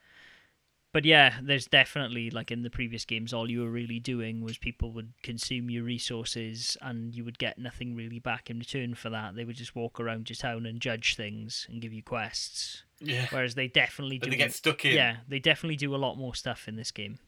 But 0.92 1.04
yeah, 1.04 1.34
there's 1.42 1.66
definitely 1.66 2.30
like 2.30 2.50
in 2.50 2.62
the 2.62 2.70
previous 2.70 3.04
games, 3.04 3.34
all 3.34 3.50
you 3.50 3.60
were 3.60 3.68
really 3.68 3.98
doing 3.98 4.42
was 4.42 4.56
people 4.56 4.92
would 4.92 5.12
consume 5.22 5.68
your 5.68 5.82
resources, 5.82 6.76
and 6.80 7.14
you 7.14 7.24
would 7.24 7.38
get 7.38 7.58
nothing 7.58 7.94
really 7.94 8.18
back 8.18 8.48
in 8.48 8.58
return 8.58 8.94
for 8.94 9.10
that. 9.10 9.34
They 9.34 9.44
would 9.44 9.56
just 9.56 9.76
walk 9.76 10.00
around 10.00 10.30
your 10.30 10.36
town 10.36 10.64
and 10.64 10.80
judge 10.80 11.16
things 11.16 11.66
and 11.68 11.82
give 11.82 11.92
you 11.92 12.02
quests. 12.02 12.84
Yeah. 13.00 13.26
Whereas 13.30 13.56
they 13.56 13.68
definitely 13.68 14.18
do. 14.18 14.30
they 14.30 14.36
get 14.36 14.54
stuck 14.54 14.84
in. 14.86 14.94
Yeah, 14.94 15.16
they 15.28 15.38
definitely 15.38 15.76
do 15.76 15.94
a 15.94 15.98
lot 15.98 16.16
more 16.16 16.34
stuff 16.34 16.66
in 16.66 16.76
this 16.76 16.92
game. 16.92 17.18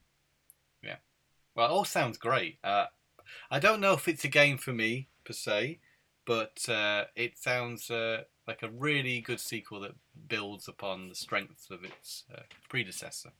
Well, 1.58 1.66
it 1.66 1.72
all 1.72 1.84
sounds 1.84 2.18
great. 2.18 2.58
Uh, 2.62 2.84
I 3.50 3.58
don't 3.58 3.80
know 3.80 3.94
if 3.94 4.06
it's 4.06 4.22
a 4.22 4.28
game 4.28 4.58
for 4.58 4.72
me 4.72 5.08
per 5.24 5.32
se, 5.32 5.80
but 6.24 6.64
uh, 6.68 7.06
it 7.16 7.36
sounds 7.36 7.90
uh, 7.90 8.22
like 8.46 8.62
a 8.62 8.70
really 8.70 9.20
good 9.20 9.40
sequel 9.40 9.80
that 9.80 9.96
builds 10.28 10.68
upon 10.68 11.08
the 11.08 11.16
strengths 11.16 11.68
of 11.68 11.82
its 11.82 12.22
uh, 12.32 12.42
predecessor. 12.68 13.30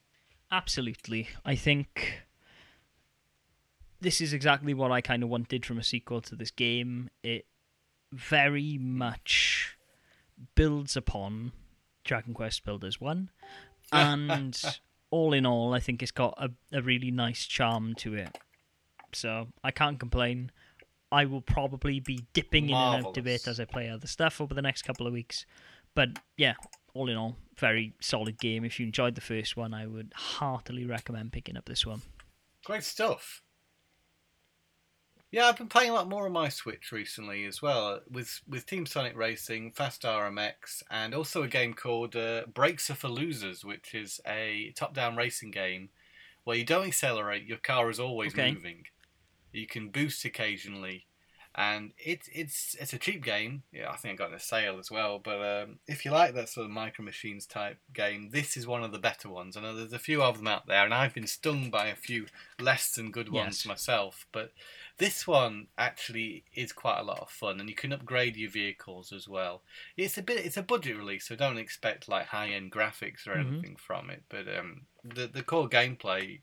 Absolutely. 0.51 1.29
I 1.45 1.55
think 1.55 2.25
this 4.01 4.21
is 4.21 4.33
exactly 4.33 4.75
what 4.75 4.91
I 4.91 5.01
kind 5.01 5.23
of 5.23 5.29
wanted 5.29 5.65
from 5.65 5.79
a 5.79 5.85
sequel 5.85 6.21
to 6.23 6.35
this 6.35 6.51
game. 6.51 7.11
It 7.23 7.47
very 8.13 8.79
much 8.79 9.79
builds 10.57 10.97
upon 10.97 11.53
Dragon 12.03 12.35
Quest 12.35 12.65
Builders 12.65 13.01
1. 13.01 13.31
And 13.91 14.81
all 15.11 15.33
in 15.33 15.47
all, 15.47 15.75
I 15.75 15.81
think 15.81 16.03
it's 16.03 16.13
got 16.13 16.35
a, 16.39 16.51
a 16.77 16.83
really 16.83 17.11
nice 17.11 17.47
charm 17.47 17.95
to 17.97 18.15
it. 18.15 18.37
So 19.13 19.49
I 19.65 19.71
can't 19.71 19.99
complain. 19.99 20.51
I 21.11 21.25
will 21.25 21.41
probably 21.41 22.01
be 22.01 22.27
dipping 22.35 22.69
in 22.69 22.77
and 22.77 23.07
out 23.07 23.17
of 23.17 23.27
it 23.27 23.49
as 23.49 23.59
I 23.59 23.65
play 23.65 23.89
other 23.89 24.07
stuff 24.07 24.41
over 24.41 24.53
the 24.53 24.63
next 24.63 24.83
couple 24.83 25.07
of 25.07 25.13
weeks. 25.13 25.47
But 25.95 26.11
yeah, 26.37 26.55
all 26.95 27.09
in 27.09 27.17
all, 27.17 27.37
very 27.57 27.95
solid 28.01 28.39
game. 28.39 28.65
If 28.65 28.79
you 28.79 28.87
enjoyed 28.87 29.15
the 29.15 29.23
first 29.23 29.57
one, 29.57 29.73
I 29.73 29.87
would 29.87 30.13
heartily 30.15 30.85
recommend 30.85 31.33
picking 31.33 31.57
up 31.57 31.65
this 31.67 31.87
one. 31.87 32.03
Great 32.65 32.85
stuff. 32.85 33.43
Yeah, 35.31 35.47
I've 35.47 35.59
been 35.59 35.69
playing 35.69 35.91
a 35.91 35.95
lot 35.95 36.09
more 36.09 36.25
on 36.27 36.33
my 36.33 36.49
Switch 36.49 36.91
recently 36.91 37.45
as 37.45 37.61
well, 37.61 38.01
with 38.09 38.41
with 38.47 38.65
Team 38.67 38.87
Sonic 38.87 39.15
Racing, 39.15 39.73
Fast 39.73 40.05
RMX, 40.05 40.83
and 40.91 41.15
also 41.15 41.43
a 41.43 41.49
game 41.49 41.75
called 41.75 42.17
uh, 42.17 42.47
Brakes 42.47 42.89
are 42.91 42.95
for 42.95 43.09
Losers, 43.09 43.63
which 43.65 43.95
is 43.95 44.21
a 44.27 44.73
top-down 44.77 45.17
racing 45.17 45.51
game 45.51 45.91
where 46.45 46.57
you 46.59 46.65
don't 46.65 46.87
accelerate, 46.89 47.47
your 47.47 47.59
car 47.59 47.91
is 47.91 48.01
always 48.01 48.35
Okay. 48.35 48.37
moving. 48.37 48.85
You 49.53 49.67
can 49.67 49.91
boost 49.91 50.25
occasionally, 50.25 51.09
and 51.55 51.93
it's 51.99 52.29
it's 52.33 52.75
it's 52.81 52.93
a 52.95 52.99
cheap 52.99 53.25
game. 53.25 53.65
Yeah, 53.73 53.91
I 53.91 53.97
think 53.97 54.15
I 54.21 54.25
got 54.25 54.31
it 54.31 54.35
in 54.35 54.37
a 54.37 54.41
sale 54.41 54.79
as 54.79 54.91
well. 54.91 55.19
But 55.19 55.43
um, 55.65 55.81
if 55.89 56.05
you 56.05 56.11
like 56.11 56.35
that 56.35 56.49
sort 56.51 56.67
of 56.67 56.71
micro 56.73 57.05
machines 57.05 57.47
type 57.47 57.79
game, 57.93 58.31
this 58.31 58.57
is 58.57 58.67
one 58.67 58.85
of 58.85 58.93
the 58.93 58.99
better 58.99 59.29
ones. 59.31 59.57
I 59.57 59.63
know 59.63 59.75
there's 59.75 59.93
a 59.93 59.99
few 59.99 60.23
of 60.23 60.39
them 60.39 60.47
out 60.49 60.67
there, 60.67 60.85
and 60.85 60.95
I've 60.95 61.15
been 61.15 61.27
stung 61.27 61.71
by 61.71 61.89
a 61.89 61.97
few 61.97 62.29
less 62.61 62.93
than 62.95 63.11
good 63.13 63.31
ones 63.31 63.65
Yes. 63.65 63.65
myself. 63.65 64.27
But 64.33 64.53
this 64.99 65.27
one 65.27 65.69
actually 65.79 66.45
is 66.55 66.73
quite 66.73 66.99
a 66.99 67.05
lot 67.05 67.21
of 67.21 67.31
fun, 67.31 67.61
and 67.61 67.69
you 67.69 67.75
can 67.75 67.93
upgrade 67.93 68.37
your 68.37 68.51
vehicles 68.51 69.13
as 69.13 69.29
well. 69.29 69.63
It's 69.97 70.19
a 70.19 70.23
bit 70.23 70.45
it's 70.45 70.57
a 70.57 70.63
budget 70.63 70.97
release, 70.97 71.27
so 71.29 71.37
don't 71.37 71.59
expect 71.59 72.09
like 72.09 72.27
high 72.27 72.51
end 72.51 72.73
graphics 72.73 73.27
or 73.27 73.33
Mhm. 73.35 73.49
anything 73.49 73.77
from 73.77 74.11
it. 74.11 74.25
But 74.29 74.47
um, 74.55 74.87
the 75.05 75.27
the 75.27 75.43
core 75.43 75.69
gameplay 75.69 76.41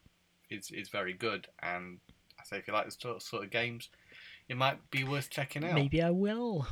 is 0.49 0.71
is 0.71 0.89
very 0.89 1.13
good, 1.13 1.47
and 1.61 1.99
I 2.39 2.43
say 2.43 2.57
if 2.57 2.67
you 2.67 2.73
like 2.73 2.85
this 2.85 2.97
sort 2.99 3.21
sort 3.21 3.43
of 3.43 3.51
games, 3.51 3.89
it 4.47 4.57
might 4.57 4.89
be 4.89 5.03
worth 5.03 5.29
checking 5.29 5.63
out. 5.65 5.75
Maybe 5.75 6.01
I 6.01 6.11
will. 6.11 6.67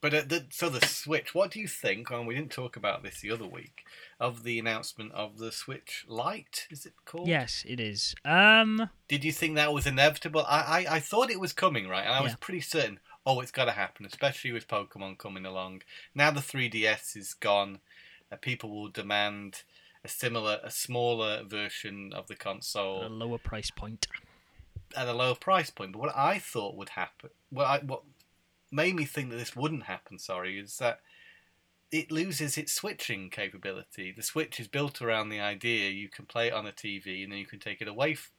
But 0.00 0.14
uh, 0.14 0.22
the, 0.26 0.46
so 0.50 0.68
the 0.70 0.84
Switch, 0.86 1.34
what 1.34 1.50
do 1.50 1.60
you 1.60 1.68
think? 1.68 2.10
And 2.10 2.26
we 2.26 2.34
didn't 2.34 2.52
talk 2.52 2.76
about 2.76 3.02
this 3.02 3.20
the 3.20 3.30
other 3.30 3.46
week 3.46 3.84
of 4.18 4.44
the 4.44 4.58
announcement 4.58 5.12
of 5.12 5.38
the 5.38 5.52
Switch 5.52 6.04
Lite. 6.08 6.66
Is 6.70 6.86
it 6.86 6.94
called? 7.04 7.28
Yes, 7.28 7.64
it 7.68 7.80
is. 7.80 8.14
Um, 8.24 8.88
Did 9.08 9.24
you 9.24 9.32
think 9.32 9.56
that 9.56 9.72
was 9.74 9.86
inevitable? 9.86 10.44
I 10.48 10.84
I, 10.88 10.94
I 10.96 11.00
thought 11.00 11.30
it 11.30 11.40
was 11.40 11.52
coming, 11.52 11.86
right? 11.88 12.04
And 12.04 12.14
I 12.14 12.22
was 12.22 12.34
pretty 12.36 12.62
certain. 12.62 12.98
Oh, 13.26 13.40
it's 13.40 13.50
got 13.50 13.66
to 13.66 13.72
happen, 13.72 14.06
especially 14.06 14.52
with 14.52 14.66
Pokemon 14.68 15.18
coming 15.18 15.44
along. 15.44 15.82
Now 16.14 16.30
the 16.30 16.40
3DS 16.40 17.16
is 17.18 17.34
gone. 17.34 17.80
Uh, 18.32 18.36
people 18.36 18.70
will 18.70 18.88
demand 18.88 19.62
a 20.02 20.08
similar, 20.08 20.58
a 20.64 20.70
smaller 20.70 21.42
version 21.44 22.12
of 22.14 22.28
the 22.28 22.34
console 22.34 23.02
At 23.02 23.10
a 23.10 23.14
lower 23.14 23.36
price 23.36 23.70
point. 23.70 24.06
at 24.96 25.06
a 25.06 25.12
lower 25.12 25.34
price 25.34 25.68
point. 25.68 25.92
But 25.92 25.98
what 25.98 26.16
I 26.16 26.38
thought 26.38 26.76
would 26.76 26.90
happen, 26.90 27.28
what 27.50 27.66
I, 27.66 27.78
what 27.80 28.02
made 28.70 28.94
me 28.94 29.04
think 29.04 29.30
that 29.30 29.36
this 29.36 29.56
wouldn't 29.56 29.84
happen, 29.84 30.18
sorry, 30.18 30.58
is 30.58 30.78
that 30.78 31.00
it 31.90 32.10
loses 32.12 32.56
its 32.56 32.72
switching 32.72 33.30
capability. 33.30 34.12
The 34.12 34.22
Switch 34.22 34.60
is 34.60 34.68
built 34.68 35.02
around 35.02 35.28
the 35.28 35.40
idea 35.40 35.90
you 35.90 36.08
can 36.08 36.24
play 36.26 36.48
it 36.48 36.52
on 36.52 36.66
a 36.66 36.72
TV 36.72 37.24
and 37.24 37.32
then 37.32 37.38
you 37.40 37.46
can 37.46 37.58
take 37.58 37.80
it 37.82 37.88
away. 37.88 38.12
F- 38.12 38.30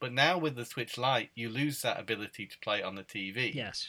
but 0.00 0.12
now 0.12 0.38
with 0.38 0.56
the 0.56 0.64
Switch 0.64 0.98
Lite, 0.98 1.30
you 1.34 1.48
lose 1.48 1.82
that 1.82 2.00
ability 2.00 2.46
to 2.46 2.58
play 2.58 2.78
it 2.78 2.84
on 2.84 2.96
the 2.96 3.04
TV, 3.04 3.54
Yes. 3.54 3.86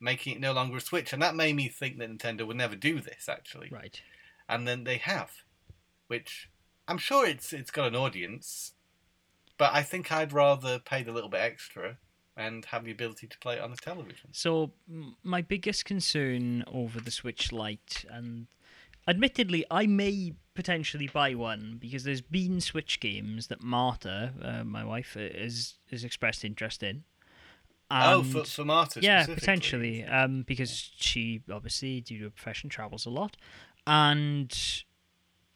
making 0.00 0.34
it 0.34 0.40
no 0.40 0.52
longer 0.52 0.78
a 0.78 0.80
Switch. 0.80 1.12
And 1.12 1.22
that 1.22 1.36
made 1.36 1.54
me 1.54 1.68
think 1.68 1.98
that 1.98 2.10
Nintendo 2.10 2.46
would 2.46 2.56
never 2.56 2.74
do 2.74 3.00
this, 3.00 3.28
actually. 3.28 3.68
Right. 3.70 4.00
And 4.48 4.66
then 4.66 4.82
they 4.82 4.96
have, 4.96 5.30
which 6.08 6.48
I'm 6.88 6.98
sure 6.98 7.24
it's 7.26 7.52
it's 7.52 7.70
got 7.70 7.86
an 7.86 7.94
audience, 7.94 8.72
but 9.58 9.72
I 9.72 9.84
think 9.84 10.10
I'd 10.10 10.32
rather 10.32 10.80
pay 10.80 11.04
the 11.04 11.12
little 11.12 11.30
bit 11.30 11.40
extra 11.42 11.98
and 12.36 12.64
have 12.66 12.84
the 12.84 12.90
ability 12.90 13.26
to 13.26 13.38
play 13.38 13.56
it 13.56 13.60
on 13.60 13.70
the 13.70 13.76
television. 13.76 14.30
So 14.32 14.72
my 15.22 15.42
biggest 15.42 15.84
concern 15.84 16.64
over 16.66 17.00
the 17.00 17.10
Switch 17.10 17.52
Lite, 17.52 18.04
and 18.10 18.46
admittedly, 19.08 19.64
I 19.70 19.86
may 19.86 20.34
potentially 20.54 21.08
buy 21.12 21.34
one 21.34 21.76
because 21.80 22.04
there's 22.04 22.20
been 22.20 22.60
Switch 22.60 23.00
games 23.00 23.48
that 23.48 23.62
Marta, 23.62 24.32
uh, 24.42 24.64
my 24.64 24.84
wife, 24.84 25.16
uh, 25.16 25.28
has 25.38 25.74
has 25.90 26.04
expressed 26.04 26.44
interest 26.44 26.82
in. 26.82 27.04
oh, 27.90 28.20
And- 28.20 28.32
for, 28.32 28.44
for 28.44 28.64
Marta 28.64 29.00
yeah, 29.02 29.26
potentially, 29.26 30.04
um, 30.04 30.42
because 30.42 30.92
she 30.96 31.42
obviously, 31.50 32.00
due 32.00 32.18
to 32.18 32.24
her 32.24 32.30
profession, 32.30 32.70
travels 32.70 33.06
a 33.06 33.10
lot, 33.10 33.36
and 33.86 34.56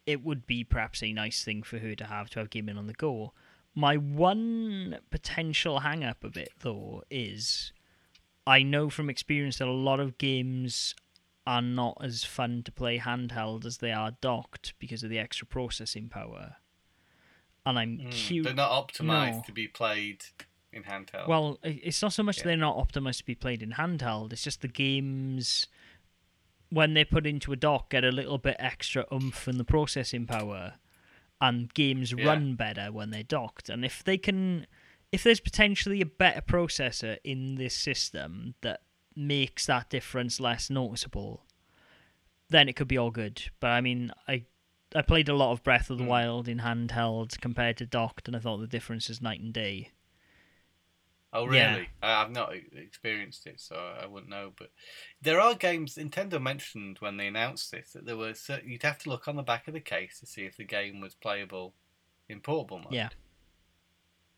it 0.06 0.22
would 0.22 0.46
be 0.46 0.64
perhaps 0.64 1.02
a 1.02 1.12
nice 1.12 1.44
thing 1.44 1.62
for 1.62 1.78
her 1.78 1.94
to 1.94 2.04
have 2.04 2.28
to 2.30 2.38
have 2.40 2.50
gaming 2.50 2.76
on 2.76 2.86
the 2.86 2.92
go. 2.92 3.32
My 3.74 3.96
one 3.96 4.98
potential 5.10 5.80
hang 5.80 6.04
up 6.04 6.22
of 6.22 6.36
it, 6.36 6.52
though, 6.60 7.02
is 7.10 7.72
I 8.46 8.62
know 8.62 8.88
from 8.90 9.10
experience 9.10 9.58
that 9.58 9.68
a 9.68 9.72
lot 9.72 9.98
of 10.00 10.18
games 10.18 10.94
are 11.46 11.62
not 11.62 11.98
as 12.00 12.24
fun 12.24 12.62
to 12.64 12.72
play 12.72 12.98
handheld 12.98 13.64
as 13.66 13.78
they 13.78 13.92
are 13.92 14.12
docked 14.20 14.74
because 14.78 15.02
of 15.02 15.10
the 15.10 15.18
extra 15.18 15.46
processing 15.46 16.08
power. 16.08 16.56
And 17.66 17.78
I'm 17.78 17.98
Mm, 17.98 18.10
curious. 18.12 18.44
They're 18.46 18.54
not 18.54 18.88
optimized 18.88 19.36
No. 19.36 19.42
to 19.46 19.52
be 19.52 19.66
played 19.68 20.24
in 20.72 20.84
handheld. 20.84 21.26
Well, 21.28 21.58
it's 21.62 22.00
not 22.00 22.12
so 22.12 22.22
much 22.22 22.38
Yeah. 22.38 22.44
they're 22.44 22.56
not 22.56 22.76
optimized 22.76 23.18
to 23.18 23.24
be 23.24 23.34
played 23.34 23.62
in 23.62 23.72
handheld. 23.72 24.32
It's 24.32 24.44
just 24.44 24.60
the 24.60 24.68
games, 24.68 25.66
when 26.70 26.94
they're 26.94 27.04
put 27.04 27.26
into 27.26 27.52
a 27.52 27.56
dock, 27.56 27.90
get 27.90 28.04
a 28.04 28.10
little 28.12 28.38
bit 28.38 28.56
extra 28.58 29.06
oomph 29.12 29.48
in 29.48 29.58
the 29.58 29.64
processing 29.64 30.26
power, 30.26 30.74
and 31.40 31.72
games 31.74 32.12
Yeah. 32.12 32.26
run 32.26 32.54
better 32.54 32.90
when 32.92 33.10
they're 33.10 33.22
docked. 33.22 33.68
And 33.68 33.84
if 33.84 34.02
they 34.04 34.16
can, 34.18 34.66
if 35.12 35.22
there's 35.22 35.40
potentially 35.40 36.00
a 36.00 36.06
better 36.06 36.40
processor 36.40 37.18
in 37.24 37.56
this 37.56 37.74
system 37.74 38.54
that 38.62 38.82
makes 39.16 39.66
that 39.66 39.90
difference 39.90 40.40
less 40.40 40.70
noticeable, 40.70 41.44
then 42.50 42.68
it 42.68 42.76
could 42.76 42.88
be 42.88 42.98
all 42.98 43.10
good. 43.10 43.42
But 43.60 43.68
I 43.68 43.80
mean, 43.80 44.10
I. 44.28 44.44
I 44.96 45.02
played 45.02 45.28
a 45.28 45.34
lot 45.34 45.50
of 45.50 45.64
Breath 45.64 45.90
of 45.90 45.98
the 45.98 46.04
Hmm. 46.04 46.10
Wild 46.10 46.46
in 46.48 46.60
handheld 46.60 47.40
compared 47.40 47.78
to 47.78 47.86
docked, 47.86 48.28
and 48.28 48.36
I 48.36 48.38
thought 48.38 48.58
the 48.58 48.68
difference 48.68 49.10
is 49.10 49.20
night 49.20 49.40
and 49.40 49.52
day. 49.52 49.90
Oh, 51.34 51.50
yeah. 51.50 51.74
really? 51.74 51.88
I, 52.02 52.22
I've 52.22 52.30
not 52.30 52.54
experienced 52.76 53.46
it, 53.46 53.60
so 53.60 53.76
I 53.76 54.06
wouldn't 54.06 54.30
know. 54.30 54.52
But 54.56 54.70
there 55.20 55.40
are 55.40 55.54
games. 55.54 55.96
Nintendo 55.96 56.40
mentioned 56.40 56.98
when 57.00 57.16
they 57.16 57.26
announced 57.26 57.70
this 57.70 57.92
that 57.92 58.06
there 58.06 58.16
were 58.16 58.34
certain, 58.34 58.70
you'd 58.70 58.82
have 58.82 58.98
to 59.00 59.10
look 59.10 59.28
on 59.28 59.36
the 59.36 59.42
back 59.42 59.68
of 59.68 59.74
the 59.74 59.80
case 59.80 60.20
to 60.20 60.26
see 60.26 60.46
if 60.46 60.56
the 60.56 60.64
game 60.64 61.00
was 61.00 61.14
playable 61.14 61.74
in 62.28 62.40
portable 62.40 62.78
mode. 62.78 62.92
Yeah. 62.92 63.08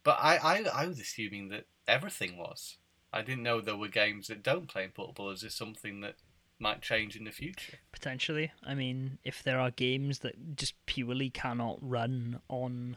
But 0.03 0.18
I, 0.20 0.36
I, 0.36 0.64
I 0.72 0.86
was 0.86 1.01
assuming 1.01 1.49
that 1.49 1.64
everything 1.86 2.38
was. 2.38 2.78
I 3.12 3.22
didn't 3.22 3.42
know 3.42 3.61
there 3.61 3.76
were 3.76 3.88
games 3.88 4.28
that 4.28 4.42
don't 4.42 4.68
play 4.68 4.84
in 4.84 4.90
portable. 4.90 5.30
Is 5.30 5.40
this 5.40 5.55
something 5.55 6.01
that 6.03 6.16
might 6.59 6.82
change 6.82 7.16
in 7.16 7.24
the 7.24 7.30
future? 7.30 7.78
Potentially. 7.92 8.53
I 8.64 8.74
mean, 8.74 9.18
if 9.24 9.42
there 9.42 9.59
are 9.59 9.70
games 9.70 10.20
that 10.20 10.57
just 10.57 10.74
purely 10.86 11.30
cannot 11.30 11.78
run 11.80 12.40
on 12.49 12.97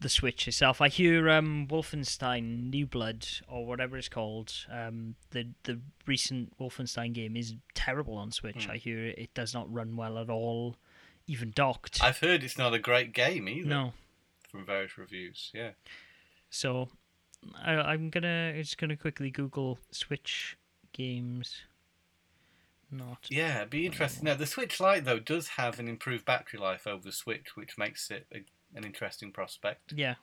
the 0.00 0.08
Switch 0.08 0.48
itself. 0.48 0.80
I 0.80 0.88
hear 0.88 1.28
um, 1.28 1.66
Wolfenstein 1.68 2.70
New 2.70 2.86
Blood 2.86 3.26
or 3.48 3.66
whatever 3.66 3.96
it's 3.96 4.08
called. 4.08 4.52
Um, 4.70 5.14
the 5.30 5.48
the 5.64 5.80
recent 6.06 6.58
Wolfenstein 6.58 7.12
game 7.12 7.36
is 7.36 7.54
terrible 7.74 8.16
on 8.16 8.32
Switch. 8.32 8.64
Hmm. 8.64 8.72
I 8.72 8.76
hear 8.76 9.06
it 9.06 9.32
does 9.34 9.54
not 9.54 9.72
run 9.72 9.96
well 9.96 10.18
at 10.18 10.30
all, 10.30 10.76
even 11.26 11.52
docked. 11.54 12.02
I've 12.02 12.18
heard 12.18 12.42
it's 12.42 12.58
not 12.58 12.74
a 12.74 12.78
great 12.78 13.12
game 13.12 13.48
either 13.48 13.68
no. 13.68 13.92
from 14.48 14.64
various 14.64 14.96
reviews. 14.96 15.50
Yeah. 15.54 15.70
So 16.48 16.88
I, 17.62 17.74
I'm 17.74 18.10
gonna 18.10 18.54
just 18.56 18.78
gonna 18.78 18.96
quickly 18.96 19.30
Google 19.30 19.78
Switch 19.90 20.56
games. 20.92 21.62
Not 22.92 23.26
Yeah, 23.28 23.58
it'd 23.58 23.70
be 23.70 23.86
interesting. 23.86 24.24
Now, 24.24 24.34
the 24.34 24.46
Switch 24.46 24.80
Lite, 24.80 25.04
though, 25.04 25.20
does 25.20 25.50
have 25.50 25.78
an 25.78 25.86
improved 25.86 26.24
battery 26.24 26.58
life 26.58 26.88
over 26.88 27.04
the 27.04 27.12
Switch, 27.12 27.54
which 27.54 27.78
makes 27.78 28.10
it 28.10 28.26
a, 28.34 28.42
an 28.74 28.84
interesting 28.84 29.32
prospect. 29.32 29.92
yeah. 29.96 30.14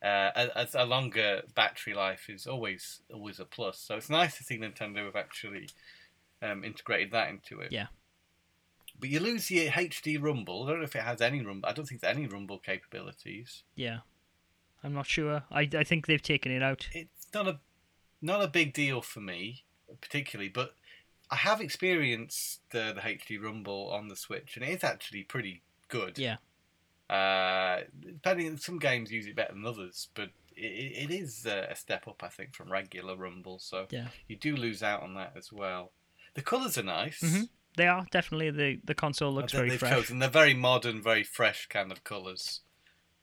Uh, 0.00 0.30
a, 0.36 0.50
a- 0.54 0.84
a 0.84 0.86
longer 0.86 1.42
battery 1.56 1.92
life 1.92 2.26
is 2.30 2.46
always 2.46 3.00
always 3.12 3.40
a 3.40 3.44
plus. 3.44 3.80
So 3.80 3.96
it's 3.96 4.08
nice 4.08 4.36
to 4.38 4.44
see 4.44 4.56
Nintendo 4.56 5.04
have 5.06 5.16
actually 5.16 5.68
um, 6.40 6.62
integrated 6.62 7.10
that 7.12 7.30
into 7.30 7.58
it. 7.60 7.72
Yeah. 7.72 7.86
But 9.00 9.08
you 9.10 9.18
lose 9.20 9.50
your 9.50 9.70
HD 9.72 10.20
Rumble. 10.22 10.64
I 10.64 10.70
don't 10.70 10.78
know 10.78 10.84
if 10.84 10.94
it 10.94 11.02
has 11.02 11.20
any 11.20 11.44
Rumble. 11.44 11.68
I 11.68 11.72
don't 11.72 11.86
think 11.86 12.00
there's 12.00 12.16
any 12.16 12.26
Rumble 12.28 12.58
capabilities. 12.58 13.64
Yeah. 13.74 13.98
I'm 14.84 14.94
not 14.94 15.06
sure. 15.06 15.42
I 15.50 15.68
I 15.76 15.82
think 15.82 16.06
they've 16.06 16.22
taken 16.22 16.52
it 16.52 16.62
out. 16.62 16.88
It's 16.92 17.26
not 17.34 17.48
a 17.48 17.58
not 18.22 18.40
a 18.42 18.46
big 18.48 18.72
deal 18.74 19.00
for 19.02 19.20
me 19.20 19.64
particularly, 20.00 20.48
but 20.48 20.74
I 21.30 21.36
have 21.36 21.60
experienced 21.60 22.60
the 22.70 22.92
the 22.94 23.00
HD 23.00 23.42
Rumble 23.42 23.90
on 23.90 24.06
the 24.06 24.16
Switch, 24.16 24.54
and 24.56 24.64
it 24.64 24.68
is 24.70 24.84
actually 24.84 25.24
pretty 25.24 25.62
good. 25.88 26.18
Yeah. 26.18 26.36
Uh, 27.08 27.80
depending, 28.00 28.56
some 28.58 28.78
games 28.78 29.10
use 29.10 29.26
it 29.26 29.34
better 29.36 29.54
than 29.54 29.64
others, 29.64 30.08
but 30.14 30.28
it, 30.54 31.08
it 31.08 31.10
is 31.10 31.46
uh, 31.46 31.66
a 31.70 31.74
step 31.76 32.06
up, 32.06 32.22
I 32.22 32.28
think, 32.28 32.54
from 32.54 32.70
regular 32.70 33.16
Rumble. 33.16 33.58
So 33.58 33.86
Yeah. 33.90 34.08
you 34.26 34.36
do 34.36 34.56
lose 34.56 34.82
out 34.82 35.02
on 35.02 35.14
that 35.14 35.32
as 35.36 35.52
well. 35.52 35.92
The 36.34 36.42
colours 36.42 36.76
are 36.76 36.82
nice. 36.82 37.20
Mhm. 37.20 37.48
They 37.76 37.86
are 37.86 38.06
definitely 38.10 38.50
the 38.50 38.80
the 38.84 38.94
console 38.94 39.32
looks 39.32 39.52
very 39.52 39.70
they've 39.70 39.78
fresh. 39.78 39.92
chosen 39.92 40.18
they're 40.18 40.28
very 40.28 40.54
modern, 40.54 41.00
very 41.00 41.22
fresh 41.22 41.66
kind 41.66 41.90
of 41.92 42.02
colours. 42.04 42.60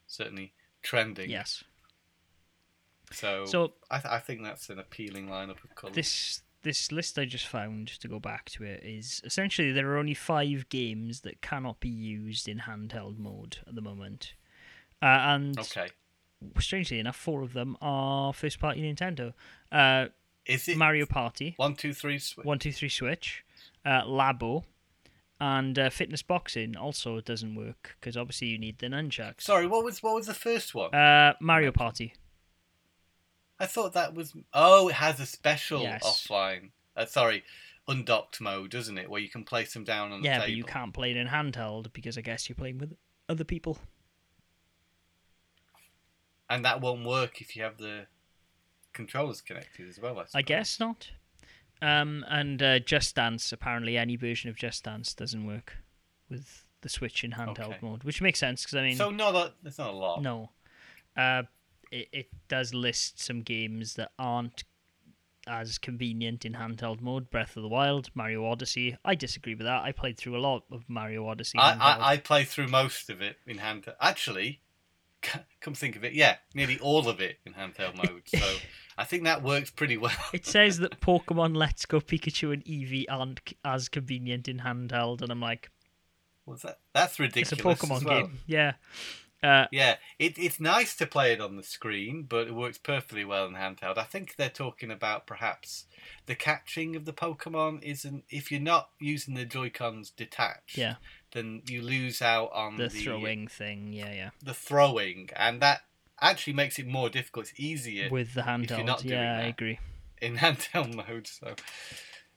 Certainly 0.08 0.54
trending. 0.82 1.30
Yes. 1.30 1.64
So, 3.12 3.46
So 3.46 3.74
I, 3.92 4.00
th- 4.00 4.12
I 4.12 4.20
think 4.20 4.44
that's 4.44 4.70
an 4.70 4.80
appealing 4.80 5.28
lineup 5.28 5.64
of 5.64 5.76
colours. 5.76 5.96
this 5.96 6.42
this 6.66 6.92
list 6.92 7.18
I 7.18 7.24
just 7.24 7.48
found 7.48 7.88
to 7.88 8.08
go 8.10 8.20
back 8.20 8.50
to 8.50 8.64
it 8.66 8.84
is 8.84 9.22
essentially 9.24 9.72
there 9.72 9.90
are 9.92 9.98
only 9.98 10.14
five 10.14 10.68
games 10.68 11.22
that 11.22 11.42
cannot 11.42 11.80
be 11.80 11.88
used 11.90 12.50
in 12.50 12.60
handheld 12.60 13.18
mode 13.18 13.60
at 13.66 13.76
the 13.76 13.82
moment, 13.82 14.34
uh, 15.02 15.06
and 15.06 15.58
Okay. 15.58 15.88
strangely 16.60 17.00
enough, 17.00 17.16
four 17.16 17.42
of 17.42 17.54
them 17.54 17.78
are 17.82 18.34
first 18.34 18.60
party 18.60 18.82
Nintendo. 18.82 19.34
Uh, 19.72 20.08
Is 20.46 20.68
it 20.68 20.78
Mario 20.78 21.06
Party, 21.06 21.54
one, 21.58 21.76
two, 21.76 21.94
three, 21.94 22.20
switch? 22.20 22.46
One 22.46 22.60
Two 22.60 22.72
Three 22.74 22.90
Switch, 22.90 23.46
uh, 23.86 24.04
Labo, 24.04 24.64
and 25.40 25.78
uh, 25.80 25.90
Fitness 25.90 26.22
Boxing 26.22 26.76
also 26.76 27.20
doesn't 27.22 27.56
work 27.56 27.96
because 28.00 28.16
obviously 28.18 28.48
you 28.48 28.58
need 28.58 28.80
the 28.80 28.88
nunchucks. 28.88 29.42
Sorry, 29.42 29.68
what 29.68 29.84
was 29.86 30.04
what 30.04 30.16
was 30.16 30.28
the 30.28 30.34
first 30.34 30.76
one? 30.76 30.94
Uh, 30.94 31.34
Mario 31.40 31.72
Party. 31.72 32.14
I 33.60 33.66
thought 33.66 33.94
that 33.94 34.14
was. 34.14 34.34
Oh, 34.54 34.90
it 34.90 34.96
has 34.96 35.20
a 35.20 35.26
special 35.26 35.82
Yes. 35.82 36.04
offline. 36.04 36.72
Uh, 36.96 37.06
sorry, 37.06 37.44
undocked 37.88 38.40
mode, 38.42 38.72
doesn't 38.72 38.98
it? 38.98 39.10
Where 39.10 39.22
you 39.22 39.30
can 39.30 39.44
place 39.44 39.74
them 39.74 39.84
down 39.84 40.12
on 40.12 40.22
the 40.22 40.26
Yeah, 40.28 40.40
table. 40.40 40.48
but 40.48 40.52
you 40.58 40.64
can't 40.64 40.94
play 40.94 41.12
it 41.12 41.18
in 41.18 41.28
handheld 41.28 41.92
because 41.94 42.18
I 42.18 42.22
guess 42.22 42.50
you're 42.50 42.56
playing 42.56 42.78
with 42.80 42.96
other 43.30 43.44
people. 43.44 43.78
And 46.50 46.64
that 46.66 46.82
won't 46.82 47.06
work 47.06 47.42
if 47.42 47.56
you 47.56 47.64
have 47.64 47.78
the 47.78 48.06
controllers 48.94 49.42
connected 49.42 49.90
as 49.90 50.00
well. 50.00 50.20
I, 50.20 50.26
I 50.36 50.42
guess 50.42 50.80
not. 50.80 51.12
Um, 51.82 52.24
and 52.30 52.62
uh, 52.62 52.80
Just 52.80 53.16
Dance, 53.16 53.52
apparently 53.52 53.98
any 53.98 54.16
version 54.16 54.50
of 54.50 54.56
Just 54.56 54.84
Dance 54.84 55.14
doesn't 55.14 55.46
work 55.46 55.78
with 56.30 56.66
the 56.82 56.90
Switch 56.90 57.24
in 57.24 57.32
handheld 57.32 57.60
Okay. 57.60 57.78
mode, 57.82 58.04
which 58.04 58.22
makes 58.22 58.40
sense 58.40 58.64
because 58.64 58.76
I 58.76 58.84
mean, 58.84 58.96
So 58.96 59.10
not 59.10 59.36
a, 59.36 59.54
there's 59.64 59.78
not 59.78 59.90
a 59.90 59.98
lot. 59.98 60.22
no, 60.22 60.52
uh, 61.18 61.44
it 61.96 62.10
it 62.12 62.28
does 62.48 62.74
list 62.74 63.20
some 63.22 63.42
games 63.42 63.96
that 63.96 64.12
aren't 64.20 64.64
as 65.48 65.78
convenient 65.78 66.44
in 66.44 66.54
handheld 66.54 67.02
mode. 67.02 67.30
Breath 67.30 67.56
of 67.56 67.64
the 67.64 67.70
Wild, 67.70 68.10
Mario 68.16 68.46
Odyssey. 68.46 68.98
I 69.06 69.16
disagree 69.16 69.54
with 69.56 69.66
that. 69.66 69.84
I 69.84 69.92
played 69.92 70.18
through 70.18 70.38
a 70.38 70.42
lot 70.42 70.64
of 70.72 70.84
Mario 70.88 71.28
Odyssey. 71.28 71.60
I. 71.60 71.74
I, 71.74 72.12
I 72.14 72.18
play 72.18 72.44
through 72.44 72.68
most 72.68 73.10
of 73.10 73.22
it 73.22 73.38
in 73.46 73.60
hand. 73.60 73.86
Actually, 74.02 74.62
come 75.62 75.74
think 75.74 75.96
of 75.96 76.04
it, 76.04 76.14
yeah, 76.14 76.38
nearly 76.54 76.80
all 76.80 77.08
of 77.08 77.20
it 77.20 77.38
in 77.46 77.54
handheld 77.54 77.96
mode. 78.04 78.24
So 78.28 78.58
I 78.98 79.04
think 79.04 79.24
that 79.24 79.44
works 79.44 79.70
pretty 79.70 79.98
well. 79.98 80.12
It 80.34 80.46
says 80.46 80.80
that 80.80 81.00
Pokemon 81.00 81.56
Let's 81.56 81.86
Go 81.86 82.00
Pikachu 82.00 82.54
and 82.54 82.64
Eevee 82.66 83.06
aren't 83.10 83.42
c- 83.48 83.58
as 83.64 83.90
convenient 83.90 84.48
in 84.48 84.60
handheld, 84.60 85.22
and 85.22 85.32
I'm 85.32 85.42
like, 85.42 85.70
What's 86.46 86.62
that? 86.62 86.80
That's 86.94 87.20
ridiculous. 87.20 87.52
It's 87.54 87.62
a 87.62 87.64
Pokemon 87.64 88.06
well. 88.06 88.22
game. 88.22 88.40
Yeah. 88.46 88.74
Uh, 89.44 89.66
Yeah, 89.72 89.96
it, 90.18 90.38
it's 90.40 90.60
nice 90.60 90.96
to 90.96 91.06
play 91.06 91.34
it 91.34 91.42
on 91.42 91.56
the 91.56 91.64
screen, 91.64 92.24
but 92.28 92.48
it 92.48 92.56
works 92.56 92.78
perfectly 92.78 93.24
well 93.26 93.46
in 93.46 93.54
handheld. 93.54 93.98
I 93.98 94.04
think 94.04 94.36
they're 94.36 94.50
talking 94.50 94.90
about 94.92 95.28
perhaps 95.28 95.86
the 96.26 96.36
catching 96.36 96.96
of 96.96 97.06
the 97.06 97.14
Pokemon 97.14 97.84
isn't. 97.84 98.24
If 98.30 98.52
you're 98.52 98.62
not 98.62 98.90
using 99.00 99.34
the 99.36 99.46
Joy 99.46 99.70
Cons 99.70 100.10
detached, 100.10 100.78
yeah. 100.78 100.96
then 101.34 101.62
you 101.68 101.82
lose 101.82 102.22
out 102.22 102.52
on 102.54 102.78
The 102.78 102.90
throwing 102.90 103.48
thing. 103.48 103.94
Yeah, 103.94 104.12
yeah. 104.14 104.30
the 104.42 104.54
throwing, 104.54 105.30
and 105.36 105.62
that 105.62 105.82
actually 106.22 106.54
makes 106.54 106.80
it 106.80 106.88
more 106.88 107.10
difficult. 107.10 107.50
It's 107.50 107.60
easier 107.60 108.10
With 108.10 108.34
the 108.34 108.42
you're 108.42 108.48
handheld. 108.58 108.86
not 108.86 109.00
doing 109.02 109.14
Yeah, 109.14 109.38
I 109.38 109.42
agree. 109.48 109.80
in 110.22 110.38
handheld 110.38 110.96
mode. 110.96 111.28
So, 111.28 111.56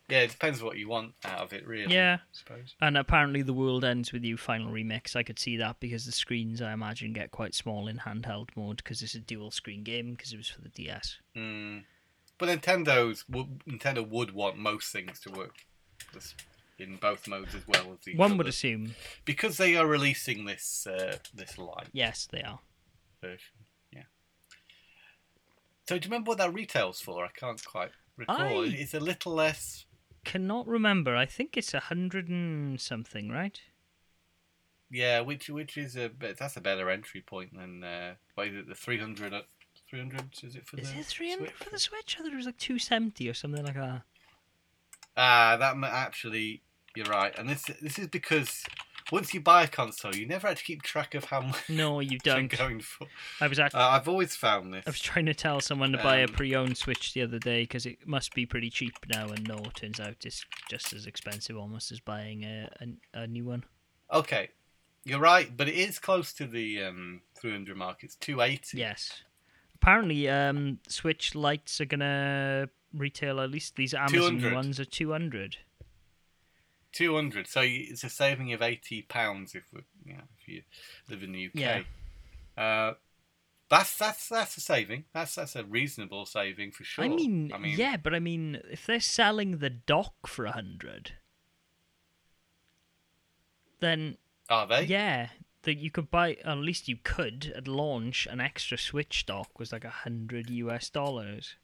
yeah, 0.09 0.20
it 0.20 0.30
depends 0.30 0.62
what 0.62 0.78
you 0.78 0.88
want 0.88 1.12
out 1.24 1.40
of 1.40 1.52
it, 1.52 1.66
really. 1.66 1.92
Yeah. 1.94 2.18
I 2.20 2.26
suppose. 2.32 2.74
And 2.80 2.96
apparently, 2.96 3.42
the 3.42 3.52
world 3.52 3.84
ends 3.84 4.12
with 4.12 4.24
you 4.24 4.36
final 4.36 4.70
remix. 4.72 5.14
I 5.16 5.22
could 5.22 5.38
see 5.38 5.56
that 5.59 5.80
because 5.80 6.06
the 6.06 6.12
screens, 6.12 6.62
I 6.62 6.72
imagine, 6.72 7.12
get 7.12 7.30
quite 7.30 7.54
small 7.54 7.88
in 7.88 7.98
handheld 7.98 8.48
mode 8.56 8.78
because 8.78 9.02
it's 9.02 9.14
a 9.14 9.20
dual 9.20 9.50
screen 9.50 9.82
game 9.84 10.12
because 10.12 10.32
it 10.32 10.36
was 10.38 10.48
for 10.48 10.61
the 10.62 10.70
DS. 10.70 11.18
Mm. 11.36 11.84
But 12.38 12.48
Nintendo's 12.48 13.24
Nintendo 13.28 14.09
would 14.09 14.32
want 14.32 14.56
most 14.56 14.92
things 14.92 15.18
to 15.20 15.30
work 15.30 15.56
in 16.78 16.96
both 16.96 17.26
modes 17.26 17.54
as 17.54 17.66
well 17.66 17.98
as 18.00 18.14
One 18.16 18.30
other. 18.30 18.38
would 18.38 18.46
assume, 18.46 18.94
because 19.24 19.56
they 19.56 19.74
are 19.74 19.86
releasing 19.86 20.44
this 20.44 20.86
uh, 20.86 21.16
this 21.34 21.59
line 21.59 21.88
yes, 21.92 22.28
they 22.30 22.42
are. 22.42 22.61
version. 23.20 23.56
Yeah. 23.92 24.02
So 25.88 25.98
do 25.98 26.06
you 26.06 26.11
remember 26.12 26.30
what 26.30 26.38
that 26.38 26.54
retails 26.54 27.00
for? 27.00 27.24
I 27.24 27.30
can't 27.34 27.62
quite 27.64 27.90
recall. 28.16 28.36
I- 28.64 28.66
It's 28.78 28.94
a 28.94 29.00
little 29.00 29.32
less. 29.34 29.86
Cannot 30.28 30.66
remember. 30.66 31.16
I 31.16 31.24
think 31.24 31.56
it's 31.56 31.72
a 31.72 31.80
hundred 31.80 32.28
and 32.28 32.78
something, 32.78 33.30
right? 33.30 33.58
Yeah, 34.90 35.20
which 35.20 35.48
which 35.48 35.78
is 35.78 35.96
a 35.96 36.10
that's 36.18 36.56
a 36.56 36.60
better 36.60 36.90
entry 36.90 37.22
point 37.22 37.56
than 37.56 37.82
uh, 37.82 38.14
what 38.34 38.48
is 38.48 38.54
it? 38.56 38.68
The 38.68 38.74
300, 38.74 39.32
uh, 39.32 39.42
300 39.88 40.26
is 40.42 40.54
it 40.54 40.66
for 40.66 40.76
the? 40.76 40.82
Is 40.82 40.92
the 40.92 41.00
it 41.00 41.06
three 41.06 41.30
hundred 41.30 41.48
Switch? 41.48 41.64
for 41.64 41.70
the 41.70 41.78
Switch? 41.78 42.16
I 42.18 42.22
thought 42.22 42.32
it 42.32 42.36
was 42.36 42.46
like 42.46 42.58
two 42.58 42.78
seventy 42.78 43.26
or 43.28 43.32
something 43.34 43.64
like 43.64 43.74
that. 43.74 44.02
Ah, 45.16 45.56
that 45.58 45.78
ma- 45.78 45.86
actually, 45.86 46.62
you're 46.94 47.06
right. 47.06 47.36
And 47.38 47.48
this 47.48 47.64
this 47.80 47.98
is 47.98 48.08
because 48.08 48.64
once 49.11 49.32
you 49.34 49.40
buy 49.40 49.62
a 49.64 49.68
console, 49.68 50.14
you 50.14 50.26
never 50.26 50.46
actually 50.48 50.74
keep 50.74 50.82
track 50.82 51.14
of 51.14 51.24
how 51.24 51.40
much 51.40 51.68
No, 51.68 52.00
you 52.00 52.11
you're 52.24 52.34
don't. 52.34 52.56
going 52.56 52.80
for. 52.80 53.06
I 53.40 53.46
was 53.48 53.59
actually. 53.59 53.80
Uh, 53.80 53.88
I've 53.88 54.09
always 54.09 54.36
found 54.36 54.72
this. 54.74 54.84
I 54.86 54.90
was 54.90 55.00
trying 55.00 55.26
to 55.26 55.34
tell 55.34 55.61
someone 55.61 55.92
to 55.92 55.98
buy 55.98 56.18
a 56.18 56.24
Um, 56.24 56.32
pre-owned 56.34 56.76
Switch 56.76 57.14
the 57.14 57.22
other 57.22 57.38
day 57.38 57.62
because 57.62 57.86
it 57.86 58.06
must 58.06 58.34
be 58.34 58.46
pretty 58.46 58.70
cheap 58.70 58.94
now, 59.09 59.26
and 59.28 59.46
no, 59.46 59.56
it 59.56 59.74
turns 59.74 60.00
out 60.00 60.16
it's 60.24 60.44
just 60.70 60.92
as 60.92 61.06
expensive 61.06 61.56
almost 61.56 61.90
as 61.92 62.00
buying 62.00 62.44
a, 62.44 62.70
a, 63.14 63.20
a 63.22 63.26
new 63.26 63.44
one. 63.44 63.64
Okay, 64.12 64.50
you're 65.04 65.20
right, 65.20 65.54
but 65.56 65.68
it 65.68 65.74
is 65.74 65.98
close 65.98 66.32
to 66.34 66.46
the 66.46 66.82
um, 66.84 67.22
300 67.36 67.76
mark. 67.76 67.98
It's 68.02 68.16
280. 68.16 68.78
Yes. 68.78 69.22
Apparently, 69.74 70.28
um, 70.28 70.80
Switch 70.88 71.34
lights 71.34 71.80
are 71.80 71.84
gonna 71.86 72.68
retail 72.92 73.40
at 73.40 73.50
least 73.50 73.76
these 73.76 73.94
Amazon 73.94 74.38
200. 74.40 74.54
ones 74.54 74.80
are 74.80 74.84
two 76.93 77.14
hundred. 77.14 77.47
So 77.47 77.62
it's 77.64 78.05
a 78.05 78.11
saving 78.11 78.53
of 78.53 78.62
80 78.62 79.03
pounds 79.03 79.55
if 79.55 79.64
we, 79.72 79.80
you 80.05 80.14
know, 80.14 80.24
if 80.41 80.49
you 80.49 80.62
live 81.09 81.22
in 81.22 81.32
the 81.32 81.47
UK. 81.47 81.55
Yeah. 81.55 81.82
Uh, 82.57 82.95
that's 83.70 83.97
that's 83.99 84.28
that's 84.28 84.57
a 84.57 84.61
saving. 84.61 85.05
That's 85.12 85.34
that's 85.34 85.55
a 85.55 85.64
reasonable 85.64 86.24
saving 86.24 86.72
for 86.72 86.84
sure. 86.84 87.05
I 87.05 87.09
mean, 87.09 87.53
I 87.55 87.59
mean, 87.59 87.78
yeah, 87.78 87.97
but 87.97 88.14
I 88.14 88.18
mean, 88.18 88.61
if 88.70 88.86
they're 88.86 89.01
selling 89.01 89.59
the 89.59 89.70
dock 89.70 90.26
for 90.26 90.47
a 90.47 90.53
hundred, 90.53 91.12
then 93.80 94.16
are 94.49 94.66
they? 94.66 94.84
yeah, 94.84 95.28
that 95.62 95.76
you 95.76 95.91
could 95.91 96.11
buy. 96.11 96.39
At 96.45 96.59
least 96.59 96.89
you 96.89 96.97
could 97.03 97.53
at 97.55 97.68
launch 97.68 98.26
an 98.30 98.41
extra 98.41 98.78
Switch 98.78 99.26
dock 99.26 99.59
was 99.59 99.70
like 99.70 99.84
a 99.84 99.91
hundred 99.91 100.49
US 100.49 100.89
dollars. 100.89 101.57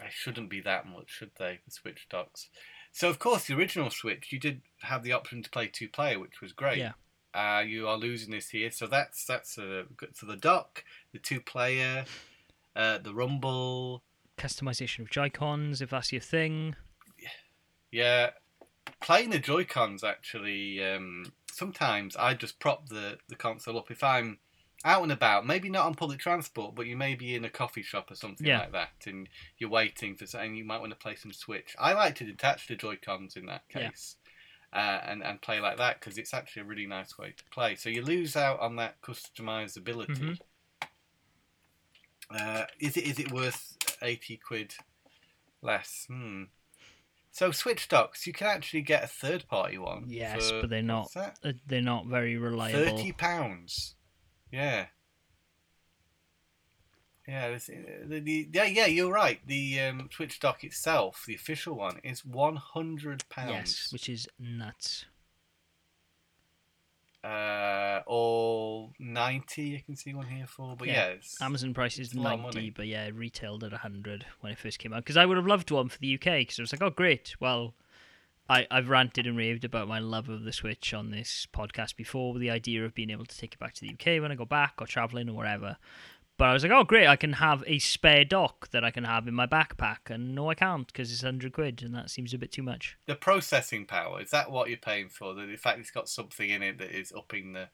They 0.00 0.08
shouldn't 0.10 0.50
be 0.50 0.60
that 0.60 0.86
much, 0.86 1.08
should 1.08 1.30
they? 1.38 1.60
The 1.64 1.70
Switch 1.70 2.06
docks. 2.10 2.50
So 2.94 3.10
of 3.10 3.18
course, 3.18 3.48
the 3.48 3.54
original 3.54 3.90
Switch, 3.90 4.30
you 4.30 4.38
did 4.38 4.62
have 4.82 5.02
the 5.02 5.10
option 5.10 5.42
to 5.42 5.50
play 5.50 5.66
two 5.66 5.88
player, 5.88 6.20
which 6.20 6.40
was 6.40 6.52
great. 6.52 6.78
Yeah. 6.78 6.92
Uh, 7.34 7.60
you 7.60 7.88
are 7.88 7.96
losing 7.96 8.30
this 8.30 8.50
here, 8.50 8.70
so 8.70 8.86
that's 8.86 9.24
that's 9.24 9.58
a 9.58 9.86
good. 9.96 10.16
So 10.16 10.26
the 10.26 10.36
dock, 10.36 10.84
the 11.12 11.18
two 11.18 11.40
player, 11.40 12.04
uh, 12.76 12.98
the 12.98 13.12
rumble, 13.12 14.04
Customization 14.38 15.00
of 15.00 15.10
Joy 15.10 15.28
Cons, 15.28 15.82
if 15.82 15.90
that's 15.90 16.12
your 16.12 16.20
thing. 16.20 16.76
yeah. 17.90 18.30
Playing 19.00 19.30
the 19.30 19.40
Joy 19.40 19.64
Cons 19.64 20.04
actually. 20.04 20.82
Um, 20.84 21.32
sometimes 21.50 22.14
I 22.14 22.34
just 22.34 22.60
prop 22.60 22.88
the 22.90 23.18
the 23.28 23.34
console 23.34 23.76
up 23.76 23.90
if 23.90 24.04
I'm 24.04 24.38
out 24.84 25.02
and 25.02 25.12
about, 25.12 25.46
maybe 25.46 25.70
not 25.70 25.86
on 25.86 25.94
public 25.94 26.18
transport, 26.20 26.74
but 26.74 26.86
you 26.86 26.96
may 26.96 27.14
be 27.14 27.34
in 27.34 27.44
a 27.44 27.50
coffee 27.50 27.82
shop 27.82 28.10
or 28.10 28.14
something 28.14 28.46
Yeah. 28.46 28.58
like 28.60 28.72
that, 28.72 29.06
and 29.06 29.28
you're 29.58 29.70
waiting 29.70 30.14
for 30.14 30.26
something. 30.26 30.54
You 30.54 30.64
might 30.64 30.80
want 30.80 30.92
to 30.92 30.98
play 30.98 31.14
some 31.16 31.32
Switch. 31.32 31.74
I 31.78 31.94
like 31.94 32.14
to 32.16 32.24
detach 32.24 32.66
the 32.68 32.76
Joy 32.76 32.96
Cons 32.96 33.36
in 33.36 33.46
that 33.46 33.62
Yeah. 33.74 33.88
case. 33.90 34.16
Uh, 34.72 35.00
and, 35.06 35.22
and 35.22 35.40
play 35.40 35.60
like 35.60 35.76
that 35.76 36.00
because 36.00 36.18
it's 36.18 36.34
actually 36.34 36.62
a 36.62 36.64
really 36.64 36.86
nice 36.86 37.16
way 37.16 37.30
to 37.30 37.44
play. 37.52 37.76
So 37.76 37.88
you 37.88 38.02
lose 38.02 38.34
out 38.34 38.58
on 38.58 38.74
that 38.76 39.00
customizability. 39.02 40.16
Mhm. 40.18 40.38
Uh, 42.30 42.64
is 42.80 42.96
it 42.96 43.04
is 43.04 43.18
it 43.20 43.30
worth 43.30 43.76
eighty 44.02 44.36
quid 44.36 44.74
less? 45.62 46.06
Hmm. 46.08 46.44
So 47.30 47.52
Switch 47.52 47.86
docks, 47.88 48.26
you 48.26 48.32
can 48.32 48.48
actually 48.48 48.82
get 48.82 49.04
a 49.04 49.06
third 49.06 49.46
party 49.46 49.78
one. 49.78 50.06
Yes, 50.08 50.50
for- 50.50 50.62
but 50.62 50.70
they're 50.70 50.82
not. 50.82 51.08
they're 51.66 51.80
not 51.80 52.06
very 52.06 52.36
reliable. 52.36 52.96
Thirty 52.96 53.12
pounds. 53.12 53.94
Yeah. 54.54 54.86
Yeah, 57.26 57.50
this, 57.50 57.68
uh, 57.70 58.06
the, 58.06 58.20
the, 58.20 58.48
yeah, 58.52 58.64
yeah. 58.64 58.86
You're 58.86 59.10
right. 59.10 59.40
The 59.46 59.80
um, 59.80 60.08
Switch 60.12 60.38
dock 60.38 60.62
itself, 60.62 61.24
the 61.26 61.34
official 61.34 61.74
one, 61.74 61.98
is 62.04 62.24
one 62.24 62.56
hundred 62.56 63.24
pounds. 63.28 63.50
Yes, 63.50 63.88
which 63.92 64.08
is 64.08 64.28
nuts. 64.38 65.06
Uh, 67.24 68.02
or 68.06 68.90
ninety. 69.00 69.74
I 69.76 69.82
can 69.84 69.96
see 69.96 70.14
one 70.14 70.26
here 70.26 70.46
for, 70.46 70.76
but 70.76 70.86
Yeah. 70.86 71.14
yeah, 71.14 71.46
Amazon 71.46 71.72
price 71.72 71.98
is 71.98 72.08
It's 72.08 72.16
a 72.16 72.20
lot 72.20 72.34
of 72.34 72.40
ninety, 72.42 72.70
but 72.70 72.86
yeah, 72.86 73.08
retailed 73.12 73.64
at 73.64 73.72
hundred 73.72 74.26
when 74.40 74.52
it 74.52 74.58
first 74.58 74.78
came 74.78 74.92
out. 74.92 75.02
Because 75.02 75.16
I 75.16 75.24
would 75.24 75.38
have 75.38 75.46
loved 75.46 75.70
one 75.70 75.88
for 75.88 75.98
the 75.98 76.14
UK. 76.14 76.40
Because 76.40 76.60
I 76.60 76.62
was 76.62 76.72
like, 76.72 76.82
oh 76.82 76.90
great. 76.90 77.34
Well, 77.40 77.74
I 78.48 78.66
I've 78.70 78.88
ranted 78.88 79.26
and 79.26 79.36
raved 79.36 79.64
about 79.64 79.88
my 79.88 79.98
love 79.98 80.28
of 80.28 80.44
the 80.44 80.52
Switch 80.52 80.92
on 80.92 81.10
this 81.10 81.46
podcast 81.52 81.96
before, 81.96 82.32
with 82.32 82.42
the 82.42 82.50
idea 82.50 82.84
of 82.84 82.94
being 82.94 83.10
able 83.10 83.24
to 83.24 83.38
take 83.38 83.54
it 83.54 83.58
back 83.58 83.74
to 83.74 83.80
the 83.80 83.92
UK 83.92 84.20
when 84.20 84.32
I 84.32 84.34
go 84.34 84.44
back 84.44 84.74
or 84.80 84.86
traveling 84.86 85.28
or 85.28 85.34
whatever. 85.34 85.76
But 86.36 86.48
I 86.48 86.52
was 86.52 86.64
like, 86.64 86.72
oh 86.72 86.82
great, 86.82 87.06
I 87.06 87.16
can 87.16 87.34
have 87.34 87.62
a 87.66 87.78
spare 87.78 88.24
dock 88.24 88.70
that 88.72 88.84
I 88.84 88.90
can 88.90 89.04
have 89.04 89.28
in 89.28 89.34
my 89.34 89.46
backpack, 89.46 90.10
and 90.10 90.34
no, 90.34 90.50
I 90.50 90.54
can't 90.54 90.86
because 90.86 91.12
it's 91.12 91.22
hundred 91.22 91.52
quid, 91.52 91.82
and 91.82 91.94
that 91.94 92.10
seems 92.10 92.34
a 92.34 92.38
bit 92.38 92.50
too 92.52 92.62
much. 92.62 92.96
the 93.06 93.14
processing 93.14 93.86
power. 93.86 94.20
Is 94.20 94.30
that 94.30 94.50
what 94.50 94.68
you're 94.68 94.78
paying 94.78 95.08
for? 95.08 95.32
The, 95.32 95.46
the 95.46 95.56
fact 95.56 95.78
it's 95.78 95.90
got 95.90 96.08
something 96.08 96.50
in 96.50 96.62
it 96.62 96.78
that 96.78 96.90
is 96.90 97.12
upping 97.16 97.52
the. 97.52 97.68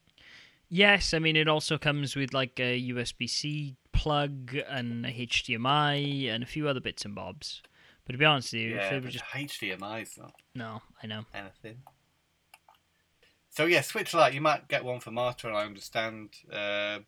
Yes, 0.68 1.14
I 1.14 1.18
mean 1.18 1.36
it 1.36 1.48
also 1.48 1.78
comes 1.78 2.14
with 2.14 2.32
like 2.32 2.60
a 2.60 2.90
USB 2.90 3.28
C 3.28 3.76
plug 3.92 4.56
and 4.68 5.04
a 5.04 5.10
HDMI 5.10 6.28
and 6.28 6.42
a 6.44 6.46
few 6.46 6.68
other 6.68 6.80
bits 6.80 7.04
and 7.04 7.14
bobs. 7.14 7.62
But 8.10 8.14
to 8.14 8.18
be 8.18 8.24
honest 8.24 8.52
with 8.52 8.62
you, 8.62 8.70
if 8.70 8.76
Yeah, 8.82 8.90
they 8.90 8.96
were 8.96 9.02
but 9.02 9.10
just 9.12 9.24
HDMI's 9.26 10.18
not 10.18 10.32
no, 10.56 10.82
I 11.00 11.06
know. 11.06 11.26
anything. 11.32 11.76
So 13.50 13.66
yeah, 13.66 13.82
Switch 13.82 14.12
Lite. 14.12 14.34
You 14.34 14.40
might 14.40 14.66
get 14.66 14.84
one 14.84 14.98
for 14.98 15.12
Marta, 15.12 15.46
and 15.46 15.56
I 15.56 15.64
understand 15.64 16.30
uh, 16.52 16.98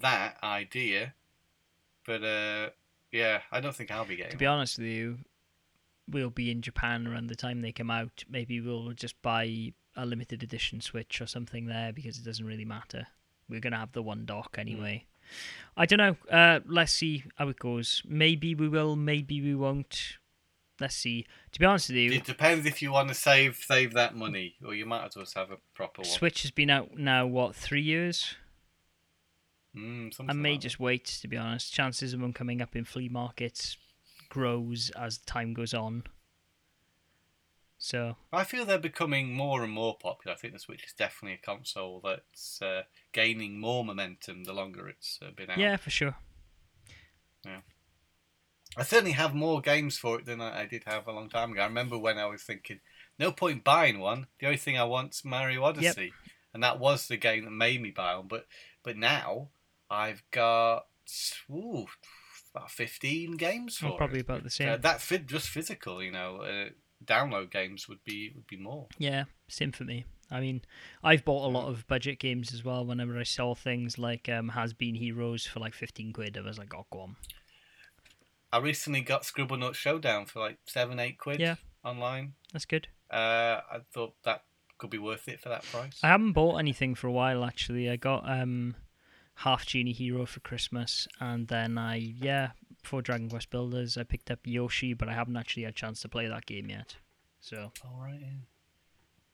that 0.00 0.36
idea, 0.40 1.14
but 2.06 2.22
uh, 2.22 2.70
yeah, 3.10 3.40
I 3.50 3.58
don't 3.58 3.74
think 3.74 3.90
I'll 3.90 4.04
be 4.04 4.14
getting. 4.14 4.30
To 4.30 4.36
be 4.38 4.46
honest 4.46 4.78
with 4.78 4.86
you, 4.86 5.18
we'll 6.08 6.30
be 6.30 6.52
in 6.52 6.62
Japan 6.62 7.08
around 7.08 7.26
the 7.26 7.34
time 7.34 7.60
they 7.60 7.72
come 7.72 7.90
out. 7.90 8.22
Maybe 8.30 8.60
we'll 8.60 8.92
just 8.92 9.20
buy 9.22 9.72
a 9.96 10.06
limited 10.06 10.44
edition 10.44 10.80
Switch 10.80 11.20
or 11.20 11.26
something 11.26 11.66
there 11.66 11.92
because 11.92 12.16
it 12.16 12.24
doesn't 12.24 12.46
really 12.46 12.64
matter. 12.64 13.08
We're 13.48 13.58
gonna 13.58 13.78
have 13.78 13.90
the 13.90 14.02
one 14.02 14.24
dock 14.24 14.54
anyway. 14.56 15.04
I 15.76 15.86
don't 15.86 15.98
know. 15.98 16.16
Uh, 16.30 16.60
let's 16.66 16.92
see 16.92 17.24
how 17.36 17.48
it 17.48 17.58
goes. 17.58 18.02
Maybe 18.06 18.54
we 18.54 18.68
will. 18.68 18.96
Maybe 18.96 19.40
we 19.40 19.54
won't. 19.54 20.18
Let's 20.80 20.96
see. 20.96 21.26
To 21.52 21.60
be 21.60 21.66
honest 21.66 21.90
with 21.90 21.96
you, 21.96 22.12
It 22.12 22.24
depends 22.24 22.66
if 22.66 22.82
you 22.82 22.92
want 22.92 23.08
to 23.08 23.14
save 23.14 23.56
save 23.56 23.94
that 23.94 24.14
money, 24.16 24.56
or 24.64 24.74
you 24.74 24.84
might 24.84 25.04
as 25.06 25.16
well 25.16 25.26
have 25.36 25.50
a 25.50 25.58
proper 25.74 26.02
one. 26.02 26.10
Switch 26.10 26.42
has 26.42 26.50
been 26.50 26.70
out 26.70 26.96
now. 26.96 27.26
What 27.26 27.54
three 27.54 27.82
years? 27.82 28.34
Mm, 29.76 30.12
I 30.28 30.32
may 30.34 30.52
like 30.52 30.60
just 30.60 30.80
wait. 30.80 31.06
To 31.06 31.28
be 31.28 31.36
honest, 31.36 31.72
chances 31.72 32.12
of 32.12 32.20
them 32.20 32.32
coming 32.32 32.60
up 32.60 32.76
in 32.76 32.84
flea 32.84 33.08
markets 33.08 33.76
grows 34.28 34.90
as 34.90 35.18
time 35.18 35.54
goes 35.54 35.72
on. 35.72 36.04
So. 37.84 38.14
I 38.32 38.44
feel 38.44 38.64
they're 38.64 38.78
becoming 38.78 39.34
more 39.34 39.64
and 39.64 39.72
more 39.72 39.96
popular. 40.00 40.36
I 40.36 40.38
think 40.38 40.52
the 40.52 40.60
Switch 40.60 40.84
is 40.84 40.92
definitely 40.92 41.34
a 41.34 41.44
console 41.44 42.00
that's 42.00 42.62
uh, 42.62 42.82
gaining 43.12 43.58
more 43.58 43.84
momentum 43.84 44.44
the 44.44 44.52
longer 44.52 44.88
it's 44.88 45.18
uh, 45.20 45.32
been 45.36 45.50
out. 45.50 45.58
yeah, 45.58 45.76
for 45.76 45.90
sure. 45.90 46.14
Yeah. 47.44 47.62
I 48.76 48.84
certainly 48.84 49.10
have 49.12 49.34
more 49.34 49.60
games 49.60 49.98
for 49.98 50.20
it 50.20 50.26
than 50.26 50.40
I, 50.40 50.60
I 50.60 50.66
did 50.66 50.84
have 50.86 51.08
a 51.08 51.12
long 51.12 51.28
time 51.28 51.50
ago. 51.50 51.60
I 51.60 51.66
remember 51.66 51.98
when 51.98 52.18
I 52.18 52.26
was 52.26 52.44
thinking, 52.44 52.78
no 53.18 53.32
point 53.32 53.64
buying 53.64 53.98
one. 53.98 54.28
The 54.38 54.46
only 54.46 54.58
thing 54.58 54.78
I 54.78 54.84
want's 54.84 55.24
Mario 55.24 55.64
Odyssey, 55.64 56.12
and 56.54 56.62
that 56.62 56.78
was 56.78 57.08
the 57.08 57.16
game 57.16 57.44
that 57.46 57.50
made 57.50 57.82
me 57.82 57.90
buy 57.90 58.14
one. 58.14 58.28
But 58.28 58.46
but 58.84 58.96
now 58.96 59.48
I've 59.90 60.22
got 60.30 60.86
ooh, 61.50 61.86
about 62.54 62.70
fifteen 62.70 63.36
games 63.36 63.78
for 63.78 63.86
Well, 63.88 63.96
probably 63.96 64.20
it. 64.20 64.26
about 64.26 64.44
the 64.44 64.50
same. 64.50 64.68
Uh, 64.68 64.76
that 64.76 65.00
fit 65.00 65.26
just 65.26 65.48
physical, 65.48 66.00
you 66.00 66.12
know. 66.12 66.36
Uh, 66.42 66.68
download 67.06 67.50
games 67.50 67.88
would 67.88 68.02
be 68.04 68.30
would 68.34 68.46
be 68.46 68.56
more. 68.56 68.86
Yeah, 68.98 69.24
same 69.48 69.72
for 69.72 69.84
me. 69.84 70.04
I 70.30 70.40
mean, 70.40 70.62
I've 71.04 71.24
bought 71.26 71.44
a 71.46 71.50
lot 71.52 71.68
of 71.68 71.86
budget 71.88 72.18
games 72.18 72.54
as 72.54 72.64
well. 72.64 72.86
Whenever 72.86 73.18
I 73.18 73.22
saw 73.22 73.54
things 73.54 73.98
like 73.98 74.28
um, 74.30 74.48
Has 74.50 74.72
Been 74.72 74.94
Heroes 74.94 75.44
for 75.46 75.60
like 75.60 75.74
fifteen 75.74 76.12
quid, 76.12 76.38
I 76.38 76.40
was 76.40 76.58
like, 76.58 76.74
oh, 76.74 76.86
go 76.90 77.00
on. 77.00 77.16
I 78.52 78.58
recently 78.58 79.00
got 79.00 79.22
Scribblenauts 79.22 79.74
Showdown 79.74 80.26
for 80.26 80.40
like 80.40 80.58
seven, 80.66 80.98
eight 80.98 81.18
quid 81.18 81.40
Yeah. 81.40 81.56
online. 81.84 82.34
That's 82.52 82.66
good. 82.66 82.88
Uh, 83.10 83.60
I 83.70 83.78
thought 83.92 84.14
that 84.24 84.44
could 84.78 84.90
be 84.90 84.98
worth 84.98 85.28
it 85.28 85.40
for 85.40 85.48
that 85.50 85.62
price. 85.64 86.00
I 86.02 86.08
haven't 86.08 86.32
bought 86.32 86.56
anything 86.58 86.94
for 86.94 87.06
a 87.06 87.12
while 87.12 87.44
actually. 87.44 87.88
I 87.88 87.96
got 87.96 88.28
um, 88.28 88.74
Half 89.36 89.66
Genie 89.66 89.92
Hero 89.92 90.26
for 90.26 90.40
Christmas, 90.40 91.08
and 91.20 91.48
then 91.48 91.78
I 91.78 91.96
yeah 91.96 92.50
for 92.82 93.00
Dragon 93.02 93.28
Quest 93.30 93.50
Builders 93.50 93.96
I 93.96 94.02
picked 94.02 94.30
up 94.30 94.40
Yoshi, 94.44 94.92
but 94.94 95.08
I 95.08 95.14
haven't 95.14 95.36
actually 95.36 95.62
had 95.64 95.70
a 95.72 95.76
chance 95.76 96.00
to 96.02 96.08
play 96.08 96.26
that 96.28 96.46
game 96.46 96.68
yet. 96.68 96.96
So 97.40 97.72
All 97.84 98.00
right. 98.00 98.18
Yeah. 98.20 98.28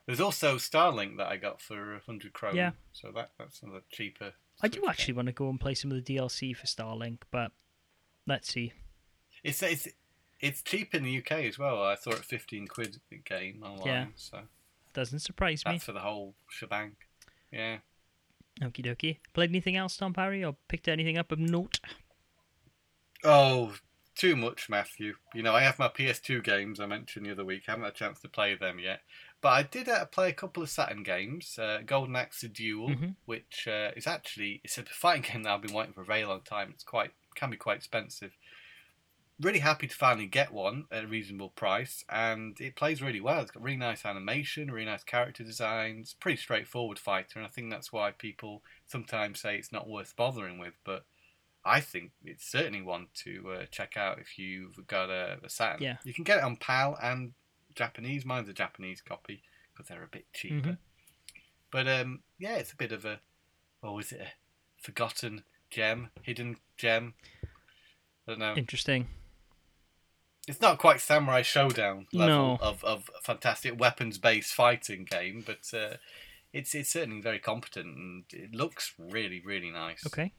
There's 0.06 0.20
also 0.20 0.56
Starlink 0.56 1.18
that 1.18 1.28
I 1.28 1.36
got 1.36 1.60
for 1.60 1.94
a 1.96 2.00
hundred 2.00 2.32
krone. 2.32 2.56
Yeah. 2.56 2.70
So 2.92 3.10
that 3.14 3.32
that's 3.38 3.62
another 3.62 3.82
cheaper. 3.90 4.32
I 4.62 4.68
do 4.68 4.84
actually 4.88 5.12
game. 5.12 5.16
want 5.16 5.26
to 5.28 5.32
go 5.32 5.50
and 5.50 5.60
play 5.60 5.74
some 5.74 5.92
of 5.92 6.02
the 6.02 6.16
DLC 6.16 6.56
for 6.56 6.66
Starlink, 6.66 7.18
but 7.30 7.52
let's 8.26 8.50
see. 8.52 8.72
It's 9.44 9.62
it's 9.62 9.86
it's 10.40 10.62
cheap 10.62 10.94
in 10.94 11.02
the 11.04 11.18
UK 11.18 11.32
as 11.44 11.58
well. 11.58 11.82
I 11.82 11.96
saw 11.96 12.10
it 12.10 12.24
fifteen 12.24 12.66
quid 12.66 12.98
a 13.12 13.16
game 13.16 13.62
online. 13.62 13.86
Yeah. 13.86 14.06
So 14.16 14.38
Doesn't 14.94 15.18
surprise 15.20 15.64
me. 15.66 15.72
that's 15.72 15.84
for 15.84 15.92
the 15.92 16.00
whole 16.00 16.34
shebang. 16.48 16.92
Yeah. 17.52 17.78
Okie 18.62 18.84
dokie. 18.84 19.18
Played 19.34 19.50
anything 19.50 19.76
else, 19.76 19.96
Tom 19.96 20.12
Parry, 20.12 20.44
or 20.44 20.56
picked 20.68 20.88
anything 20.88 21.16
up 21.18 21.30
of 21.32 21.38
note? 21.38 21.78
Oh, 23.24 23.74
too 24.16 24.36
much, 24.36 24.68
Matthew. 24.68 25.14
You 25.34 25.42
know, 25.42 25.54
I 25.54 25.62
have 25.62 25.78
my 25.78 25.88
PS2 25.88 26.42
games 26.42 26.80
I 26.80 26.86
mentioned 26.86 27.26
the 27.26 27.32
other 27.32 27.44
week. 27.44 27.62
I 27.68 27.72
haven't 27.72 27.84
had 27.84 27.92
a 27.94 27.96
chance 27.96 28.20
to 28.20 28.28
play 28.28 28.54
them 28.54 28.78
yet. 28.78 29.00
But 29.40 29.50
I 29.50 29.62
did 29.62 29.88
uh, 29.88 30.04
play 30.06 30.28
a 30.30 30.32
couple 30.34 30.62
of 30.62 30.70
Saturn 30.70 31.04
games. 31.04 31.56
Uh, 31.58 31.78
Golden 31.86 32.16
Axe 32.16 32.40
Duel, 32.52 32.88
Mhm. 32.90 33.14
which 33.26 33.68
uh, 33.68 33.92
is 33.96 34.06
actually 34.08 34.60
it's 34.64 34.78
a 34.78 34.82
fighting 34.84 35.22
game 35.32 35.42
that 35.44 35.52
I've 35.52 35.62
been 35.62 35.72
waiting 35.74 35.92
for 35.92 36.02
a 36.02 36.06
very 36.06 36.24
long 36.24 36.42
time. 36.42 36.70
It's 36.74 36.84
quite 36.84 37.12
can 37.36 37.50
be 37.50 37.56
quite 37.56 37.76
expensive. 37.76 38.32
Really 39.40 39.60
happy 39.60 39.86
to 39.86 39.94
finally 39.94 40.26
get 40.26 40.52
one 40.52 40.86
at 40.90 41.04
a 41.04 41.06
reasonable 41.06 41.50
price, 41.50 42.04
and 42.08 42.60
it 42.60 42.74
plays 42.74 43.00
really 43.00 43.20
well. 43.20 43.40
It's 43.40 43.52
got 43.52 43.62
really 43.62 43.76
nice 43.76 44.04
animation, 44.04 44.70
really 44.70 44.86
nice 44.86 45.04
character 45.04 45.44
designs, 45.44 46.14
pretty 46.18 46.38
straightforward 46.38 46.98
fighter, 46.98 47.38
and 47.38 47.46
I 47.46 47.48
think 47.48 47.70
that's 47.70 47.92
why 47.92 48.10
people 48.10 48.62
sometimes 48.86 49.38
say 49.40 49.56
it's 49.56 49.70
not 49.70 49.88
worth 49.88 50.16
bothering 50.16 50.58
with. 50.58 50.74
But 50.84 51.04
I 51.64 51.78
think 51.80 52.10
it's 52.24 52.50
certainly 52.50 52.82
one 52.82 53.08
to 53.24 53.52
uh, 53.52 53.66
check 53.70 53.96
out 53.96 54.18
if 54.18 54.38
you've 54.38 54.84
got 54.88 55.08
a, 55.08 55.38
a 55.44 55.48
Saturn. 55.48 55.82
Yeah. 55.82 55.96
You 56.02 56.14
can 56.14 56.24
get 56.24 56.38
it 56.38 56.44
on 56.44 56.56
PAL 56.56 56.98
and 57.00 57.32
Japanese. 57.76 58.24
Mine's 58.24 58.48
a 58.48 58.52
Japanese 58.52 59.00
copy 59.00 59.42
because 59.72 59.88
they're 59.88 60.02
a 60.02 60.08
bit 60.08 60.26
cheaper. 60.32 60.70
Mhm. 60.70 60.78
But 61.70 61.86
um, 61.86 62.22
yeah, 62.38 62.56
it's 62.56 62.72
a 62.72 62.76
bit 62.76 62.90
of 62.90 63.04
a, 63.04 63.20
oh, 63.84 63.98
is 64.00 64.10
it 64.10 64.20
a 64.20 64.82
forgotten 64.82 65.44
gem, 65.70 66.10
hidden 66.22 66.56
gem? 66.76 67.14
I 68.26 68.32
don't 68.32 68.38
know. 68.40 68.54
Interesting. 68.56 69.06
It's 70.48 70.60
not 70.60 70.78
quite 70.78 71.00
Samurai 71.00 71.42
Shodown 71.42 72.06
level 72.12 72.26
No. 72.36 72.58
of, 72.60 72.82
of 72.84 73.10
fantastic 73.22 73.78
weapons 73.78 74.18
based 74.18 74.54
fighting 74.54 75.04
game, 75.04 75.44
but 75.46 75.70
uh, 75.78 75.96
it's 76.52 76.74
it's 76.74 76.90
certainly 76.90 77.20
very 77.20 77.38
competent 77.38 77.96
and 77.96 78.24
it 78.32 78.54
looks 78.54 78.94
really 78.98 79.40
really 79.44 79.70
nice. 79.70 80.06
Okay. 80.06 80.32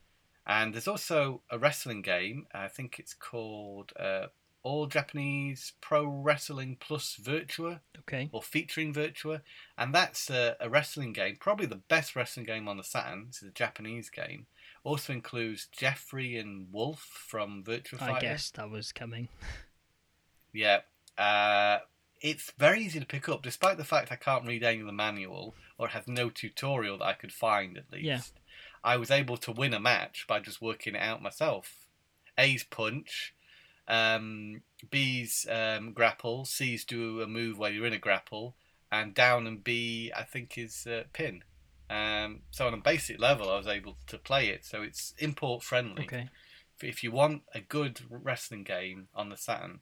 And 0.48 0.74
there's 0.74 0.88
also 0.88 1.42
a 1.52 1.60
wrestling 1.60 2.02
game. 2.02 2.48
I 2.54 2.68
think 2.70 2.98
it's 2.98 3.14
called 3.14 3.92
uh, 4.00 4.28
All 4.64 4.88
Japanese 4.88 5.74
Pro 5.80 6.06
Wrestling 6.08 6.78
Plus 6.80 7.18
Virtua 7.22 7.82
Okay. 8.00 8.30
or 8.32 8.42
featuring 8.42 8.92
Virtua, 8.92 9.42
and 9.78 9.94
that's 9.94 10.30
a, 10.32 10.56
a 10.60 10.68
wrestling 10.68 11.14
game, 11.14 11.38
probably 11.40 11.68
the 11.68 11.76
best 11.76 12.16
wrestling 12.16 12.48
game 12.48 12.68
on 12.68 12.78
the 12.78 12.84
Saturn. 12.84 13.26
It's 13.30 13.44
a 13.44 13.52
Japanese 13.52 14.10
game. 14.10 14.48
Also 14.84 15.14
includes 15.14 15.68
Jeffry 15.78 16.38
and 16.40 16.74
Wolf 16.74 17.02
from 17.28 17.64
Virtua 17.64 18.00
Fighter. 18.00 18.14
I 18.16 18.20
guess 18.20 18.50
that 18.52 18.72
was 18.72 18.92
coming. 18.92 19.28
Yeah. 20.54 20.80
Uh, 21.18 21.80
it's 22.22 22.52
very 22.58 22.84
easy 22.84 23.00
to 23.00 23.06
pick 23.06 23.30
up, 23.30 23.42
despite 23.44 23.78
the 23.78 23.84
fact 23.84 24.12
I 24.12 24.16
can't 24.16 24.46
read 24.46 24.64
any 24.64 24.82
of 24.82 24.86
the 24.86 24.92
manual 24.92 25.56
or 25.78 25.88
it 25.88 25.92
has 25.92 26.08
no 26.08 26.30
tutorial 26.30 26.98
that 26.98 27.06
I 27.06 27.14
could 27.14 27.32
find 27.32 27.78
at 27.78 27.92
least. 27.92 28.06
Yeah. 28.06 28.22
I 28.84 28.98
was 28.98 29.12
able 29.12 29.38
to 29.38 29.52
win 29.52 29.74
a 29.74 29.80
match 29.80 30.26
by 30.28 30.40
just 30.40 30.62
working 30.62 30.96
it 30.96 31.02
out 31.02 31.22
myself. 31.22 31.88
A's 32.38 32.64
punch, 32.64 33.34
um, 33.88 34.62
B's 34.90 35.46
um, 35.50 35.94
grapple, 35.94 36.46
C's 36.46 36.86
do 36.86 37.22
a 37.22 37.28
move 37.28 37.58
where 37.58 37.72
you're 37.72 37.86
in 37.86 37.94
a 37.94 37.98
grapple, 38.00 38.56
and 38.92 39.14
down 39.14 39.48
and 39.48 39.64
B 39.64 40.12
I 40.16 40.24
think 40.24 40.58
is 40.58 40.88
uh, 40.88 41.04
pin. 41.12 41.44
Um, 41.90 42.42
so 42.52 42.68
on 42.68 42.74
a 42.74 42.78
basic 42.78 43.20
level, 43.20 43.50
I 43.50 43.58
was 43.58 43.68
able 43.68 43.98
to 44.08 44.18
play 44.18 44.50
it. 44.50 44.64
So 44.64 44.82
it's 44.82 45.14
import 45.18 45.64
friendly 45.64 46.04
Okay. 46.04 46.30
if 46.82 47.04
you 47.04 47.12
want 47.12 47.42
a 47.54 47.62
good 47.62 48.02
wrestling 48.10 48.64
game 48.64 49.08
on 49.16 49.30
the 49.30 49.38
Saturn, 49.38 49.80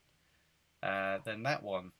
uh, 0.84 1.20
then 1.26 1.44
that 1.44 1.64
one 1.64 1.92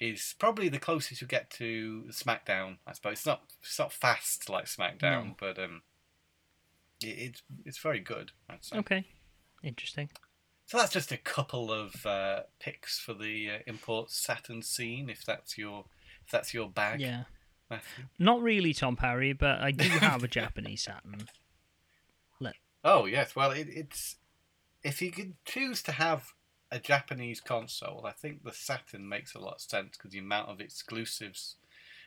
is 0.00 0.34
probably 0.38 0.68
the 0.68 0.78
closest 0.78 1.20
you 1.20 1.26
get 1.26 1.50
to 1.50 2.04
SmackDown. 2.10 2.78
I 2.86 2.92
suppose 2.92 3.12
it's 3.14 3.26
not 3.26 3.42
it's 3.62 3.78
not 3.78 3.92
fast 3.92 4.48
like 4.48 4.66
SmackDown, 4.66 5.24
No. 5.28 5.34
but 5.38 5.58
um, 5.58 5.82
it, 7.02 7.06
it's 7.18 7.42
it's 7.64 7.78
very 7.78 8.00
good. 8.00 8.32
Okay. 8.74 9.06
Interesting. 9.62 10.08
So 10.66 10.78
that's 10.78 10.92
just 10.92 11.10
a 11.12 11.16
couple 11.16 11.72
of 11.72 12.06
uh, 12.06 12.40
picks 12.60 12.98
for 12.98 13.12
the 13.12 13.50
uh, 13.50 13.58
import 13.66 14.10
Saturn 14.10 14.62
scene, 14.62 15.10
if 15.10 15.24
that's 15.24 15.58
your 15.58 15.84
if 16.24 16.30
that's 16.30 16.54
your 16.54 16.68
bag. 16.68 17.00
Yeah. 17.00 17.24
Matthew. 17.68 18.04
Not 18.18 18.40
really 18.42 18.72
Tom 18.72 18.96
Parry, 18.96 19.32
but 19.32 19.60
I 19.60 19.70
do 19.70 19.84
have 19.88 20.24
a 20.24 20.28
Japanese 20.28 20.82
Saturn. 20.82 21.28
Oh 22.82 23.04
yes, 23.04 23.36
well 23.36 23.50
it, 23.50 23.68
it's 23.68 24.16
if 24.82 25.02
you 25.02 25.10
could 25.10 25.34
choose 25.44 25.82
to 25.82 25.92
have 25.92 26.32
a 26.70 26.78
Japanese 26.78 27.40
console, 27.40 28.04
I 28.06 28.12
think 28.12 28.44
the 28.44 28.52
Saturn 28.52 29.08
makes 29.08 29.34
a 29.34 29.38
lot 29.38 29.54
of 29.54 29.60
sense 29.60 29.96
because 29.96 30.12
the 30.12 30.18
amount 30.18 30.48
of 30.48 30.60
exclusives, 30.60 31.56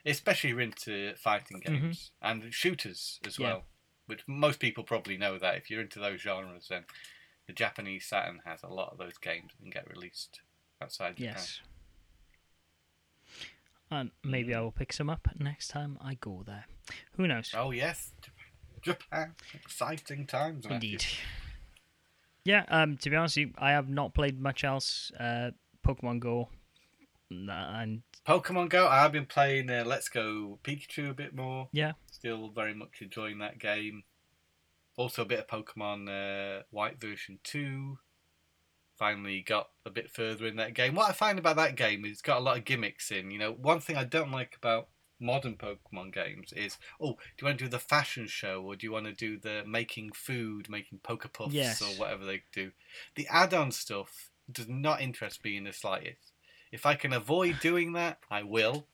especially 0.05 0.51
if 0.51 0.53
you're 0.55 0.61
into 0.61 1.13
fighting 1.15 1.61
mm-hmm. 1.61 1.73
games 1.73 2.11
and 2.21 2.53
shooters 2.53 3.19
as 3.25 3.37
Yeah. 3.37 3.47
well, 3.47 3.63
which 4.05 4.23
most 4.27 4.59
people 4.59 4.83
probably 4.83 5.17
know 5.17 5.37
that 5.37 5.55
if 5.55 5.69
you're 5.69 5.81
into 5.81 5.99
those 5.99 6.21
genres, 6.21 6.67
then 6.69 6.85
the 7.47 7.53
Japanese 7.53 8.05
Saturn 8.05 8.41
has 8.45 8.63
a 8.63 8.67
lot 8.67 8.91
of 8.91 8.97
those 8.97 9.17
games 9.17 9.51
that 9.51 9.61
can 9.61 9.71
get 9.71 9.89
released 9.89 10.41
outside 10.81 11.17
Japan. 11.17 11.33
Yes. 11.35 11.61
And 13.91 14.11
maybe 14.23 14.55
I 14.55 14.57
hmm. 14.57 14.63
will 14.63 14.71
pick 14.71 14.93
some 14.93 15.09
up 15.09 15.27
next 15.37 15.67
time 15.67 15.97
I 16.01 16.15
go 16.15 16.43
there. 16.45 16.65
Who 17.17 17.27
knows? 17.27 17.53
Oh 17.55 17.71
yes, 17.71 18.11
Japan, 18.81 19.35
exciting 19.53 20.25
times. 20.25 20.67
Matthew. 20.67 20.91
Indeed. 20.93 21.05
Yeah, 22.45 22.65
um, 22.67 22.97
to 22.97 23.09
be 23.09 23.15
honest, 23.15 23.37
I 23.57 23.71
have 23.71 23.89
not 23.89 24.13
played 24.13 24.39
much 24.39 24.63
else. 24.63 25.11
Uh, 25.19 25.51
Pokemon 25.85 26.19
Go, 26.19 26.49
and 27.29 28.01
Pokemon 28.27 28.69
Go. 28.69 28.87
I've 28.87 29.11
been 29.11 29.25
playing 29.25 29.69
uh, 29.69 29.83
Let's 29.85 30.09
Go 30.09 30.59
Pikachu 30.63 31.09
a 31.09 31.13
bit 31.13 31.33
more. 31.35 31.69
yeah, 31.71 31.93
Still 32.11 32.49
very 32.49 32.73
much 32.73 33.01
enjoying 33.01 33.39
that 33.39 33.59
game. 33.59 34.03
Also 34.97 35.23
a 35.23 35.25
bit 35.25 35.39
of 35.39 35.47
Pokemon 35.47 36.09
uh, 36.09 36.63
White 36.69 36.99
version 36.99 37.39
2. 37.43 37.97
Finally 38.97 39.41
got 39.41 39.69
a 39.85 39.89
bit 39.89 40.11
further 40.11 40.45
in 40.45 40.55
that 40.57 40.73
game. 40.75 40.93
What 40.95 41.09
I 41.09 41.13
find 41.13 41.39
about 41.39 41.55
that 41.55 41.75
game 41.75 42.05
is 42.05 42.11
it's 42.11 42.21
got 42.21 42.37
a 42.37 42.41
lot 42.41 42.57
of 42.57 42.65
gimmicks 42.65 43.11
in. 43.11 43.31
You 43.31 43.39
know, 43.39 43.51
one 43.53 43.79
thing 43.79 43.97
I 43.97 44.03
don't 44.03 44.31
like 44.31 44.55
about 44.55 44.87
modern 45.19 45.55
Pokemon 45.55 46.13
games 46.13 46.51
is, 46.53 46.77
oh, 46.99 47.13
do 47.13 47.17
you 47.41 47.45
want 47.47 47.57
to 47.59 47.65
do 47.65 47.69
the 47.69 47.79
fashion 47.79 48.27
show 48.27 48.61
or 48.61 48.75
do 48.75 48.85
you 48.85 48.91
want 48.91 49.05
to 49.05 49.13
do 49.13 49.37
the 49.37 49.63
making 49.65 50.11
food, 50.13 50.69
making 50.69 50.99
Pokepuffs 50.99 51.53
Yes. 51.53 51.81
or 51.81 51.99
whatever 51.99 52.25
they 52.25 52.43
do? 52.51 52.71
The 53.15 53.27
add-on 53.29 53.71
stuff 53.71 54.29
does 54.51 54.67
not 54.67 55.01
interest 55.01 55.43
me 55.43 55.55
in 55.57 55.63
the 55.63 55.73
slightest. 55.73 56.31
If 56.71 56.85
I 56.85 56.95
can 56.95 57.13
avoid 57.13 57.59
doing 57.59 57.93
that, 57.93 58.19
I 58.31 58.43
will. 58.43 58.87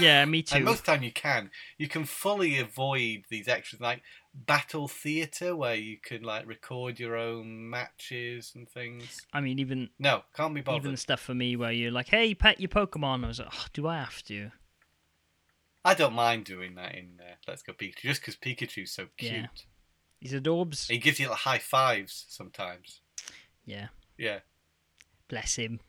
yeah, 0.00 0.24
me 0.24 0.42
too. 0.42 0.56
And 0.56 0.64
most 0.64 0.84
time 0.84 1.02
you 1.02 1.12
can. 1.12 1.50
You 1.78 1.88
can 1.88 2.04
fully 2.04 2.58
avoid 2.58 3.24
these 3.28 3.46
extras 3.48 3.80
like 3.80 4.02
battle 4.34 4.88
theatre 4.88 5.54
where 5.54 5.74
you 5.74 5.98
can 6.02 6.22
like 6.22 6.46
record 6.46 6.98
your 6.98 7.16
own 7.16 7.68
matches 7.70 8.52
and 8.54 8.68
things. 8.68 9.20
I 9.32 9.40
mean, 9.40 9.58
even 9.58 9.90
No, 9.98 10.22
can't 10.34 10.54
be 10.54 10.60
bothered. 10.62 10.80
even 10.82 10.90
the 10.92 10.96
stuff 10.96 11.20
for 11.20 11.34
me 11.34 11.54
where 11.56 11.70
you're 11.72 11.90
like, 11.92 12.08
"Hey, 12.08 12.34
pet 12.34 12.58
your 12.60 12.68
Pokemon," 12.68 13.24
I 13.24 13.28
was 13.28 13.38
like, 13.38 13.48
oh, 13.52 13.66
"Do 13.72 13.86
I 13.86 13.98
have 13.98 14.22
to?" 14.24 14.50
I 15.86 15.94
don't 15.94 16.14
mind 16.14 16.44
doing 16.44 16.74
that 16.74 16.94
in 16.94 17.20
uh, 17.20 17.34
Let's 17.46 17.62
Go 17.62 17.72
Pikachu 17.72 18.00
just 18.02 18.20
because 18.20 18.36
Pikachu's 18.36 18.92
so 18.92 19.06
cute. 19.16 19.32
Yeah. 19.32 19.46
He's 20.20 20.32
adorbs. 20.32 20.88
He 20.90 20.98
gives 20.98 21.20
you 21.20 21.28
like 21.28 21.38
high 21.38 21.58
fives 21.58 22.26
sometimes. 22.28 23.00
Yeah, 23.64 23.88
Yeah. 24.18 24.40
bless 25.28 25.56
him. 25.56 25.80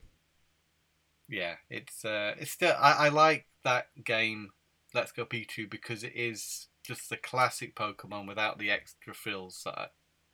yeah, 1.28 1.56
it's 1.70 2.06
uh, 2.06 2.36
it's 2.40 2.52
still 2.52 2.76
I, 2.80 3.08
I 3.08 3.10
like 3.10 3.48
that 3.64 3.88
game. 4.04 4.50
Let's 4.94 5.12
Go 5.12 5.26
Pikachu 5.26 5.70
because 5.70 6.04
it 6.04 6.14
is 6.16 6.68
just 6.84 7.10
the 7.10 7.18
classic 7.18 7.76
Pokemon 7.76 8.28
without 8.28 8.58
the 8.60 8.72
extra 8.72 9.14
frills 9.14 9.62
that 9.66 9.78
I, 9.78 9.88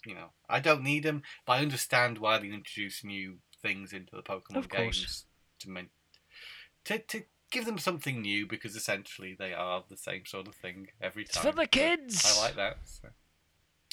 you 0.06 0.14
know 0.14 0.28
I 0.50 0.60
don't 0.60 0.84
need 0.84 1.04
them, 1.04 1.24
but 1.46 1.54
I 1.54 1.60
understand 1.62 2.18
why 2.18 2.38
they 2.38 2.48
introduce 2.50 3.04
new 3.04 3.38
things 3.62 3.94
into 3.94 4.16
the 4.16 4.22
Pokemon 4.24 4.58
Of 4.58 4.70
course. 4.70 5.00
games 5.00 5.26
to 5.60 5.70
men- 5.70 5.90
to 6.86 7.00
to 7.00 7.24
give 7.54 7.66
them 7.66 7.78
something 7.78 8.22
new 8.22 8.46
because 8.46 8.76
essentially 8.76 9.36
they 9.38 9.54
are 9.54 9.84
the 9.90 9.96
same 9.96 10.26
sort 10.26 10.48
of 10.48 10.56
thing 10.56 10.88
every 11.02 11.24
It's 11.24 11.36
time. 11.36 11.44
for 11.52 11.56
the 11.56 11.68
kids. 11.68 12.38
I 12.38 12.42
like 12.46 12.56
that. 12.56 12.78
so. 12.84 13.10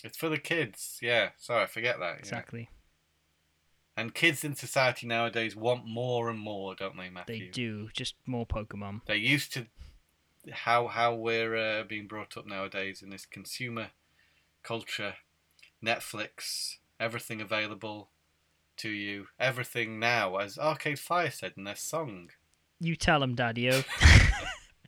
It's 0.02 0.16
for 0.16 0.28
the 0.28 0.38
kids. 0.38 0.98
Yeah. 1.02 1.30
Sorry, 1.36 1.62
I 1.62 1.66
forget 1.66 1.98
that. 2.00 2.14
yeah. 2.14 2.18
Exactly. 2.18 2.70
And 3.96 4.14
kids 4.14 4.44
in 4.44 4.56
society 4.56 5.06
nowadays 5.06 5.54
want 5.54 5.84
more 5.86 6.30
and 6.30 6.38
more, 6.38 6.74
don't 6.74 6.96
they, 6.96 7.10
Matthew? 7.10 7.46
They 7.46 7.50
do. 7.50 7.90
Just 7.92 8.14
more 8.26 8.46
Pokemon. 8.46 9.02
They're 9.06 9.16
used 9.16 9.52
to 9.52 9.66
how 10.50 10.86
how 10.88 11.14
we're 11.14 11.54
uh, 11.54 11.84
being 11.84 12.06
brought 12.06 12.36
up 12.38 12.46
nowadays 12.46 13.02
in 13.02 13.10
this 13.10 13.26
consumer 13.26 13.90
culture. 14.62 15.14
Netflix, 15.84 16.76
everything 16.98 17.40
available 17.40 18.10
to 18.78 18.88
you, 18.88 19.26
everything 19.38 19.98
now, 19.98 20.36
as 20.36 20.58
Arcade 20.58 20.98
Fire 20.98 21.30
said 21.30 21.52
in 21.56 21.64
their 21.64 21.76
song. 21.76 22.30
You 22.80 22.96
tell 22.96 23.22
him, 23.22 23.34
Daddy-O. 23.34 23.82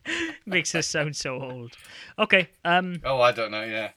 Makes 0.46 0.74
us 0.74 0.86
sound 0.86 1.16
so 1.16 1.40
old. 1.40 1.76
Okay. 2.18 2.48
Um. 2.64 3.00
Oh, 3.04 3.20
I 3.20 3.32
don't 3.32 3.50
know. 3.50 3.62
Yeah, 3.62 3.90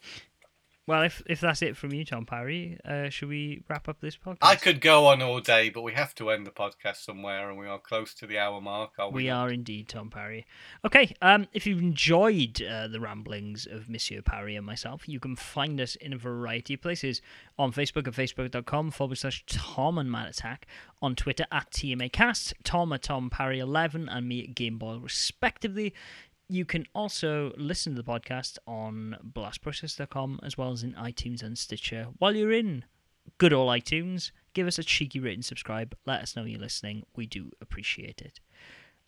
Well, 0.87 1.01
if 1.01 1.23
if 1.25 1.41
that's 1.41 1.63
it 1.63 1.75
from 1.75 1.93
you, 1.93 2.05
Tom 2.05 2.27
Parry, 2.27 2.77
uh, 2.85 3.09
should 3.09 3.29
we 3.29 3.63
wrap 3.67 3.89
up 3.89 4.01
this 4.01 4.15
podcast? 4.17 4.37
I 4.43 4.55
could 4.55 4.81
go 4.81 5.07
on 5.07 5.19
all 5.19 5.39
day, 5.39 5.69
but 5.69 5.81
we 5.81 5.93
have 5.93 6.13
to 6.15 6.29
end 6.29 6.45
the 6.45 6.51
podcast 6.51 6.97
somewhere, 6.97 7.49
and 7.49 7.57
we 7.57 7.65
are 7.65 7.79
close 7.79 8.13
to 8.15 8.27
the 8.27 8.37
hour 8.37 8.61
mark. 8.61 8.91
Are 8.99 9.09
we? 9.09 9.23
We 9.23 9.29
are 9.31 9.49
indeed, 9.49 9.89
Tom 9.89 10.11
Parry. 10.11 10.45
Okay, 10.85 11.15
um, 11.23 11.47
if 11.53 11.65
you've 11.65 11.81
enjoyed 11.81 12.61
uh, 12.61 12.87
the 12.87 12.99
ramblings 12.99 13.65
of 13.65 13.89
Monsieur 13.89 14.21
Parry 14.21 14.55
and 14.55 14.65
myself, 14.65 15.09
you 15.09 15.19
can 15.19 15.35
find 15.35 15.81
us 15.81 15.95
in 15.95 16.13
a 16.13 16.17
variety 16.17 16.75
of 16.75 16.81
places. 16.81 17.19
On 17.57 17.71
Facebook 17.71 18.07
at 18.07 18.13
facebook.com 18.13 18.91
forward 18.91 19.17
slash 19.17 19.43
Tom 19.47 19.97
and 19.97 20.11
Matt 20.11 20.29
Attack. 20.29 20.67
On 21.01 21.15
Twitter 21.15 21.45
at 21.51 21.71
TMAcast, 21.71 22.53
Tom 22.63 22.91
at 22.91 23.03
Tom 23.03 23.29
Parry11, 23.29 24.07
and 24.11 24.27
me 24.27 24.43
at 24.43 24.55
Gameboy, 24.55 25.01
respectively. 25.01 25.93
You 26.47 26.63
can 26.65 26.85
also 26.93 27.53
listen 27.57 27.95
to 27.95 28.01
the 28.01 28.07
podcast 28.07 28.57
on 28.67 29.17
blastprocess.com 29.33 30.39
as 30.43 30.57
well 30.57 30.71
as 30.71 30.83
in 30.83 30.93
iTunes 30.93 31.41
and 31.41 31.57
Stitcher. 31.57 32.07
While 32.19 32.35
you're 32.35 32.51
in 32.51 32.85
good 33.39 33.51
old 33.51 33.69
iTunes, 33.69 34.31
give 34.53 34.67
us 34.67 34.77
a 34.77 34.83
cheeky 34.83 35.19
written 35.19 35.41
subscribe. 35.41 35.95
Let 36.05 36.21
us 36.21 36.35
know 36.35 36.43
you're 36.43 36.59
listening. 36.59 37.03
We 37.15 37.25
do 37.25 37.49
appreciate 37.61 38.21
it. 38.21 38.39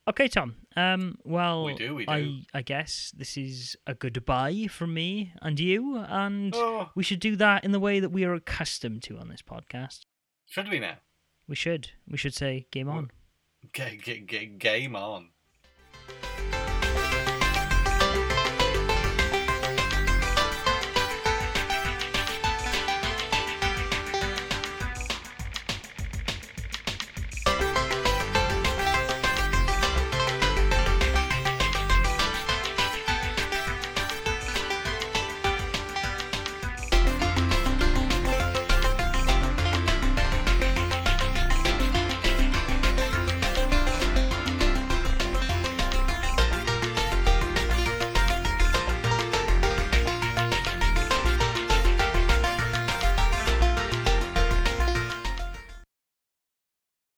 Okay, 0.08 0.28
Tom. 0.30 0.56
Um, 0.76 1.18
well, 1.26 1.66
We 1.66 1.76
do, 1.76 1.94
we 1.94 2.06
do. 2.06 2.12
I, 2.12 2.42
I 2.54 2.62
guess 2.64 3.14
this 3.16 3.38
is 3.38 3.76
a 3.86 3.94
goodbye 3.94 4.68
from 4.72 4.94
me 4.94 5.34
and 5.42 5.60
you, 5.60 5.98
and 5.98 6.56
Oh, 6.56 6.90
we 6.96 7.04
should 7.04 7.20
do 7.20 7.36
that 7.36 7.64
in 7.66 7.72
the 7.72 7.80
way 7.80 8.00
that 8.00 8.10
we 8.10 8.24
are 8.24 8.34
accustomed 8.34 9.04
to 9.04 9.18
on 9.18 9.28
this 9.28 9.42
podcast. 9.42 10.06
should 10.48 10.70
we 10.70 10.80
now? 10.80 10.96
We 11.48 11.56
should. 11.56 11.92
We 12.10 12.18
should 12.18 12.34
say 12.34 12.68
game 12.72 12.90
on. 12.90 13.12
G- 13.74 14.00
g- 14.02 14.22
g- 14.26 14.46
game 14.46 14.96
on. 14.96 15.30